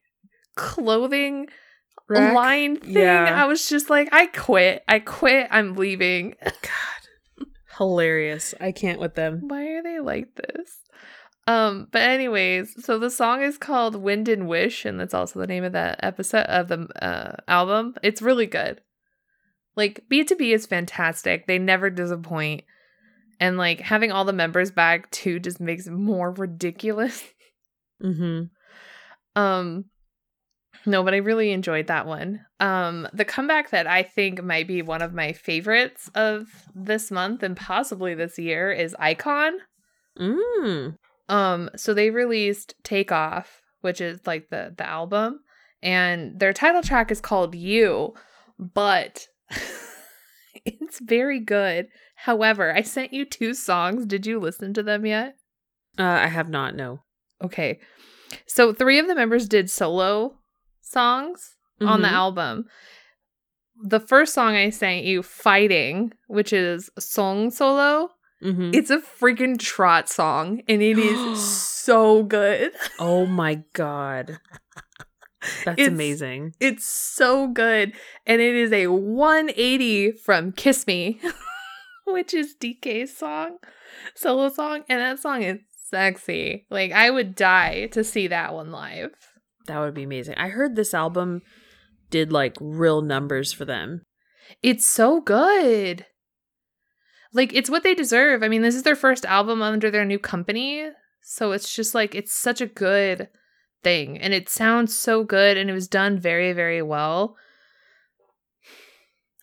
clothing 0.56 1.48
Rack? 2.08 2.34
line 2.34 2.76
thing. 2.76 2.92
Yeah. 2.92 3.42
i 3.42 3.46
was 3.46 3.68
just 3.68 3.88
like 3.88 4.08
i 4.12 4.26
quit. 4.26 4.82
I 4.88 4.98
quit. 4.98 5.46
I'm 5.50 5.76
leaving. 5.76 6.34
God, 6.42 7.46
hilarious! 7.78 8.54
I 8.60 8.72
can't 8.72 9.00
with 9.00 9.14
them. 9.14 9.42
why 9.46 9.66
are 9.68 9.82
they 9.82 10.00
like 10.00 10.34
this? 10.34 10.78
Um 11.46 11.88
but 11.90 12.02
anyways 12.02 12.84
so 12.84 12.98
the 12.98 13.10
song 13.10 13.42
is 13.42 13.58
called 13.58 13.96
wind 13.96 14.28
and 14.28 14.48
wish 14.48 14.84
and 14.84 14.98
that's 14.98 15.14
also 15.14 15.38
the 15.38 15.46
name 15.46 15.64
of 15.64 15.72
that 15.72 16.00
episode 16.02 16.46
of 16.46 16.68
the 16.68 16.88
uh 17.00 17.36
album. 17.48 17.94
It's 18.02 18.22
really 18.22 18.46
good. 18.46 18.80
Like 19.76 20.04
BTOB 20.10 20.52
is 20.52 20.66
fantastic. 20.66 21.46
They 21.46 21.58
never 21.58 21.90
disappoint. 21.90 22.64
And 23.38 23.56
like 23.56 23.80
having 23.80 24.10
all 24.12 24.24
the 24.24 24.32
members 24.32 24.70
back 24.70 25.10
too 25.12 25.38
just 25.38 25.60
makes 25.60 25.86
it 25.86 25.92
more 25.92 26.32
ridiculous. 26.32 27.22
Mm-hmm. 28.02 28.46
um 29.40 29.84
no 30.86 31.02
but 31.02 31.14
i 31.14 31.18
really 31.18 31.50
enjoyed 31.52 31.86
that 31.88 32.06
one 32.06 32.40
um 32.60 33.06
the 33.12 33.24
comeback 33.24 33.70
that 33.70 33.86
i 33.86 34.02
think 34.02 34.42
might 34.42 34.66
be 34.66 34.82
one 34.82 35.02
of 35.02 35.12
my 35.14 35.32
favorites 35.32 36.10
of 36.14 36.46
this 36.74 37.10
month 37.10 37.42
and 37.42 37.56
possibly 37.56 38.14
this 38.14 38.38
year 38.38 38.70
is 38.72 38.94
iKON 39.00 39.52
Mm. 40.18 40.96
um 41.28 41.70
so 41.76 41.94
they 41.94 42.10
released 42.10 42.74
take 42.82 43.12
off 43.12 43.60
which 43.80 44.00
is 44.00 44.20
like 44.26 44.50
the 44.50 44.74
the 44.76 44.86
album 44.86 45.40
and 45.82 46.38
their 46.38 46.52
title 46.52 46.82
track 46.82 47.10
is 47.10 47.20
called 47.20 47.54
you 47.54 48.12
but 48.58 49.26
it's 50.64 50.98
very 51.00 51.38
good 51.40 51.86
however 52.16 52.74
i 52.74 52.82
sent 52.82 53.12
you 53.12 53.24
two 53.24 53.54
songs 53.54 54.04
did 54.04 54.26
you 54.26 54.38
listen 54.38 54.74
to 54.74 54.82
them 54.82 55.06
yet 55.06 55.34
Uh, 55.98 56.02
I 56.04 56.26
have 56.26 56.48
not. 56.48 56.74
No. 56.74 57.00
okay 57.42 57.78
so 58.46 58.72
three 58.72 58.98
of 58.98 59.06
the 59.06 59.14
members 59.14 59.48
did 59.48 59.70
solo 59.70 60.34
songs 60.90 61.56
on 61.80 62.02
the 62.02 62.08
Mhm. 62.08 62.12
album 62.12 62.64
the 63.82 64.00
first 64.00 64.34
song 64.34 64.54
i 64.54 64.68
sang 64.70 65.04
you 65.04 65.22
fighting 65.22 66.12
which 66.26 66.52
is 66.52 66.90
song 66.98 67.50
solo 67.50 68.10
Mhm. 68.42 68.74
it's 68.74 68.90
a 68.90 68.98
freaking 68.98 69.58
trot 69.58 70.08
song 70.08 70.60
and 70.68 70.82
it 70.82 70.98
is 70.98 71.42
so 71.86 72.22
good 72.22 72.72
oh 72.98 73.24
my 73.26 73.62
god, 73.74 74.38
that's 75.64 75.78
It's- 75.80 75.88
amazing. 75.88 76.52
It's 76.60 76.84
so 76.84 77.48
good. 77.48 77.94
And 78.26 78.42
it 78.42 78.54
is 78.54 78.72
a 78.74 78.88
180 78.88 80.12
from 80.12 80.52
Kiss 80.52 80.86
Me, 80.86 81.18
which 82.06 82.34
is 82.34 82.54
DK's 82.60 83.16
song, 83.16 83.56
solo 84.14 84.50
song. 84.50 84.84
And 84.90 85.00
that 85.00 85.18
song 85.18 85.42
is 85.42 85.60
sexy. 85.86 86.66
Like, 86.70 86.92
I 86.92 87.08
would 87.08 87.34
die 87.34 87.86
to 87.92 88.04
see 88.04 88.26
that 88.28 88.52
one 88.52 88.70
live. 88.70 89.12
That 89.70 89.78
would 89.78 89.94
be 89.94 90.02
amazing. 90.02 90.34
I 90.36 90.48
heard 90.48 90.74
this 90.74 90.94
album 90.94 91.42
did 92.10 92.32
like 92.32 92.56
real 92.60 93.02
numbers 93.02 93.52
for 93.52 93.64
them. 93.64 94.02
It's 94.64 94.84
so 94.84 95.20
good. 95.20 96.06
Like, 97.32 97.54
it's 97.54 97.70
what 97.70 97.84
they 97.84 97.94
deserve. 97.94 98.42
I 98.42 98.48
mean, 98.48 98.62
this 98.62 98.74
is 98.74 98.82
their 98.82 98.96
first 98.96 99.24
album 99.24 99.62
under 99.62 99.88
their 99.88 100.04
new 100.04 100.18
company. 100.18 100.88
So 101.22 101.52
it's 101.52 101.72
just 101.72 101.94
like, 101.94 102.16
it's 102.16 102.32
such 102.32 102.60
a 102.60 102.66
good 102.66 103.28
thing. 103.84 104.18
And 104.18 104.34
it 104.34 104.48
sounds 104.48 104.96
so 104.96 105.22
good. 105.22 105.56
And 105.56 105.70
it 105.70 105.72
was 105.72 105.86
done 105.86 106.18
very, 106.18 106.52
very 106.52 106.82
well. 106.82 107.36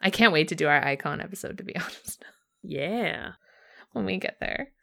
I 0.02 0.10
can't 0.10 0.34
wait 0.34 0.50
to 0.50 0.56
do 0.56 0.68
our 0.68 0.82
iKON 0.84 1.24
episode, 1.24 1.58
to 1.60 1.64
be 1.64 1.76
honest. 1.78 2.26
Yeah. 2.62 3.32
when 3.94 4.04
we 4.04 4.18
get 4.18 4.38
there. 4.42 4.74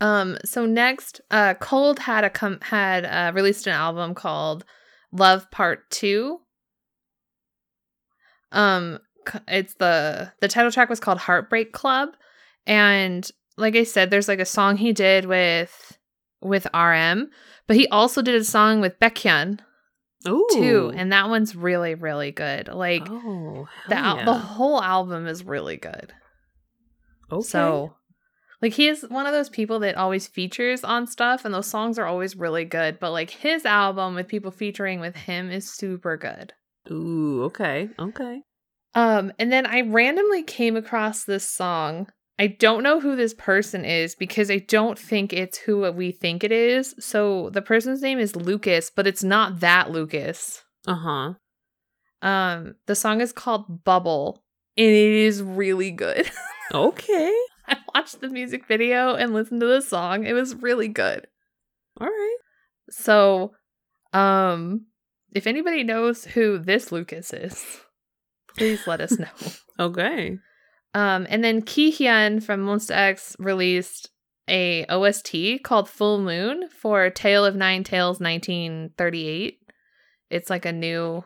Um. 0.00 0.36
So 0.44 0.66
next, 0.66 1.20
uh, 1.30 1.54
Colde 1.54 2.00
had 2.00 2.24
a 2.24 2.30
com- 2.30 2.60
had 2.62 3.04
uh, 3.04 3.32
released 3.34 3.66
an 3.66 3.72
album 3.72 4.14
called 4.14 4.64
Love 5.12 5.50
Part 5.50 5.90
Two. 5.90 6.40
Um, 8.50 8.98
it's 9.48 9.74
the 9.74 10.32
the 10.40 10.48
title 10.48 10.70
track 10.70 10.88
was 10.88 11.00
called 11.00 11.18
Heartbreak 11.18 11.72
Club, 11.72 12.10
and 12.66 13.28
like 13.56 13.76
I 13.76 13.84
said, 13.84 14.10
there's 14.10 14.28
like 14.28 14.40
a 14.40 14.44
song 14.44 14.76
he 14.76 14.92
did 14.92 15.26
with 15.26 15.98
with 16.40 16.66
RM, 16.74 17.30
but 17.66 17.76
he 17.76 17.86
also 17.88 18.22
did 18.22 18.34
a 18.34 18.44
song 18.44 18.80
with 18.80 18.98
Baekhyun. 19.00 19.60
Ooh. 20.28 20.46
too, 20.52 20.92
and 20.94 21.12
that 21.12 21.28
one's 21.28 21.56
really 21.56 21.94
really 21.94 22.30
good. 22.30 22.68
Like 22.68 23.02
oh, 23.08 23.66
the 23.88 23.96
al- 23.96 24.18
yeah. 24.18 24.24
the 24.24 24.34
whole 24.34 24.80
album 24.80 25.26
is 25.26 25.42
really 25.44 25.76
good. 25.76 26.12
okay. 27.30 27.42
So, 27.42 27.94
like, 28.62 28.74
he 28.74 28.86
is 28.86 29.04
one 29.08 29.26
of 29.26 29.32
those 29.32 29.50
people 29.50 29.80
that 29.80 29.96
always 29.96 30.28
features 30.28 30.84
on 30.84 31.08
stuff, 31.08 31.44
and 31.44 31.52
those 31.52 31.66
songs 31.66 31.98
are 31.98 32.06
always 32.06 32.36
really 32.36 32.64
good. 32.64 33.00
But, 33.00 33.10
like, 33.10 33.30
his 33.30 33.66
album 33.66 34.14
with 34.14 34.28
people 34.28 34.52
featuring 34.52 35.00
with 35.00 35.16
him 35.16 35.50
is 35.50 35.68
super 35.68 36.16
good. 36.16 36.52
Ooh, 36.90 37.42
okay, 37.44 37.90
okay. 37.98 38.42
Um, 38.94 39.32
and 39.38 39.50
then 39.50 39.66
I 39.66 39.80
randomly 39.82 40.42
came 40.44 40.76
across 40.76 41.24
this 41.24 41.48
song. 41.48 42.08
I 42.38 42.46
don't 42.46 42.82
know 42.82 43.00
who 43.00 43.16
this 43.16 43.34
person 43.34 43.84
is 43.84 44.14
because 44.14 44.50
I 44.50 44.58
don't 44.58 44.98
think 44.98 45.32
it's 45.32 45.58
who 45.58 45.90
we 45.92 46.12
think 46.12 46.44
it 46.44 46.52
is. 46.52 46.94
So 46.98 47.50
the 47.50 47.62
person's 47.62 48.02
name 48.02 48.18
is 48.18 48.36
Lucas, 48.36 48.90
but 48.94 49.06
it's 49.06 49.24
not 49.24 49.60
that 49.60 49.90
Lucas. 49.90 50.62
Uh 50.86 50.94
huh. 50.94 51.34
Um, 52.26 52.76
the 52.86 52.94
song 52.94 53.20
is 53.20 53.32
called 53.32 53.84
Bubble, 53.84 54.42
and 54.76 54.86
it 54.86 55.12
is 55.12 55.42
really 55.42 55.90
good. 55.90 56.30
Okay. 56.74 57.34
I 57.94 57.98
watched 57.98 58.20
the 58.20 58.28
music 58.28 58.66
video 58.66 59.14
and 59.14 59.32
listen 59.32 59.60
to 59.60 59.66
the 59.66 59.80
song. 59.80 60.24
It 60.24 60.32
was 60.32 60.54
really 60.54 60.88
good. 60.88 61.26
All 62.00 62.06
right. 62.06 62.36
So, 62.90 63.52
um, 64.12 64.86
if 65.34 65.46
anybody 65.46 65.84
knows 65.84 66.24
who 66.24 66.58
this 66.58 66.92
Lucas 66.92 67.32
is, 67.32 67.80
please 68.56 68.86
let 68.86 69.00
us 69.00 69.18
know. 69.18 69.26
Okay. 69.80 70.38
Um, 70.94 71.26
and 71.30 71.42
then 71.42 71.62
Ki 71.62 71.90
Hyun 71.90 72.42
from 72.42 72.60
MONSTA 72.60 72.94
X 72.94 73.34
released 73.38 74.10
a 74.46 74.84
OST 74.84 75.62
called 75.64 75.88
Full 75.88 76.20
Moon 76.20 76.68
for 76.68 77.08
Tale 77.08 77.46
of 77.46 77.56
Nine 77.56 77.82
Tails 77.84 78.20
1938. 78.20 79.58
It's 80.30 80.50
like 80.50 80.66
a 80.66 80.72
new 80.72 81.24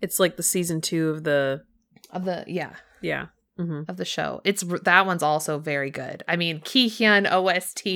It's 0.00 0.20
like 0.20 0.36
the 0.36 0.42
season 0.44 0.80
two 0.80 1.10
of 1.10 1.24
the 1.24 1.62
of 2.10 2.24
the 2.24 2.44
yeah 2.46 2.76
yeah. 3.02 3.26
Mm-hmm. 3.58 3.82
of 3.90 3.96
the 3.96 4.04
show. 4.04 4.40
It's 4.44 4.62
that 4.84 5.04
one's 5.06 5.22
also 5.22 5.58
very 5.58 5.90
good. 5.90 6.22
I 6.28 6.36
mean, 6.36 6.60
Kihyun 6.60 7.26
OST, 7.30 7.86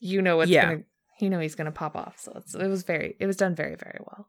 you 0.00 0.22
know 0.22 0.38
what's 0.38 0.50
Yeah. 0.50 0.64
gonna 0.66 0.82
you 1.20 1.28
know 1.28 1.38
he's 1.40 1.54
gonna 1.54 1.70
pop 1.72 1.96
off. 1.96 2.18
So 2.18 2.32
it's, 2.36 2.54
it 2.54 2.66
was 2.66 2.82
very 2.82 3.14
it 3.20 3.26
was 3.26 3.36
done 3.36 3.54
very 3.54 3.74
very 3.76 3.98
well. 4.00 4.28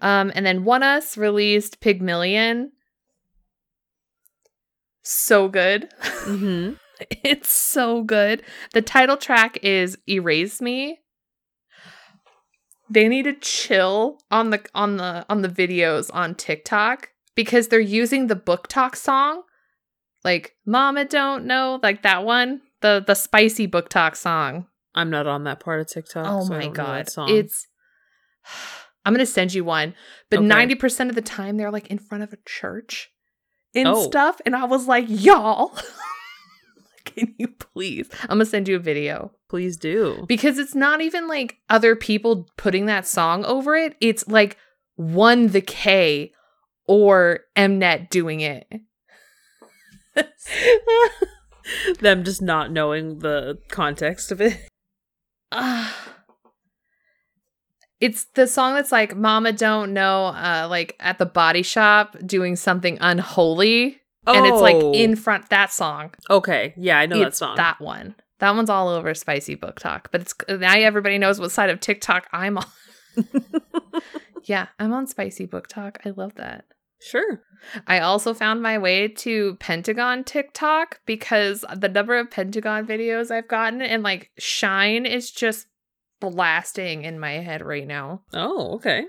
Um, 0.00 0.30
and 0.34 0.46
then 0.46 0.64
ONEUS 0.64 1.16
released 1.16 1.80
Pygmalion. 1.80 2.70
So 5.02 5.48
good. 5.48 5.88
Mm-hmm. 6.00 6.74
it's 7.24 7.50
so 7.50 8.02
good. 8.02 8.42
The 8.72 8.82
title 8.82 9.16
track 9.16 9.58
is 9.64 9.98
Erase 10.08 10.60
Me. 10.60 11.00
They 12.90 13.08
need 13.08 13.24
to 13.24 13.34
chill 13.34 14.20
on 14.30 14.50
the 14.50 14.64
on 14.74 14.96
the 14.96 15.26
on 15.28 15.42
the 15.42 15.48
videos 15.48 16.10
on 16.14 16.34
TikTok 16.34 17.10
because 17.38 17.68
they're 17.68 17.78
using 17.78 18.26
the 18.26 18.34
BookTok 18.34 18.96
song. 18.96 19.42
Like 20.24 20.56
Mama 20.66 21.04
don't 21.04 21.44
know, 21.46 21.78
like 21.82 22.02
that 22.02 22.24
one, 22.24 22.60
the 22.80 23.02
the 23.06 23.14
spicy 23.14 23.68
BookTok 23.68 24.16
song. 24.16 24.66
I'm 24.92 25.08
not 25.08 25.28
on 25.28 25.44
that 25.44 25.60
part 25.60 25.80
of 25.80 25.86
TikTok. 25.86 26.26
oh 26.28 26.42
so 26.44 26.50
my 26.52 26.62
don't 26.64 26.76
know 26.76 26.84
that 26.84 27.14
god. 27.14 27.30
It's 27.30 27.68
I'm 29.06 29.14
going 29.14 29.24
to 29.24 29.32
send 29.32 29.54
you 29.54 29.62
one, 29.64 29.94
but 30.30 30.40
Okay. 30.40 30.46
90% 30.48 31.08
of 31.08 31.14
the 31.14 31.22
time 31.22 31.56
they're 31.56 31.70
like 31.70 31.86
in 31.86 31.98
front 31.98 32.24
of 32.24 32.32
a 32.32 32.38
church 32.44 33.08
and 33.74 33.86
Oh. 33.88 34.02
stuff 34.02 34.40
and 34.44 34.56
I 34.56 34.64
was 34.64 34.88
like, 34.88 35.04
"Y'all, 35.08 35.72
can 37.04 37.34
you 37.38 37.48
please? 37.48 38.08
I'm 38.22 38.38
going 38.38 38.40
to 38.40 38.46
send 38.46 38.66
you 38.68 38.74
a 38.76 38.80
video." 38.80 39.30
please 39.48 39.78
do. 39.78 40.24
because 40.28 40.58
it's 40.58 40.74
not 40.74 41.00
even 41.00 41.26
like 41.28 41.56
other 41.70 41.94
people 41.96 42.46
putting 42.58 42.84
that 42.86 43.06
song 43.06 43.44
over 43.46 43.76
it. 43.76 43.94
It's 44.00 44.26
like 44.28 44.58
1theK 45.00 46.32
or 46.88 47.40
Mnet 47.56 48.10
doing 48.10 48.40
it. 48.40 48.66
Them 52.00 52.24
just 52.24 52.40
not 52.42 52.72
knowing 52.72 53.18
the 53.18 53.58
context 53.68 54.32
of 54.32 54.40
it. 54.40 54.58
Ah. 55.52 55.94
it's 58.00 58.24
the 58.34 58.46
song 58.46 58.74
that's 58.74 58.92
like 58.92 59.16
Mama 59.16 59.52
don't 59.52 59.92
know 59.92 60.26
uh 60.26 60.66
like 60.70 60.94
at 61.00 61.18
the 61.18 61.26
body 61.26 61.62
shop 61.62 62.16
doing 62.24 62.54
something 62.54 62.96
unholy 63.00 64.00
and 64.26 64.46
it's 64.46 64.60
like 64.60 64.76
Oh. 64.76 64.92
in 64.92 65.16
front 65.16 65.48
that 65.50 65.72
song. 65.72 66.14
Okay, 66.30 66.74
yeah, 66.76 66.98
I 66.98 67.06
know 67.06 67.18
that 67.18 67.28
it's 67.28 67.38
song. 67.38 67.56
that 67.56 67.80
one. 67.80 68.14
That 68.40 68.54
one's 68.54 68.70
all 68.70 68.88
over 68.88 69.14
spicy 69.14 69.56
BookTok, 69.56 70.06
but 70.12 70.20
it's 70.20 70.34
now 70.48 70.74
everybody 70.74 71.18
knows 71.18 71.40
what 71.40 71.50
side 71.50 71.70
of 71.70 71.80
TikTok 71.80 72.28
I'm 72.32 72.58
on. 72.58 72.66
yeah, 74.44 74.66
I'm 74.78 74.92
on 74.92 75.06
spicy 75.06 75.46
BookTok. 75.46 75.96
I 76.04 76.10
love 76.10 76.34
that. 76.36 76.66
Sure. 77.00 77.42
I 77.86 78.00
also 78.00 78.34
found 78.34 78.62
my 78.62 78.78
way 78.78 79.08
to 79.08 79.56
Pentagon 79.56 80.24
TikTok 80.24 81.00
because 81.06 81.64
the 81.76 81.88
number 81.88 82.16
of 82.18 82.30
Pentagon 82.30 82.86
videos 82.86 83.30
I've 83.30 83.48
gotten 83.48 83.82
and 83.82 84.02
like 84.02 84.30
Shine 84.38 85.06
is 85.06 85.30
just 85.30 85.66
blasting 86.20 87.04
in 87.04 87.18
my 87.18 87.32
head 87.32 87.64
right 87.64 87.86
now. 87.86 88.22
Oh, 88.32 88.74
okay. 88.74 89.04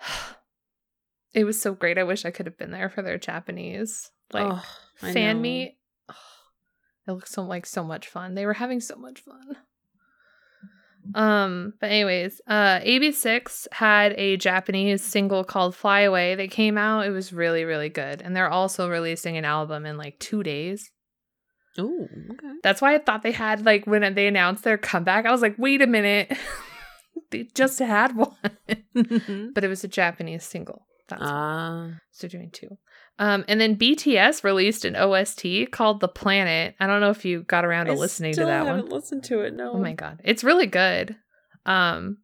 It 1.34 1.44
was 1.44 1.60
so 1.60 1.74
great. 1.74 1.98
I 1.98 2.04
wish 2.04 2.24
I 2.24 2.30
could 2.30 2.46
have 2.46 2.56
been 2.56 2.70
there 2.70 2.88
for 2.88 3.02
their 3.02 3.18
Japanese 3.18 4.10
like 4.32 4.50
Oh, 4.50 4.64
fan 4.96 5.40
meet. 5.40 5.76
It 7.06 7.12
looked 7.12 7.28
so 7.28 7.42
like 7.42 7.64
so 7.64 7.84
much 7.84 8.08
fun. 8.08 8.34
They 8.34 8.44
were 8.44 8.54
having 8.54 8.80
so 8.80 8.96
much 8.96 9.20
fun. 9.20 9.56
Um, 11.14 11.72
but 11.80 11.90
anyways, 11.90 12.40
uh 12.46 12.80
AB6IX 12.80 13.66
had 13.72 14.12
a 14.18 14.36
Japanese 14.36 15.02
single 15.02 15.44
called 15.44 15.74
Fly 15.74 16.00
Away 16.00 16.34
that 16.34 16.50
came 16.50 16.76
out. 16.76 17.06
It 17.06 17.10
was 17.10 17.32
really, 17.32 17.64
really 17.64 17.88
good. 17.88 18.20
And 18.22 18.36
they're 18.36 18.50
also 18.50 18.88
releasing 18.90 19.36
an 19.36 19.44
album 19.44 19.86
in 19.86 19.96
like 19.96 20.18
two 20.18 20.42
days. 20.42 20.90
Oh, 21.78 22.06
okay. 22.32 22.54
That's 22.62 22.82
why 22.82 22.94
I 22.94 22.98
thought 22.98 23.22
they 23.22 23.32
had 23.32 23.64
like 23.64 23.86
when 23.86 24.14
they 24.14 24.26
announced 24.26 24.64
their 24.64 24.78
comeback, 24.78 25.26
I 25.26 25.32
was 25.32 25.42
like, 25.42 25.54
wait 25.58 25.80
a 25.80 25.86
minute. 25.86 26.36
they 27.30 27.44
just 27.54 27.78
had 27.78 28.16
one. 28.16 28.34
but 29.54 29.64
it 29.64 29.68
was 29.68 29.84
a 29.84 29.88
Japanese 29.88 30.44
single. 30.44 30.86
That's 31.08 31.22
why. 31.22 31.28
Ah, 31.30 31.90
So 32.10 32.28
doing 32.28 32.50
two. 32.52 32.76
Um, 33.20 33.44
and 33.48 33.60
then 33.60 33.76
BTS 33.76 34.44
released 34.44 34.84
an 34.84 34.94
OST 34.94 35.70
called 35.72 36.00
The 36.00 36.06
Planet. 36.08 36.76
I 36.78 36.86
don't 36.86 37.00
know 37.00 37.10
if 37.10 37.24
you 37.24 37.42
got 37.42 37.64
around 37.64 37.86
to 37.86 37.92
I 37.92 37.96
listening 37.96 38.32
to 38.34 38.44
that 38.44 38.66
haven't 38.66 38.84
one. 38.84 38.92
Listened 39.00 39.24
to 39.24 39.40
it. 39.40 39.54
No. 39.54 39.72
Oh 39.72 39.78
my 39.78 39.92
god. 39.92 40.20
It's 40.24 40.44
really 40.44 40.66
good. 40.66 41.16
Um 41.66 42.18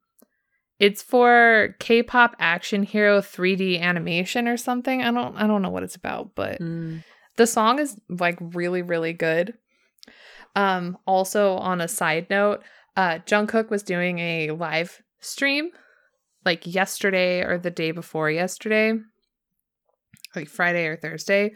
it's 0.78 1.02
for 1.02 1.74
K-pop 1.78 2.36
action 2.38 2.82
hero 2.82 3.20
3D 3.20 3.80
animation 3.80 4.46
or 4.48 4.56
something. 4.56 5.02
I 5.02 5.10
don't 5.10 5.36
I 5.36 5.46
don't 5.46 5.62
know 5.62 5.70
what 5.70 5.82
it's 5.82 5.96
about, 5.96 6.34
but 6.36 6.60
Mm. 6.60 7.02
the 7.36 7.46
song 7.46 7.78
is 7.80 7.98
like 8.08 8.38
really 8.40 8.82
really 8.82 9.12
good. 9.12 9.54
Um 10.54 10.96
also 11.06 11.54
on 11.56 11.80
a 11.80 11.88
side 11.88 12.28
note, 12.30 12.62
uh 12.96 13.18
Jungkook 13.26 13.68
was 13.70 13.82
doing 13.82 14.18
a 14.20 14.50
live 14.52 15.02
stream 15.20 15.70
like 16.44 16.66
yesterday 16.72 17.40
or 17.40 17.58
the 17.58 17.70
day 17.70 17.90
before 17.90 18.30
yesterday. 18.30 18.92
Like 20.34 20.48
Friday 20.48 20.86
or 20.86 20.96
Thursday. 20.96 21.54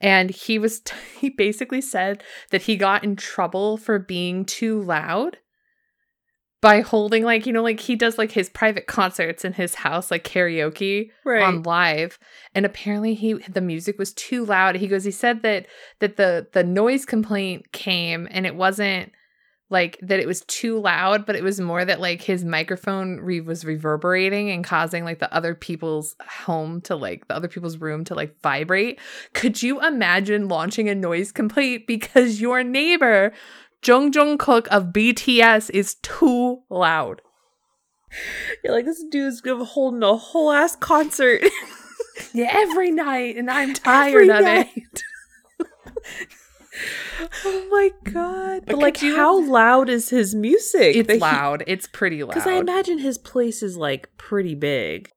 And 0.00 0.30
he 0.30 0.58
was 0.58 0.82
he 1.18 1.30
basically 1.30 1.80
said 1.80 2.22
that 2.50 2.62
he 2.62 2.76
got 2.76 3.04
in 3.04 3.16
trouble 3.16 3.76
for 3.76 3.98
being 3.98 4.44
too 4.44 4.80
loud 4.82 5.38
by 6.60 6.80
holding 6.80 7.24
like 7.24 7.44
you 7.44 7.52
know 7.52 7.62
like 7.62 7.78
he 7.80 7.94
does 7.94 8.16
like 8.16 8.32
his 8.32 8.48
private 8.48 8.86
concerts 8.86 9.44
in 9.44 9.52
his 9.52 9.74
house 9.74 10.10
like 10.10 10.24
karaoke 10.24 11.10
Right. 11.22 11.42
on 11.42 11.62
live 11.62 12.18
and 12.54 12.64
apparently 12.64 13.12
he 13.14 13.34
the 13.34 13.60
music 13.60 13.98
was 13.98 14.14
too 14.14 14.46
loud 14.46 14.76
he 14.76 14.88
goes 14.88 15.04
he 15.04 15.10
said 15.10 15.42
that 15.42 15.66
that 16.00 16.16
the 16.16 16.46
the 16.52 16.64
noise 16.64 17.04
complaint 17.04 17.70
came 17.72 18.26
and 18.30 18.46
it 18.46 18.54
wasn't 18.54 19.12
like 19.70 19.98
that 20.02 20.20
it 20.20 20.26
was 20.26 20.42
too 20.42 20.78
loud 20.78 21.24
but 21.26 21.34
it 21.34 21.42
was 21.42 21.60
more 21.60 21.84
that 21.84 22.00
like 22.00 22.20
his 22.22 22.44
microphone 22.44 23.16
re- 23.20 23.40
was 23.40 23.64
reverberating 23.64 24.50
and 24.50 24.62
causing 24.64 25.04
like 25.04 25.18
the 25.18 25.34
other 25.34 25.54
people's 25.54 26.14
home 26.28 26.80
to 26.82 26.94
like 26.94 27.26
the 27.28 27.34
other 27.34 27.48
people's 27.48 27.78
room 27.78 28.04
to 28.04 28.14
like 28.14 28.38
vibrate 28.42 29.00
could 29.32 29.62
you 29.62 29.80
imagine 29.84 30.48
launching 30.48 30.88
a 30.88 30.94
noise 30.94 31.32
complaint 31.32 31.86
because 31.86 32.40
your 32.40 32.62
neighbor 32.62 33.32
Jung 33.84 34.12
Jung 34.12 34.38
Kook 34.38 34.66
of 34.70 34.88
BTS 34.92 35.70
is 35.70 35.96
too 35.96 36.62
loud 36.70 37.20
You're 38.62 38.74
like 38.74 38.84
this 38.84 39.02
dude's 39.10 39.40
gonna 39.40 39.64
holding 39.64 40.02
a 40.02 40.16
whole 40.16 40.52
ass 40.52 40.76
concert. 40.76 41.42
yeah 42.32 42.48
every 42.50 42.90
night 42.92 43.36
and 43.36 43.50
I'm 43.50 43.70
Every 43.70 43.74
tired 43.80 44.28
of 44.28 44.42
night. 44.44 44.68
it 44.76 45.02
oh 47.44 47.68
my 47.70 47.90
god! 48.12 48.62
But, 48.66 48.72
But 48.74 48.78
like, 48.78 48.96
how 48.98 49.40
loud 49.48 49.88
is 49.88 50.08
his 50.10 50.34
music? 50.34 50.96
It's 50.96 51.20
loud. 51.20 51.64
it's 51.66 51.86
pretty 51.86 52.22
loud. 52.22 52.34
Because 52.34 52.46
I 52.46 52.54
imagine 52.54 52.98
his 52.98 53.18
place 53.18 53.62
is 53.62 53.76
like 53.76 54.08
pretty 54.16 54.54
big. 54.54 55.10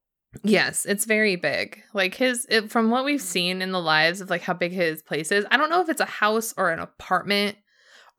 yes, 0.43 0.86
it's 0.86 1.05
very 1.05 1.36
big. 1.36 1.82
Like 1.93 2.16
his, 2.16 2.45
it, 2.49 2.70
from 2.72 2.91
what 2.91 3.05
we've 3.05 3.22
seen 3.22 3.62
in 3.62 3.72
the 3.72 3.82
lives 3.82 4.22
of 4.22 4.30
like 4.30 4.41
how 4.43 4.53
big 4.53 4.72
his 4.72 5.01
place 5.01 5.32
is. 5.32 5.45
I 5.49 5.58
don't 5.58 5.70
know 5.70 5.82
if 5.82 5.89
it's 5.89 6.01
a 6.01 6.05
house 6.05 6.53
or 6.58 6.70
an 6.72 6.80
apartment 6.80 7.58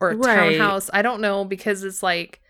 or 0.01 0.11
a 0.11 0.17
Right. 0.17 0.59
townhouse. 0.59 0.91
I 0.93 1.03
don't 1.03 1.21
know 1.21 1.45
because 1.45 1.85
it's 1.85 2.03
like 2.03 2.41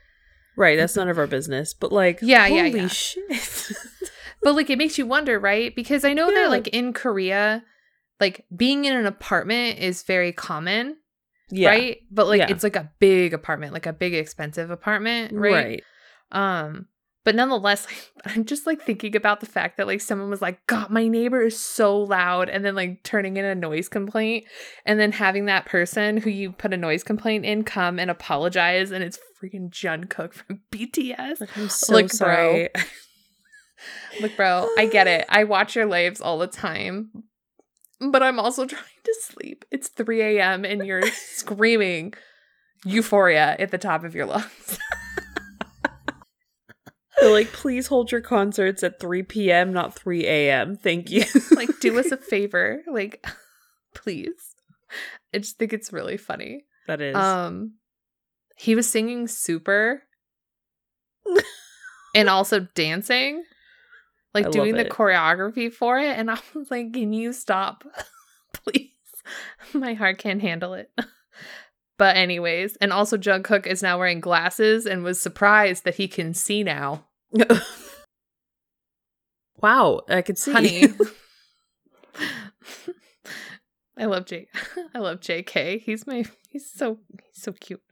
Right, 0.56 0.76
that's 0.76 0.96
none 0.96 1.08
of 1.08 1.18
our 1.18 1.26
business. 1.26 1.72
But 1.74 1.92
like, 1.92 2.18
Yeah, 2.22 2.46
yeah, 2.46 2.62
holy 2.64 2.80
yeah. 2.80 2.88
shit. 2.88 3.72
But 4.42 4.54
like 4.54 4.70
it 4.70 4.78
makes 4.78 4.96
you 4.98 5.04
wonder, 5.06 5.38
right? 5.38 5.74
Because 5.76 6.04
I 6.04 6.14
know 6.14 6.28
Yeah. 6.30 6.42
that 6.44 6.50
like 6.50 6.68
in 6.68 6.92
Korea, 6.92 7.62
like 8.20 8.44
being 8.54 8.84
in 8.84 8.96
an 8.96 9.06
apartment 9.06 9.78
is 9.78 10.02
very 10.02 10.32
common, 10.32 10.96
yeah. 11.50 11.68
right? 11.70 11.98
But 12.10 12.26
like 12.26 12.40
Yeah. 12.40 12.46
it's 12.50 12.64
like 12.64 12.76
a 12.76 12.90
big 12.98 13.32
apartment, 13.34 13.72
like 13.72 13.86
a 13.86 13.92
big 13.92 14.14
expensive 14.14 14.70
apartment, 14.70 15.32
right? 15.32 15.52
Right. 15.52 15.82
Um, 16.30 16.86
but 17.24 17.34
nonetheless, 17.34 17.86
like, 17.86 18.12
I'm 18.36 18.44
just 18.44 18.66
like 18.66 18.80
thinking 18.82 19.14
about 19.14 19.40
the 19.40 19.46
fact 19.46 19.76
that 19.76 19.86
like 19.86 20.00
someone 20.00 20.30
was 20.30 20.40
like, 20.42 20.66
God, 20.66 20.90
my 20.90 21.08
neighbor 21.08 21.42
is 21.42 21.58
so 21.58 21.98
loud, 21.98 22.48
and 22.48 22.64
then 22.64 22.74
like 22.74 23.02
turning 23.02 23.36
in 23.36 23.44
a 23.44 23.54
noise 23.54 23.88
complaint, 23.88 24.44
and 24.86 24.98
then 24.98 25.12
having 25.12 25.44
that 25.46 25.66
person 25.66 26.16
who 26.16 26.30
you 26.30 26.52
put 26.52 26.72
a 26.72 26.76
noise 26.76 27.02
complaint 27.04 27.44
in 27.44 27.64
come 27.64 27.98
and 27.98 28.10
apologize, 28.10 28.90
and 28.90 29.04
it's 29.04 29.18
freaking 29.42 29.68
Jungkook 29.70 30.32
from 30.34 30.60
BTS. 30.72 31.40
Like, 31.40 31.56
I'm 31.56 31.68
so 31.68 31.94
Like, 31.94 32.06
bro. 32.08 32.16
sorry. 32.16 32.68
Look, 34.20 34.36
bro, 34.36 34.68
I 34.76 34.86
get 34.86 35.06
it. 35.06 35.24
I 35.28 35.44
watch 35.44 35.76
your 35.76 35.86
lives 35.86 36.20
all 36.20 36.38
the 36.38 36.48
time, 36.48 37.10
but 38.00 38.22
I'm 38.22 38.38
also 38.38 38.66
trying 38.68 38.82
to 39.04 39.14
sleep. 39.20 39.64
It's 39.70 39.88
3 39.88 40.38
a.m. 40.38 40.64
and 40.64 40.86
you're 40.86 41.10
screaming 41.12 42.14
euphoria 42.84 43.56
at 43.58 43.70
the 43.70 43.78
top 43.78 44.04
of 44.04 44.14
your 44.14 44.26
lungs. 44.26 44.78
They're 47.20 47.32
like, 47.32 47.52
please 47.52 47.88
hold 47.88 48.12
your 48.12 48.20
concerts 48.20 48.84
at 48.84 49.00
3 49.00 49.24
p.m., 49.24 49.72
not 49.72 49.92
3 49.96 50.24
a.m. 50.24 50.76
Thank 50.76 51.10
you. 51.10 51.24
like, 51.50 51.68
do 51.80 51.98
us 51.98 52.12
a 52.12 52.16
favor. 52.16 52.82
Like, 52.86 53.26
please. 53.92 54.54
I 55.34 55.38
just 55.38 55.58
think 55.58 55.72
it's 55.72 55.92
really 55.92 56.16
funny. 56.16 56.64
that 56.86 57.00
is. 57.00 57.16
Um, 57.16 57.72
he 58.56 58.76
was 58.76 58.88
singing 58.88 59.26
super 59.26 60.04
and 62.14 62.28
also 62.28 62.60
dancing, 62.74 63.42
like 64.34 64.46
I 64.46 64.50
doing 64.50 64.74
the 64.74 64.86
it. 64.86 64.90
choreography 64.90 65.72
for 65.72 65.98
it. 65.98 66.16
And 66.16 66.30
I 66.30 66.38
was 66.54 66.70
like, 66.70 66.92
can 66.92 67.12
you 67.12 67.32
stop, 67.32 67.84
please? 68.52 68.90
My 69.74 69.94
heart 69.94 70.18
can't 70.18 70.40
handle 70.40 70.74
it. 70.74 70.90
But 71.98 72.16
anyways, 72.16 72.76
and 72.76 72.92
also 72.92 73.16
Jungkook 73.16 73.66
is 73.66 73.82
now 73.82 73.98
wearing 73.98 74.20
glasses 74.20 74.86
and 74.86 75.02
was 75.02 75.20
surprised 75.20 75.84
that 75.84 75.96
he 75.96 76.06
can 76.06 76.32
see 76.32 76.62
now. 76.62 77.06
wow, 79.60 80.02
I 80.08 80.22
could 80.22 80.38
see. 80.38 80.52
Honey. 80.52 80.84
I 83.98 84.04
love 84.04 84.26
J 84.26 84.46
I 84.94 85.00
love 85.00 85.18
JK. 85.18 85.80
He's 85.80 86.06
my 86.06 86.24
he's 86.48 86.70
so 86.70 86.98
he's 87.10 87.42
so 87.42 87.52
cute. 87.52 87.82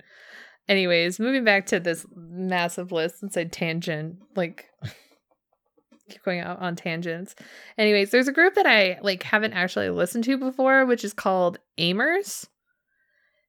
Anyways, 0.69 1.19
moving 1.19 1.45
back 1.45 1.67
to 1.67 1.81
this 1.81 2.07
massive 2.15 2.93
list 2.93 3.23
inside 3.23 3.53
tangent, 3.53 4.19
like 4.37 4.67
going 6.25 6.41
out 6.41 6.61
on 6.61 6.77
tangents. 6.77 7.35
Anyways, 7.79 8.11
there's 8.11 8.29
a 8.29 8.33
group 8.33 8.55
that 8.55 8.67
I 8.67 8.99
like 9.03 9.23
haven't 9.23 9.53
actually 9.55 9.91
listened 9.91 10.25
to 10.25 10.37
before, 10.39 10.85
which 10.87 11.05
is 11.05 11.13
called 11.13 11.59
Amers. 11.79 12.47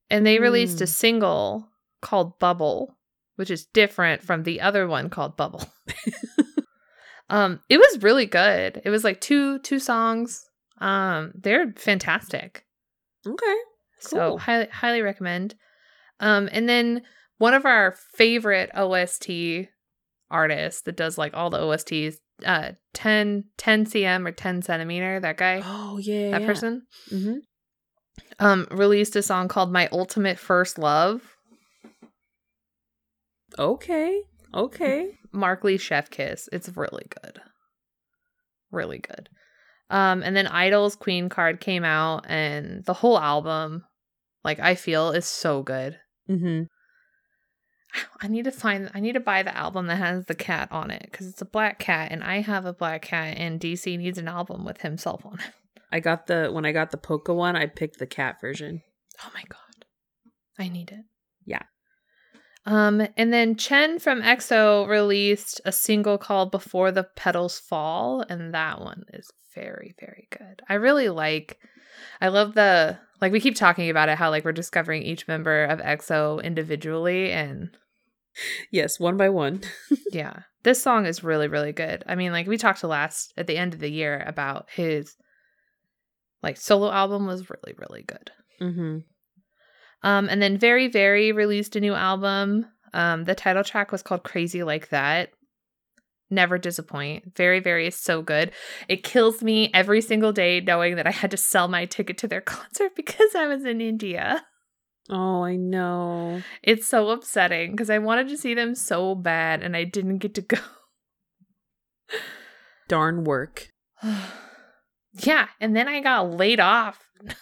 And 0.09 0.25
they 0.25 0.39
released 0.39 0.79
a 0.81 0.85
Hmm. 0.85 0.89
single 0.89 1.69
called 2.01 2.39
Bubble, 2.39 2.97
which 3.35 3.51
is 3.51 3.65
different 3.65 4.23
from 4.23 4.43
the 4.43 4.61
other 4.61 4.87
one 4.87 5.09
called 5.09 5.35
Bubble. 5.35 5.63
um, 7.29 7.59
it 7.69 7.77
was 7.77 8.01
really 8.03 8.25
good. 8.25 8.81
It 8.85 8.89
was 8.89 9.03
like 9.03 9.19
two 9.21 9.59
two 9.59 9.79
songs. 9.79 10.45
Um, 10.79 11.31
they're 11.35 11.73
fantastic. 11.75 12.65
okay. 13.25 13.55
So 13.99 14.37
highly 14.37 14.67
highly 14.67 15.01
recommend. 15.01 15.55
Um, 16.19 16.47
and 16.51 16.69
then 16.69 17.01
one 17.37 17.53
of 17.53 17.65
our 17.65 17.91
favorite 18.15 18.69
OST 18.73 19.67
artists 20.31 20.81
that 20.83 20.95
does 20.97 21.17
like 21.17 21.33
all 21.35 21.49
the 21.49 21.59
OSTs, 21.59 22.15
uh 22.45 22.71
10, 22.93 23.45
10 23.57 23.85
cm 23.85 24.27
or 24.27 24.31
10 24.31 24.61
centimeter, 24.61 25.19
that 25.19 25.37
guy, 25.37 25.61
Oh, 25.63 25.97
yeah. 25.97 26.31
that 26.39 26.45
person, 26.45 26.83
hmm 27.09 27.35
um, 28.39 28.67
released 28.71 29.15
a 29.15 29.21
song 29.21 29.47
called 29.47 29.71
My 29.71 29.87
Ultimate 29.91 30.37
First 30.39 30.77
Love. 30.79 31.21
Okay. 33.57 34.21
Okay. 34.53 35.11
Mark 35.31 35.63
Lee 35.63 35.77
Chef 35.77 36.09
Kiss. 36.09 36.49
It's 36.51 36.69
really 36.75 37.05
good. 37.21 37.39
Really 38.71 38.99
good. 38.99 39.29
Um, 39.89 40.21
and 40.23 40.35
then 40.35 40.45
(G)I-DLE's 40.45 40.95
Queen 40.95 41.29
card 41.29 41.59
came 41.61 41.83
out 41.83 42.25
and 42.27 42.83
the 42.85 42.93
whole 42.93 43.17
album, 43.19 43.85
like 44.43 44.59
I 44.59 44.75
feel, 44.75 45.11
is 45.11 45.25
so 45.25 45.63
good. 45.63 45.97
hmm 46.27 46.63
I 48.21 48.27
need 48.27 48.45
to 48.45 48.51
find 48.51 48.89
I 48.93 48.99
need 48.99 49.13
to 49.13 49.19
buy 49.19 49.43
the 49.43 49.55
album 49.55 49.87
that 49.87 49.97
has 49.97 50.25
the 50.25 50.35
cat 50.35 50.69
on 50.71 50.91
it 50.91 51.03
because 51.03 51.27
it's 51.27 51.41
a 51.41 51.45
black 51.45 51.79
cat 51.79 52.11
and 52.11 52.23
I 52.23 52.41
have 52.41 52.65
a 52.65 52.73
black 52.73 53.03
cat 53.03 53.37
and 53.37 53.59
DC 53.59 53.97
needs 53.97 54.17
an 54.17 54.27
album 54.27 54.65
with 54.65 54.81
himself 54.81 55.25
on 55.25 55.35
it. 55.35 55.51
I 55.91 55.99
got 55.99 56.27
the, 56.27 56.49
when 56.51 56.65
I 56.65 56.73
got 56.73 56.91
the 56.91 56.97
Poca 56.97 57.33
one, 57.33 57.55
I 57.55 57.65
picked 57.65 57.97
the 57.97 58.07
cat 58.07 58.41
version. 58.41 58.81
Oh 59.23 59.29
my 59.33 59.43
god. 59.47 59.85
I 60.59 60.67
need 60.67 60.91
it. 60.91 61.05
Yeah. 61.45 61.63
Um 62.65 63.07
and 63.15 63.31
then 63.31 63.55
Chen 63.55 63.99
from 63.99 64.21
EXO 64.21 64.87
released 64.87 65.61
a 65.65 65.71
single 65.71 66.17
called 66.17 66.51
Before 66.51 66.91
the 66.91 67.03
Petals 67.03 67.59
Fall 67.59 68.25
and 68.27 68.53
that 68.53 68.81
one 68.81 69.03
is 69.13 69.29
very 69.55 69.95
very 69.99 70.27
good. 70.31 70.61
I 70.67 70.75
really 70.75 71.09
like 71.09 71.57
I 72.21 72.27
love 72.27 72.53
the 72.53 72.97
like 73.21 73.31
we 73.31 73.39
keep 73.39 73.55
talking 73.55 73.89
about 73.89 74.09
it 74.09 74.17
how 74.17 74.29
like 74.29 74.45
we're 74.45 74.51
discovering 74.51 75.03
each 75.03 75.27
member 75.27 75.63
of 75.65 75.79
EXO 75.79 76.43
individually 76.43 77.31
and 77.31 77.69
Yes, 78.71 78.99
one 78.99 79.17
by 79.17 79.29
one. 79.29 79.61
yeah 80.11 80.41
this 80.67 80.83
song 80.83 81.05
is 81.05 81.23
really 81.23 81.47
really 81.47 81.71
good. 81.71 82.03
I 82.07 82.15
mean 82.15 82.33
like 82.33 82.45
we 82.45 82.57
talked 82.57 82.81
to 82.81 82.87
last 82.87 83.33
at 83.37 83.47
the 83.47 83.55
end 83.55 83.73
of 83.73 83.79
the 83.79 83.89
year 83.89 84.21
about 84.27 84.67
his 84.69 85.15
like 86.43 86.57
solo 86.57 86.91
album 86.91 87.25
was 87.25 87.49
really 87.49 87.73
really 87.77 88.03
good. 88.03 88.31
Mm-hmm. 88.61 88.97
um 90.03 90.27
and 90.29 90.41
then 90.41 90.57
VERIVERY 90.57 91.31
released 91.31 91.77
a 91.77 91.79
new 91.79 91.93
album. 91.93 92.65
Um 92.93 93.23
the 93.23 93.33
title 93.33 93.63
track 93.63 93.93
was 93.93 94.03
called 94.03 94.23
crazy 94.23 94.61
like 94.61 94.89
that. 94.89 95.29
Never 96.29 96.57
disappoint. 96.57 97.33
VERIVERY 97.37 97.87
is 97.87 97.95
so 97.95 98.21
good. 98.21 98.51
It 98.89 99.03
kills 99.03 99.41
me 99.41 99.71
every 99.73 100.01
single 100.01 100.33
day 100.33 100.59
knowing 100.59 100.97
that 100.97 101.07
i 101.07 101.11
had 101.11 101.31
to 101.31 101.37
sell 101.37 101.69
my 101.69 101.85
ticket 101.85 102.17
to 102.17 102.27
their 102.27 102.41
concert 102.55 102.93
because 102.93 103.35
i 103.35 103.47
was 103.47 103.63
in 103.63 103.79
india 103.79 104.43
Oh, 105.09 105.43
I 105.43 105.55
know. 105.55 106.41
it's 106.63 106.85
so 106.87 107.09
upsetting 107.09 107.71
because 107.71 107.89
i 107.89 107.97
wanted 107.97 108.27
to 108.27 108.37
see 108.37 108.53
them 108.53 108.75
so 108.75 109.15
bad 109.15 109.63
and 109.63 109.75
i 109.75 109.85
didn't 109.85 110.17
get 110.17 110.33
to 110.35 110.41
go 110.41 110.57
Darn 112.87 113.23
work. 113.25 113.69
yeah, 115.13 115.47
and 115.59 115.75
then 115.75 115.87
I 115.87 115.99
got 115.99 116.31
laid 116.31 116.59
off. 116.59 116.99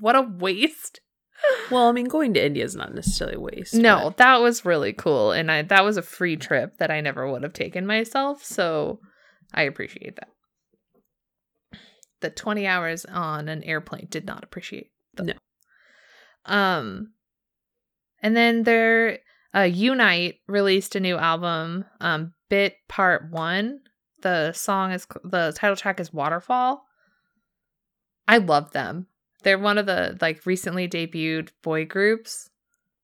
what 0.00 0.16
a 0.16 0.22
waste. 0.22 1.00
Well, 1.70 1.88
I 1.88 1.92
mean, 1.92 2.04
going 2.04 2.34
to 2.34 2.44
India 2.44 2.64
is 2.64 2.76
not 2.76 2.94
necessarily 2.94 3.36
a 3.36 3.40
waste. 3.40 3.72
No, 3.72 4.12
that 4.18 4.42
was 4.42 4.66
really 4.66 4.92
cool 4.92 5.32
and 5.32 5.50
I 5.50 5.62
that 5.62 5.84
was 5.84 5.96
a 5.96 6.02
free 6.02 6.36
trip 6.36 6.76
that 6.76 6.90
I 6.90 7.00
never 7.00 7.30
would 7.30 7.44
have 7.44 7.54
taken 7.54 7.86
myself, 7.86 8.44
so 8.44 8.98
I 9.54 9.62
appreciate 9.62 10.16
that. 10.16 10.28
The 12.20 12.28
20 12.28 12.66
hours 12.66 13.06
on 13.06 13.48
an 13.48 13.62
airplane 13.64 14.08
did 14.10 14.26
not 14.26 14.44
appreciate. 14.44 14.90
Though. 15.14 15.24
No. 15.24 15.32
Um 16.46 17.12
and 18.22 18.36
then 18.36 18.62
there 18.64 19.18
uh 19.54 19.60
YOUNITE 19.60 20.40
released 20.46 20.94
a 20.96 21.00
new 21.00 21.16
album, 21.16 21.84
um 22.00 22.32
Bit 22.48 22.76
Part 22.88 23.30
1. 23.30 23.80
The 24.22 24.52
song 24.52 24.92
is 24.92 25.06
the 25.24 25.52
title 25.56 25.76
track 25.76 26.00
is 26.00 26.12
Waterfall. 26.12 26.84
I 28.28 28.38
love 28.38 28.72
them. 28.72 29.06
They're 29.42 29.58
one 29.58 29.78
of 29.78 29.86
the 29.86 30.18
like 30.20 30.44
recently 30.46 30.88
debuted 30.88 31.50
boy 31.62 31.86
groups. 31.86 32.50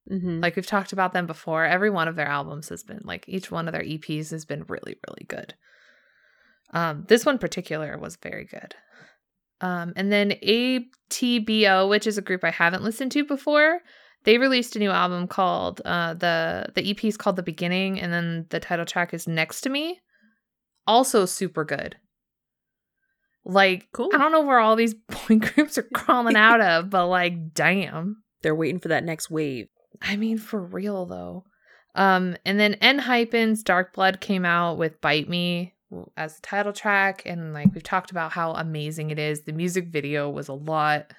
but 0.06 0.18
hmm 0.18 0.40
Like 0.40 0.56
we've 0.56 0.66
talked 0.66 0.92
about 0.92 1.12
them 1.12 1.26
before. 1.26 1.64
Every 1.64 1.90
one 1.90 2.08
of 2.08 2.16
their 2.16 2.28
albums 2.28 2.68
has 2.68 2.82
been 2.82 3.00
like 3.04 3.24
each 3.28 3.50
one 3.50 3.66
of 3.68 3.72
their 3.72 3.82
EPs 3.82 4.30
has 4.30 4.44
been 4.44 4.64
really 4.68 4.96
really 5.08 5.24
good. 5.28 5.54
Um 6.72 7.04
this 7.08 7.24
one 7.24 7.38
particular 7.38 7.96
was 7.98 8.16
very 8.16 8.44
good. 8.44 8.74
Um 9.60 9.92
and 9.96 10.12
then 10.12 10.32
ATBO, 10.42 11.88
which 11.88 12.06
is 12.06 12.18
a 12.18 12.22
group 12.22 12.44
I 12.44 12.50
haven't 12.50 12.82
listened 12.82 13.12
to 13.12 13.24
before, 13.24 13.80
they 14.24 14.38
released 14.38 14.76
a 14.76 14.78
new 14.78 14.90
album 14.90 15.28
called 15.28 15.80
uh 15.84 16.14
the 16.14 16.66
the 16.74 16.90
EP 16.90 17.04
is 17.04 17.16
called 17.16 17.36
The 17.36 17.42
Beginning 17.42 18.00
and 18.00 18.12
then 18.12 18.46
the 18.50 18.60
title 18.60 18.84
track 18.84 19.14
is 19.14 19.26
Next 19.26 19.62
to 19.62 19.70
Me. 19.70 20.00
Also 20.86 21.26
super 21.26 21.64
good. 21.64 21.96
Like 23.44 23.88
Cool. 23.92 24.10
I 24.12 24.18
don't 24.18 24.32
know 24.32 24.42
where 24.42 24.58
all 24.58 24.76
these 24.76 24.94
boy 25.28 25.38
groups 25.38 25.78
are 25.78 25.88
crawling 25.94 26.36
out 26.36 26.60
of, 26.60 26.90
but 26.90 27.06
like 27.06 27.54
damn. 27.54 28.22
They're 28.42 28.54
waiting 28.54 28.80
for 28.80 28.88
that 28.88 29.04
next 29.04 29.30
wave. 29.30 29.68
I 30.02 30.16
mean, 30.16 30.38
for 30.38 30.62
real 30.62 31.06
though. 31.06 31.44
Um, 31.94 32.36
and 32.44 32.60
then 32.60 32.74
ENHYPEN's 32.74 33.62
Dark 33.62 33.94
Blood 33.94 34.20
came 34.20 34.44
out 34.44 34.76
with 34.76 35.00
Bite 35.00 35.28
Me 35.28 35.74
as 36.16 36.36
the 36.36 36.42
title 36.42 36.72
track, 36.72 37.22
and 37.24 37.52
like 37.52 37.72
we've 37.74 37.82
talked 37.82 38.10
about 38.10 38.32
how 38.32 38.52
amazing 38.52 39.10
it 39.10 39.18
is. 39.18 39.42
The 39.42 39.52
music 39.52 39.88
video 39.88 40.28
was 40.28 40.48
a 40.48 40.52
lot. 40.54 41.12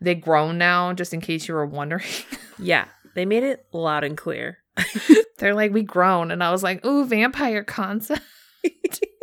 They 0.00 0.14
grown 0.14 0.58
now, 0.58 0.92
just 0.92 1.14
in 1.14 1.20
case 1.20 1.46
you 1.48 1.54
were 1.54 1.66
wondering. 1.66 2.04
Yeah, 2.58 2.84
they 3.16 3.24
made 3.24 3.42
it 3.42 3.66
loud 3.72 4.04
and 4.04 4.16
clear. 4.16 4.58
They're 5.38 5.54
like, 5.54 5.72
we 5.72 5.82
grown. 5.82 6.30
And 6.30 6.44
I 6.44 6.52
was 6.52 6.62
like, 6.62 6.84
ooh, 6.86 7.04
vampire 7.04 7.64
concept. 7.64 8.22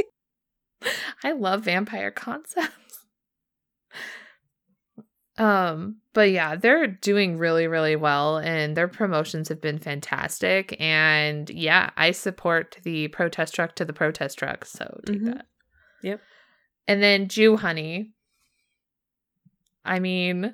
I 1.23 1.31
love 1.31 1.63
vampire 1.63 2.11
concepts. 2.11 2.88
Um, 5.39 6.01
but 6.13 6.31
yeah, 6.31 6.55
they're 6.57 6.85
doing 6.85 7.37
really, 7.37 7.65
really 7.67 7.95
well 7.95 8.37
and 8.37 8.75
their 8.75 8.89
promotions 8.89 9.47
have 9.47 9.61
been 9.61 9.79
fantastic. 9.79 10.75
And 10.79 11.49
yeah, 11.49 11.91
I 11.95 12.11
support 12.11 12.77
the 12.83 13.07
protest 13.07 13.55
truck 13.55 13.73
to 13.75 13.85
the 13.85 13.93
protest 13.93 14.37
truck. 14.37 14.65
So 14.65 14.99
take 15.05 15.21
Mhm. 15.21 15.25
that. 15.33 15.45
Yep. 16.03 16.21
And 16.87 17.01
then 17.01 17.27
Joohoney. 17.27 18.11
I 19.85 19.99
mean, 19.99 20.53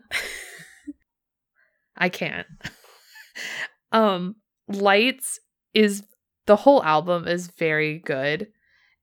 I 1.97 2.09
can't. 2.09 2.47
um, 3.91 4.35
Lights 4.67 5.39
is 5.73 6.03
the 6.45 6.55
whole 6.55 6.83
album 6.83 7.27
is 7.27 7.47
very 7.47 7.99
good. 7.99 8.47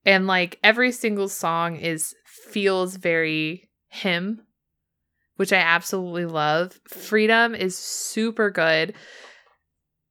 And 0.05 0.27
like 0.27 0.59
every 0.63 0.91
single 0.91 1.27
song 1.29 1.75
is 1.75 2.13
feels 2.25 2.95
very 2.97 3.69
him, 3.87 4.45
which 5.35 5.53
I 5.53 5.57
absolutely 5.57 6.25
love. 6.25 6.79
Freedom 6.87 7.55
is 7.55 7.77
super 7.77 8.49
good. 8.49 8.93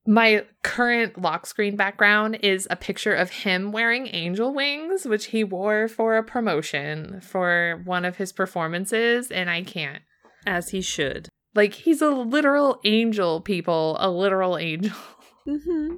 My 0.04 0.44
current 0.64 1.20
lock 1.20 1.46
screen 1.46 1.76
background 1.76 2.38
is 2.42 2.66
a 2.70 2.76
picture 2.76 3.14
of 3.14 3.30
him 3.30 3.70
wearing 3.70 4.08
angel 4.08 4.52
wings, 4.52 5.04
which 5.04 5.26
he 5.26 5.44
wore 5.44 5.86
for 5.86 6.16
a 6.16 6.24
promotion 6.24 7.20
for 7.20 7.80
one 7.84 8.04
of 8.04 8.16
his 8.16 8.32
performances, 8.32 9.30
and 9.30 9.48
I 9.48 9.62
can't. 9.62 10.02
As 10.44 10.70
he 10.70 10.80
should. 10.80 11.28
Like, 11.54 11.74
he's 11.74 12.02
a 12.02 12.10
literal 12.10 12.80
angel, 12.84 13.40
people. 13.40 13.96
A 14.00 14.10
literal 14.10 14.58
angel. 14.58 14.96
Mm-hmm. 15.44 15.96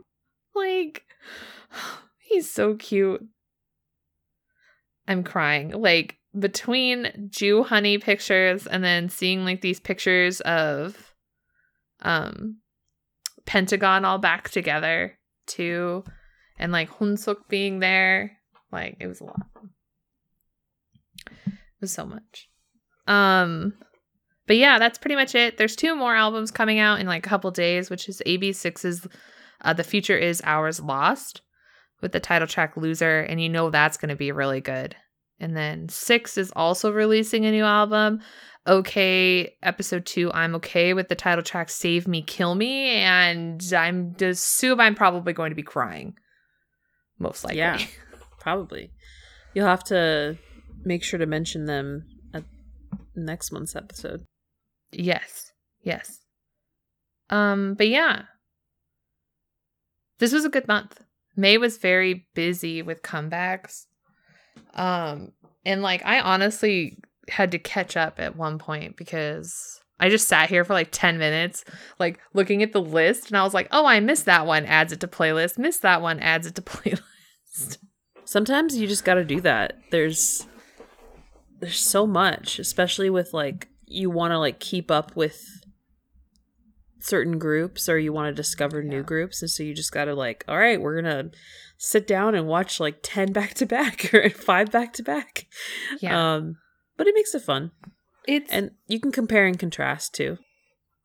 like, 0.54 1.02
he's 2.18 2.50
so 2.50 2.76
cute. 2.76 3.26
I'm 5.06 5.22
crying. 5.22 5.72
Like, 5.72 6.16
between 6.38 7.30
Joohoney 7.30 8.02
pictures 8.02 8.66
and 8.66 8.82
then 8.82 9.08
seeing 9.08 9.44
like 9.44 9.60
these 9.60 9.80
pictures 9.80 10.40
of 10.42 11.12
um 12.00 12.58
Pentagon 13.46 14.04
all 14.04 14.18
back 14.18 14.50
together 14.50 15.18
too, 15.46 16.04
and 16.58 16.72
like 16.72 16.90
Hongseok 16.90 17.48
being 17.48 17.78
there, 17.78 18.38
like 18.72 18.96
it 19.00 19.06
was 19.06 19.20
a 19.20 19.24
lot. 19.24 19.46
It 21.46 21.52
was 21.80 21.92
so 21.92 22.06
much. 22.06 22.48
Um 23.06 23.74
but 24.46 24.56
yeah, 24.56 24.78
that's 24.78 24.98
pretty 24.98 25.16
much 25.16 25.34
it. 25.34 25.56
There's 25.56 25.76
two 25.76 25.96
more 25.96 26.14
albums 26.14 26.50
coming 26.50 26.78
out 26.78 27.00
in 27.00 27.06
like 27.06 27.24
a 27.24 27.28
couple 27.28 27.50
days, 27.50 27.88
which 27.88 28.08
is 28.08 28.22
AB6IX's 28.26 29.06
uh, 29.62 29.72
The 29.72 29.84
Future 29.84 30.18
Is 30.18 30.42
Ours 30.44 30.80
Lost 30.80 31.40
with 32.02 32.12
the 32.12 32.20
title 32.20 32.46
track 32.46 32.76
Loser, 32.76 33.20
and 33.20 33.40
you 33.40 33.48
know 33.48 33.70
that's 33.70 33.96
going 33.96 34.10
to 34.10 34.16
be 34.16 34.32
really 34.32 34.60
good. 34.60 34.94
And 35.44 35.54
then 35.54 35.90
CIX 35.90 36.38
is 36.38 36.50
also 36.56 36.90
releasing 36.90 37.44
a 37.44 37.50
new 37.50 37.64
album. 37.64 38.22
Okay, 38.66 39.54
episode 39.62 40.06
two, 40.06 40.32
I'm 40.32 40.54
okay 40.54 40.94
with 40.94 41.10
the 41.10 41.14
title 41.14 41.44
track 41.44 41.68
Save 41.68 42.08
Me, 42.08 42.22
Kill 42.22 42.54
Me, 42.54 42.92
and 42.92 43.62
I'm 43.76 44.16
assume 44.22 44.80
I'm 44.80 44.94
probably 44.94 45.34
going 45.34 45.50
to 45.50 45.54
be 45.54 45.62
crying. 45.62 46.14
Most 47.18 47.44
likely. 47.44 47.58
Yeah. 47.58 47.78
Probably. 48.40 48.90
You'll 49.52 49.66
have 49.66 49.84
to 49.84 50.38
make 50.82 51.04
sure 51.04 51.18
to 51.18 51.26
mention 51.26 51.66
them 51.66 52.06
at 52.32 52.44
next 53.14 53.52
month's 53.52 53.76
episode. 53.76 54.24
Yes. 54.92 55.52
Yes. 55.82 56.20
Um, 57.28 57.74
but 57.74 57.88
yeah. 57.88 58.22
This 60.20 60.32
was 60.32 60.46
a 60.46 60.50
good 60.50 60.66
month. 60.66 61.04
May 61.36 61.58
was 61.58 61.76
very 61.76 62.28
busy 62.34 62.80
with 62.80 63.02
comebacks. 63.02 63.84
Um, 64.74 65.32
and 65.64 65.82
like 65.82 66.04
I 66.04 66.20
honestly 66.20 66.98
had 67.28 67.52
to 67.52 67.58
catch 67.58 67.96
up 67.96 68.20
at 68.20 68.36
one 68.36 68.58
point 68.58 68.96
because 68.96 69.80
I 69.98 70.08
just 70.08 70.28
sat 70.28 70.48
here 70.48 70.64
for 70.64 70.72
like 70.72 70.88
10 70.90 71.18
minutes, 71.18 71.64
like 71.98 72.18
looking 72.32 72.62
at 72.62 72.72
the 72.72 72.80
list, 72.80 73.28
and 73.28 73.36
I 73.36 73.44
was 73.44 73.54
like, 73.54 73.68
oh, 73.70 73.86
I 73.86 74.00
missed 74.00 74.24
that 74.26 74.46
one, 74.46 74.66
adds 74.66 74.92
it 74.92 75.00
to 75.00 75.08
playlist, 75.08 75.58
missed 75.58 75.82
that 75.82 76.02
one, 76.02 76.18
adds 76.20 76.46
it 76.46 76.54
to 76.56 76.62
playlist. 76.62 77.78
Sometimes 78.24 78.76
you 78.76 78.86
just 78.88 79.04
got 79.04 79.14
to 79.14 79.24
do 79.24 79.40
that. 79.42 79.78
There's 79.90 80.46
there's 81.60 81.78
so 81.78 82.06
much, 82.06 82.58
especially 82.58 83.08
with 83.08 83.32
like 83.32 83.68
you 83.86 84.10
want 84.10 84.32
to 84.32 84.38
like 84.38 84.58
keep 84.60 84.90
up 84.90 85.14
with 85.14 85.42
certain 87.00 87.38
groups 87.38 87.88
or 87.88 87.98
you 87.98 88.12
want 88.12 88.28
to 88.28 88.34
discover 88.34 88.82
new 88.82 89.02
groups 89.02 89.42
and 89.42 89.50
so 89.50 89.62
you 89.62 89.74
just 89.74 89.92
got 89.92 90.06
to 90.06 90.14
like 90.14 90.42
all 90.48 90.58
right, 90.58 90.80
we're 90.80 91.00
going 91.00 91.30
to 91.30 91.38
sit 91.76 92.06
down 92.06 92.34
and 92.34 92.46
watch 92.46 92.80
like 92.80 92.98
10 93.02 93.32
back 93.32 93.54
to 93.54 93.66
back 93.66 94.10
or 94.14 94.30
5 94.30 94.70
back 94.70 94.92
to 94.94 95.02
back. 95.02 95.46
Yeah. 96.00 96.34
Um 96.34 96.56
but 96.96 97.06
it 97.06 97.14
makes 97.14 97.34
it 97.34 97.42
fun. 97.42 97.72
it's 98.26 98.50
And 98.50 98.72
you 98.86 99.00
can 99.00 99.12
compare 99.12 99.46
and 99.46 99.58
contrast 99.58 100.14
too. 100.14 100.38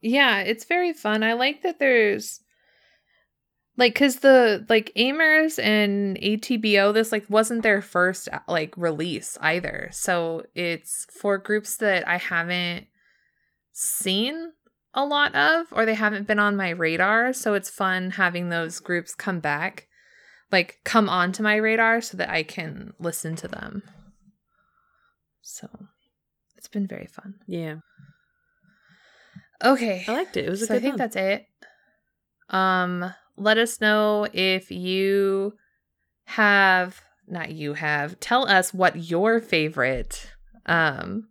Yeah, 0.01 0.39
it's 0.39 0.65
very 0.65 0.93
fun. 0.93 1.23
I 1.23 1.33
like 1.33 1.63
that 1.63 1.79
there's 1.79 2.41
like 3.75 3.95
cuz 3.95 4.17
the 4.17 4.65
like 4.69 4.91
Amers 4.95 5.57
and 5.59 6.17
ATBO 6.17 6.93
this 6.93 7.11
like 7.11 7.25
wasn't 7.29 7.63
their 7.63 7.81
first 7.81 8.29
uh, 8.31 8.39
like 8.47 8.73
release 8.77 9.37
either. 9.41 9.89
So 9.91 10.45
it's 10.53 11.07
for 11.11 11.37
groups 11.37 11.77
that 11.77 12.07
I 12.07 12.17
haven't 12.17 12.87
seen 13.71 14.53
a 14.93 15.05
lot 15.05 15.35
of 15.35 15.67
or 15.71 15.85
they 15.85 15.93
haven't 15.95 16.27
been 16.27 16.39
on 16.39 16.55
my 16.55 16.69
radar, 16.69 17.33
so 17.33 17.53
it's 17.53 17.69
fun 17.69 18.11
having 18.11 18.49
those 18.49 18.79
groups 18.79 19.15
come 19.15 19.39
back 19.39 19.88
like 20.51 20.79
come 20.83 21.09
onto 21.09 21.43
my 21.43 21.55
radar 21.55 22.01
so 22.01 22.17
that 22.17 22.29
I 22.29 22.43
can 22.43 22.93
listen 22.99 23.35
to 23.37 23.47
them. 23.47 23.83
So 25.41 25.67
it's 26.57 26.67
been 26.67 26.87
very 26.87 27.07
fun. 27.07 27.35
Yeah. 27.47 27.75
Okay. 29.63 30.05
I 30.07 30.13
liked 30.13 30.37
it. 30.37 30.45
It 30.45 30.49
was 30.49 30.61
a 30.61 30.67
so 30.67 30.73
good 30.73 30.77
I 30.77 30.81
think 30.81 30.91
one. 30.93 30.97
that's 30.97 31.15
it. 31.15 31.45
Um, 32.49 33.13
let 33.37 33.57
us 33.57 33.79
know 33.81 34.27
if 34.33 34.71
you 34.71 35.53
have 36.25 37.01
not 37.27 37.51
you 37.51 37.73
have 37.73 38.19
tell 38.19 38.47
us 38.47 38.73
what 38.73 39.09
your 39.09 39.39
favorite 39.39 40.31
um 40.65 41.27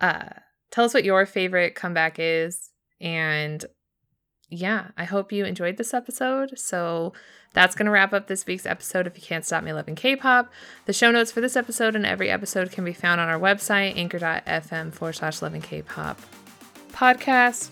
uh 0.00 0.30
tell 0.70 0.84
us 0.84 0.94
what 0.94 1.04
your 1.04 1.26
favorite 1.26 1.74
comeback 1.74 2.16
is 2.18 2.70
and 3.00 3.64
yeah 4.50 4.88
i 4.96 5.04
hope 5.04 5.30
you 5.30 5.44
enjoyed 5.44 5.76
this 5.76 5.94
episode 5.94 6.58
so 6.58 7.12
that's 7.52 7.74
going 7.74 7.86
to 7.86 7.92
wrap 7.92 8.12
up 8.12 8.26
this 8.26 8.46
week's 8.46 8.66
episode 8.66 9.06
if 9.06 9.16
you 9.16 9.22
can't 9.22 9.44
stop 9.44 9.62
me 9.62 9.72
loving 9.72 9.94
k-pop 9.94 10.50
the 10.86 10.92
show 10.92 11.10
notes 11.10 11.32
for 11.32 11.40
this 11.40 11.56
episode 11.56 11.96
and 11.96 12.06
every 12.06 12.30
episode 12.30 12.70
can 12.70 12.84
be 12.84 12.92
found 12.92 13.20
on 13.20 13.28
our 13.28 13.38
website 13.38 13.96
anchor.fm 13.96 14.92
forward 14.92 15.14
slash 15.14 15.42
loving 15.42 15.62
k-pop 15.62 16.20
podcast. 16.98 17.70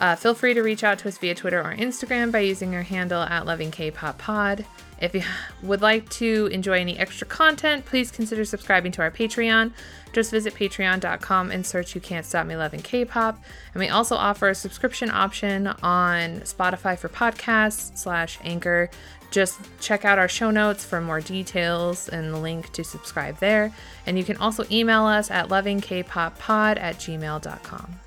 Uh, 0.00 0.16
feel 0.16 0.34
free 0.34 0.54
to 0.54 0.62
reach 0.62 0.82
out 0.82 0.98
to 0.98 1.08
us 1.08 1.18
via 1.18 1.34
Twitter 1.34 1.60
or 1.60 1.74
Instagram 1.74 2.32
by 2.32 2.40
using 2.40 2.74
our 2.74 2.82
handle 2.82 3.22
at 3.22 3.46
Loving 3.46 3.70
K-pop 3.70 4.18
Pod. 4.18 4.64
If 5.00 5.14
you 5.14 5.22
would 5.62 5.80
like 5.80 6.08
to 6.10 6.48
enjoy 6.52 6.80
any 6.80 6.98
extra 6.98 7.26
content, 7.26 7.84
please 7.84 8.10
consider 8.10 8.44
subscribing 8.44 8.92
to 8.92 9.02
our 9.02 9.10
Patreon. 9.10 9.72
Just 10.12 10.30
visit 10.30 10.54
patreon.com 10.54 11.50
and 11.50 11.64
search 11.64 11.94
You 11.94 12.00
Can't 12.00 12.26
Stop 12.26 12.46
Me 12.46 12.56
Loving 12.56 12.80
K-pop. 12.80 13.42
And 13.74 13.80
we 13.80 13.88
also 13.88 14.16
offer 14.16 14.48
a 14.48 14.54
subscription 14.54 15.10
option 15.10 15.68
on 15.82 16.40
Spotify 16.40 16.98
for 16.98 17.08
podcasts 17.08 17.96
slash 17.96 18.38
Anchor. 18.42 18.90
Just 19.30 19.60
check 19.80 20.04
out 20.04 20.18
our 20.18 20.28
show 20.28 20.50
notes 20.50 20.84
for 20.84 21.00
more 21.00 21.20
details 21.20 22.08
and 22.08 22.32
the 22.32 22.38
link 22.38 22.72
to 22.72 22.82
subscribe 22.82 23.38
there. 23.38 23.72
And 24.06 24.18
you 24.18 24.24
can 24.24 24.38
also 24.38 24.64
email 24.70 25.04
us 25.04 25.30
at 25.30 25.48
lovingkpoppod 25.48 26.80
at 26.80 26.96
gmail.com. 26.96 28.00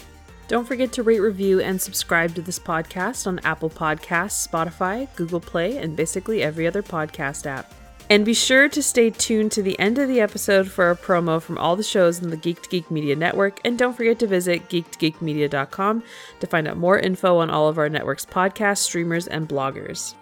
Don't 0.52 0.68
forget 0.68 0.92
to 0.92 1.02
rate, 1.04 1.22
review, 1.22 1.62
and 1.62 1.82
subscribe 1.82 2.36
to 2.36 2.42
this 2.42 2.60
podcast 2.60 3.26
on 3.26 3.40
Apple 3.46 3.70
Podcasts, 3.70 4.46
Spotify, 4.46 5.08
Google 5.16 5.40
Play, 5.40 5.78
and 5.78 5.96
basically 5.96 6.44
every 6.44 6.68
other 6.68 6.84
podcast 6.84 7.46
app. 7.46 7.74
And 8.10 8.26
be 8.26 8.34
sure 8.34 8.68
to 8.68 8.84
stay 8.84 9.12
tuned 9.12 9.54
to 9.54 9.62
the 9.62 9.80
end 9.80 9.98
of 9.98 10.10
the 10.10 10.20
episode 10.20 10.70
for 10.70 10.92
a 10.92 10.96
promo 10.98 11.42
from 11.42 11.58
all 11.58 11.78
the 11.78 11.84
shows 11.84 12.20
in 12.20 12.32
the 12.32 12.36
Geek 12.36 12.62
to 12.64 12.68
Geek 12.68 12.92
Media 12.92 13.16
Network. 13.16 13.62
And 13.64 13.80
don't 13.80 13.96
forget 13.96 14.20
to 14.20 14.28
visit 14.28 14.68
geektogeekmedia.com 14.68 16.04
to 16.42 16.48
find 16.48 16.68
out 16.68 16.76
more 16.76 17.00
info 17.00 17.38
on 17.38 17.50
all 17.50 17.70
of 17.70 17.78
our 17.78 17.88
network's 17.88 18.26
podcasts, 18.26 18.80
streamers, 18.80 19.28
and 19.28 19.48
bloggers. 19.48 20.16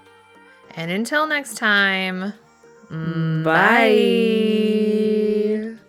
And 0.75 0.91
until 0.91 1.25
next 1.25 1.57
time, 1.57 2.33
Bye. 2.91 3.41
bye. 5.73 5.88